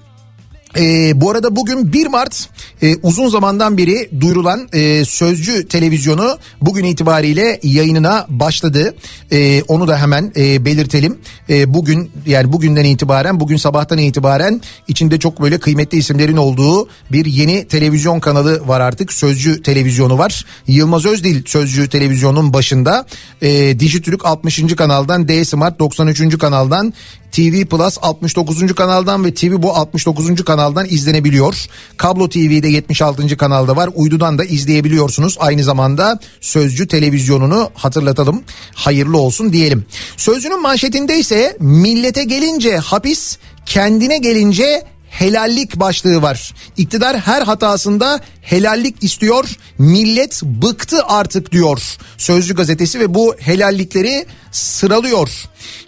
Ee, 0.78 1.20
bu 1.20 1.30
arada 1.30 1.56
bugün 1.56 1.92
1 1.92 2.06
Mart 2.06 2.48
e, 2.82 2.96
uzun 2.96 3.28
zamandan 3.28 3.78
beri 3.78 4.10
duyurulan 4.20 4.68
e, 4.72 5.04
Sözcü 5.04 5.68
televizyonu 5.68 6.38
bugün 6.62 6.84
itibariyle 6.84 7.60
yayınına 7.62 8.26
başladı. 8.28 8.94
E, 9.32 9.62
onu 9.62 9.88
da 9.88 9.98
hemen 9.98 10.32
e, 10.36 10.64
belirtelim. 10.64 11.18
E, 11.48 11.74
bugün 11.74 12.10
yani 12.26 12.52
bugünden 12.52 12.84
itibaren 12.84 13.40
bugün 13.40 13.56
sabahtan 13.56 13.98
itibaren 13.98 14.60
içinde 14.88 15.18
çok 15.18 15.42
böyle 15.42 15.58
kıymetli 15.58 15.98
isimlerin 15.98 16.36
olduğu 16.36 16.88
bir 17.12 17.24
yeni 17.26 17.66
televizyon 17.66 18.20
kanalı 18.20 18.68
var 18.68 18.80
artık. 18.80 19.12
Sözcü 19.12 19.62
televizyonu 19.62 20.18
var. 20.18 20.46
Yılmaz 20.66 21.06
Özdil 21.06 21.42
Sözcü 21.46 21.88
televizyonun 21.88 22.52
başında. 22.52 23.06
E, 23.42 23.80
Dijitürk 23.80 24.24
60. 24.24 24.76
kanaldan 24.76 25.28
D 25.28 25.44
Smart 25.44 25.78
93. 25.78 26.38
kanaldan 26.38 26.92
TV 27.32 27.64
Plus 27.64 27.98
69. 28.02 28.74
kanaldan 28.74 29.24
ve 29.24 29.34
TV 29.34 29.62
bu 29.62 29.76
69. 29.76 30.44
kanaldan 30.44 30.86
izlenebiliyor. 30.90 31.66
Kablo 31.96 32.28
TV'de 32.28 32.68
76. 32.68 33.36
kanalda 33.36 33.76
var. 33.76 33.90
Uydudan 33.94 34.38
da 34.38 34.44
izleyebiliyorsunuz. 34.44 35.36
Aynı 35.40 35.64
zamanda 35.64 36.18
Sözcü 36.40 36.88
televizyonunu 36.88 37.70
hatırlatalım. 37.74 38.42
Hayırlı 38.74 39.18
olsun 39.18 39.52
diyelim. 39.52 39.84
Sözcünün 40.16 40.62
manşetinde 40.62 41.18
ise 41.18 41.56
millete 41.60 42.24
gelince 42.24 42.76
hapis, 42.76 43.38
kendine 43.66 44.18
gelince 44.18 44.82
helallik 45.18 45.76
başlığı 45.76 46.22
var. 46.22 46.54
İktidar 46.76 47.18
her 47.18 47.42
hatasında 47.42 48.20
helallik 48.42 49.04
istiyor. 49.04 49.56
Millet 49.78 50.42
bıktı 50.42 51.02
artık 51.04 51.52
diyor. 51.52 51.82
Sözcü 52.18 52.54
gazetesi 52.54 53.00
ve 53.00 53.14
bu 53.14 53.34
helallikleri 53.38 54.26
sıralıyor. 54.52 55.30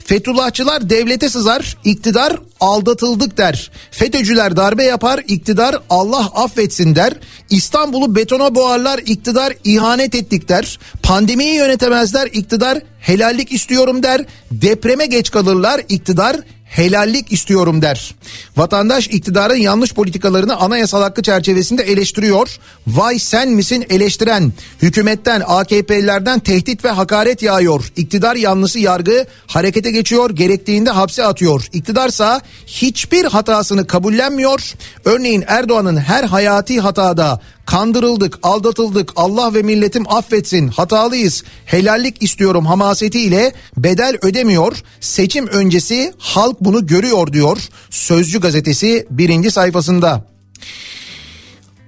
Fethullahçılar 0.04 0.90
devlete 0.90 1.28
sızar, 1.28 1.76
iktidar 1.84 2.36
aldatıldık 2.60 3.38
der. 3.38 3.70
FETÖ'cüler 3.90 4.56
darbe 4.56 4.84
yapar, 4.84 5.20
iktidar 5.28 5.76
Allah 5.90 6.26
affetsin 6.34 6.94
der. 6.94 7.14
İstanbul'u 7.50 8.14
betona 8.14 8.54
boğarlar, 8.54 8.98
iktidar 8.98 9.52
ihanet 9.64 10.14
ettik 10.14 10.48
der. 10.48 10.78
Pandemiyi 11.02 11.54
yönetemezler, 11.54 12.26
iktidar 12.26 12.78
helallik 13.00 13.52
istiyorum 13.52 14.02
der. 14.02 14.24
Depreme 14.50 15.06
geç 15.06 15.30
kalırlar, 15.30 15.80
iktidar 15.88 16.36
helallik 16.68 17.32
istiyorum 17.32 17.82
der. 17.82 18.14
Vatandaş 18.56 19.06
iktidarın 19.06 19.56
yanlış 19.56 19.94
politikalarını 19.94 20.56
anayasal 20.56 21.02
hakkı 21.02 21.22
çerçevesinde 21.22 21.82
eleştiriyor. 21.82 22.58
Vay 22.86 23.18
sen 23.18 23.48
misin 23.48 23.86
eleştiren? 23.90 24.52
Hükümetten, 24.82 25.42
AKP'lilerden 25.46 26.40
tehdit 26.40 26.84
ve 26.84 26.90
hakaret 26.90 27.42
yağıyor. 27.42 27.92
İktidar 27.96 28.36
yanlısı 28.36 28.78
yargı 28.78 29.26
harekete 29.46 29.90
geçiyor, 29.90 30.30
gerektiğinde 30.30 30.90
hapse 30.90 31.24
atıyor. 31.24 31.66
İktidarsa 31.72 32.40
hiçbir 32.66 33.24
hatasını 33.24 33.86
kabullenmiyor. 33.86 34.74
Örneğin 35.04 35.44
Erdoğan'ın 35.46 35.96
her 35.96 36.24
hayati 36.24 36.80
hatada 36.80 37.40
kandırıldık, 37.68 38.38
aldatıldık, 38.42 39.12
Allah 39.16 39.54
ve 39.54 39.62
milletim 39.62 40.04
affetsin, 40.08 40.68
hatalıyız, 40.68 41.44
helallik 41.64 42.22
istiyorum 42.22 42.66
hamasetiyle 42.66 43.52
bedel 43.76 44.18
ödemiyor. 44.22 44.82
Seçim 45.00 45.46
öncesi 45.46 46.12
halk 46.18 46.60
bunu 46.60 46.86
görüyor 46.86 47.32
diyor 47.32 47.58
Sözcü 47.90 48.40
gazetesi 48.40 49.06
birinci 49.10 49.50
sayfasında. 49.50 50.24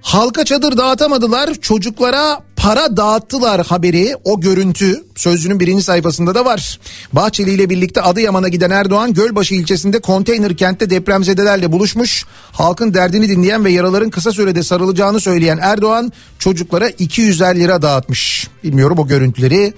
Halka 0.01 0.45
çadır 0.45 0.77
dağıtamadılar 0.77 1.53
çocuklara 1.53 2.43
para 2.55 2.97
dağıttılar 2.97 3.65
haberi 3.65 4.15
o 4.23 4.41
görüntü 4.41 5.03
sözcünün 5.15 5.59
birinci 5.59 5.83
sayfasında 5.83 6.35
da 6.35 6.45
var. 6.45 6.79
Bahçeli 7.13 7.51
ile 7.51 7.69
birlikte 7.69 8.01
Adıyaman'a 8.01 8.47
giden 8.47 8.69
Erdoğan 8.69 9.13
Gölbaşı 9.13 9.55
ilçesinde 9.55 9.99
konteyner 10.01 10.57
kentte 10.57 10.89
depremzedelerle 10.89 11.71
buluşmuş. 11.71 12.25
Halkın 12.51 12.93
derdini 12.93 13.29
dinleyen 13.29 13.65
ve 13.65 13.71
yaraların 13.71 14.09
kısa 14.09 14.31
sürede 14.31 14.63
sarılacağını 14.63 15.19
söyleyen 15.19 15.59
Erdoğan 15.61 16.11
çocuklara 16.39 16.89
250 16.89 17.59
lira 17.59 17.81
dağıtmış. 17.81 18.47
Bilmiyorum 18.63 18.97
o 18.99 19.07
görüntüleri 19.07 19.73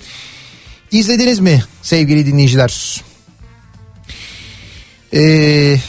izlediniz 0.91 1.39
mi 1.39 1.63
sevgili 1.81 2.25
dinleyiciler? 2.25 3.01
Eee... 5.11 5.81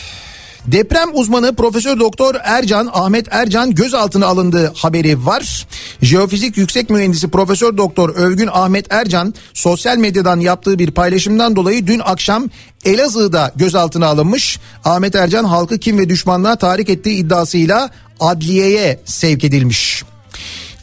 Deprem 0.67 1.09
uzmanı 1.13 1.55
Profesör 1.55 2.01
Doktor 2.01 2.35
Ercan 2.45 2.91
Ahmet 2.93 3.27
Ercan 3.31 3.75
gözaltına 3.75 4.27
alındığı 4.27 4.73
haberi 4.75 5.27
var. 5.27 5.67
Jeofizik 6.03 6.57
Yüksek 6.57 6.91
Mühendisi 6.91 7.29
Profesör 7.29 7.77
Doktor 7.77 8.09
Övgün 8.09 8.49
Ahmet 8.53 8.93
Ercan 8.93 9.35
sosyal 9.55 9.97
medyadan 9.97 10.41
yaptığı 10.41 10.79
bir 10.79 10.91
paylaşımdan 10.91 11.57
dolayı 11.57 11.87
dün 11.87 12.01
akşam 12.05 12.51
Elazığ'da 12.85 13.53
gözaltına 13.57 14.07
alınmış. 14.07 14.59
Ahmet 14.85 15.15
Ercan 15.15 15.45
halkı 15.45 15.79
kim 15.79 15.99
ve 15.99 16.09
düşmanlığa 16.09 16.57
tahrik 16.57 16.89
ettiği 16.89 17.17
iddiasıyla 17.17 17.91
adliyeye 18.21 19.01
sevk 19.05 19.45
edilmiş. 19.45 20.05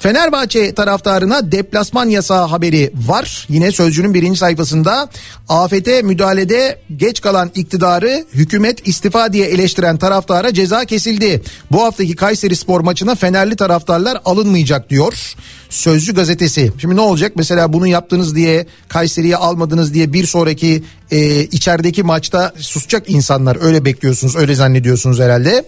Fenerbahçe 0.02 0.74
taraftarına 0.74 1.52
deplasman 1.52 2.10
yasağı 2.10 2.48
haberi 2.48 2.92
var. 3.08 3.46
Yine 3.50 3.72
Sözcü'nün 3.72 4.14
birinci 4.14 4.40
sayfasında 4.40 5.10
afete 5.50 6.02
müdahalede 6.02 6.80
geç 6.98 7.22
kalan 7.22 7.52
iktidarı 7.56 8.26
hükümet 8.34 8.88
istifa 8.88 9.34
diye 9.34 9.48
eleştiren 9.48 9.98
taraftara 9.98 10.54
ceza 10.54 10.86
kesildi. 10.86 11.42
Bu 11.72 11.84
haftaki 11.84 12.16
Kayseri 12.16 12.56
spor 12.56 12.82
maçına 12.82 13.16
Fenerli 13.16 13.56
taraftarlar 13.56 14.22
alınmayacak 14.26 14.90
diyor. 14.90 15.36
Sözcü 15.70 16.14
gazetesi. 16.14 16.72
Şimdi 16.78 16.96
ne 16.96 17.02
olacak 17.02 17.32
mesela 17.36 17.74
bunu 17.74 17.88
yaptınız 17.88 18.36
diye 18.36 18.66
Kayseri'ye 18.88 19.36
almadınız 19.36 19.94
diye 19.94 20.14
bir 20.14 20.26
sonraki 20.26 20.84
e, 21.12 21.44
içerideki 21.44 22.04
maçta 22.04 22.54
susacak 22.58 23.10
insanlar 23.10 23.58
öyle 23.62 23.86
bekliyorsunuz 23.86 24.36
öyle 24.36 24.56
zannediyorsunuz 24.56 25.20
herhalde. 25.20 25.66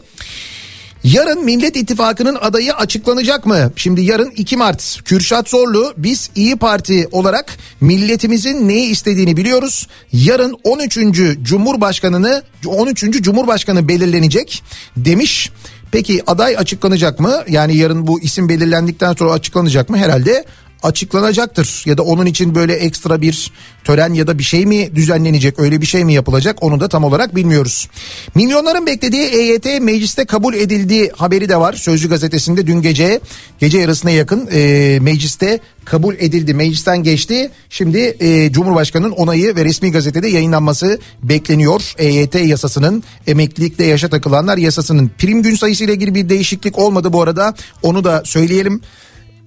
Yarın 1.03 1.45
Millet 1.45 1.75
İttifakı'nın 1.75 2.35
adayı 2.35 2.73
açıklanacak 2.73 3.45
mı? 3.45 3.71
Şimdi 3.75 4.01
yarın 4.01 4.31
2 4.35 4.57
Mart 4.57 4.99
Kürşat 5.05 5.49
Zorlu 5.49 5.93
biz 5.97 6.29
İyi 6.35 6.55
Parti 6.55 7.07
olarak 7.11 7.57
milletimizin 7.81 8.67
neyi 8.67 8.89
istediğini 8.89 9.37
biliyoruz. 9.37 9.87
Yarın 10.13 10.57
13. 10.63 10.97
Cumhurbaşkanını 11.41 12.43
13. 12.65 12.99
Cumhurbaşkanı 12.99 13.87
belirlenecek 13.87 14.63
demiş. 14.97 15.51
Peki 15.91 16.23
aday 16.27 16.57
açıklanacak 16.57 17.19
mı? 17.19 17.43
Yani 17.47 17.77
yarın 17.77 18.07
bu 18.07 18.21
isim 18.21 18.49
belirlendikten 18.49 19.13
sonra 19.13 19.31
açıklanacak 19.31 19.89
mı? 19.89 19.97
Herhalde 19.97 20.45
açıklanacaktır. 20.83 21.83
Ya 21.85 21.97
da 21.97 22.03
onun 22.03 22.25
için 22.25 22.55
böyle 22.55 22.73
ekstra 22.73 23.21
bir 23.21 23.51
tören 23.83 24.13
ya 24.13 24.27
da 24.27 24.37
bir 24.37 24.43
şey 24.43 24.65
mi 24.65 24.95
düzenlenecek 24.95 25.59
öyle 25.59 25.81
bir 25.81 25.85
şey 25.85 26.05
mi 26.05 26.13
yapılacak 26.13 26.63
onu 26.63 26.79
da 26.79 26.87
tam 26.87 27.03
olarak 27.03 27.35
bilmiyoruz. 27.35 27.89
Milyonların 28.35 28.85
beklediği 28.85 29.27
EYT 29.27 29.65
mecliste 29.81 30.25
kabul 30.25 30.53
edildiği 30.53 31.11
haberi 31.15 31.49
de 31.49 31.57
var. 31.57 31.73
Sözcü 31.73 32.09
gazetesinde 32.09 32.67
dün 32.67 32.81
gece 32.81 33.19
gece 33.59 33.77
yarısına 33.77 34.11
yakın 34.11 34.49
e, 34.53 34.99
mecliste 35.01 35.59
kabul 35.85 36.15
edildi. 36.15 36.53
Meclisten 36.53 37.03
geçti. 37.03 37.51
Şimdi 37.69 38.17
e, 38.19 38.51
Cumhurbaşkanı'nın 38.51 39.11
onayı 39.11 39.55
ve 39.55 39.65
resmi 39.65 39.91
gazetede 39.91 40.27
yayınlanması 40.27 40.99
bekleniyor. 41.23 41.93
EYT 41.97 42.35
yasasının 42.35 43.03
emeklilikte 43.27 43.85
yaşa 43.85 44.09
takılanlar 44.09 44.57
yasasının 44.57 45.11
prim 45.17 45.43
gün 45.43 45.55
sayısı 45.55 45.83
ile 45.83 45.93
ilgili 45.93 46.15
bir 46.15 46.29
değişiklik 46.29 46.79
olmadı 46.79 47.13
bu 47.13 47.21
arada. 47.21 47.53
Onu 47.83 48.03
da 48.03 48.21
söyleyelim. 48.25 48.81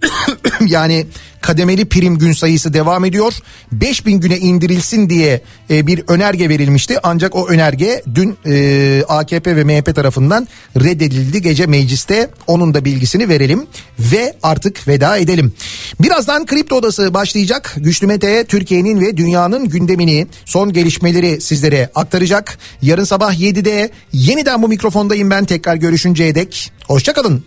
yani 0.67 1.07
kademeli 1.41 1.85
prim 1.85 2.19
gün 2.19 2.33
sayısı 2.33 2.75
devam 2.75 3.05
ediyor. 3.05 3.35
5000 3.73 4.21
güne 4.21 4.39
indirilsin 4.39 5.11
diye 5.11 5.41
e, 5.71 5.87
bir 5.87 6.03
önerge 6.09 6.49
verilmişti. 6.49 6.99
Ancak 7.03 7.37
o 7.37 7.49
önerge 7.49 8.03
dün 8.15 8.37
e, 8.47 9.05
AKP 9.09 9.57
ve 9.57 9.65
MHP 9.65 9.95
tarafından 9.95 10.49
reddedildi 10.77 11.43
gece 11.43 11.67
mecliste. 11.67 12.31
Onun 12.47 12.75
da 12.75 12.85
bilgisini 12.85 13.29
verelim 13.29 13.67
ve 13.99 14.37
artık 14.43 14.89
veda 14.89 15.17
edelim. 15.17 15.53
Birazdan 16.01 16.47
Kripto 16.47 16.77
Odası 16.77 17.15
başlayacak. 17.15 17.75
Güçlü 17.77 18.07
Mete 18.07 18.45
Türkiye'nin 18.45 19.01
ve 19.01 19.17
dünyanın 19.17 19.69
gündemini, 19.69 20.27
son 20.45 20.73
gelişmeleri 20.73 21.41
sizlere 21.41 21.91
aktaracak. 21.95 22.59
Yarın 22.83 23.05
sabah 23.05 23.35
7'de 23.35 23.91
yeniden 24.13 24.63
bu 24.63 24.69
mikrofondayım 24.69 25.31
ben 25.31 25.45
tekrar 25.45 25.77
görüşünceye 25.77 26.35
dek. 26.35 26.73
Hoşçakalın. 26.87 27.45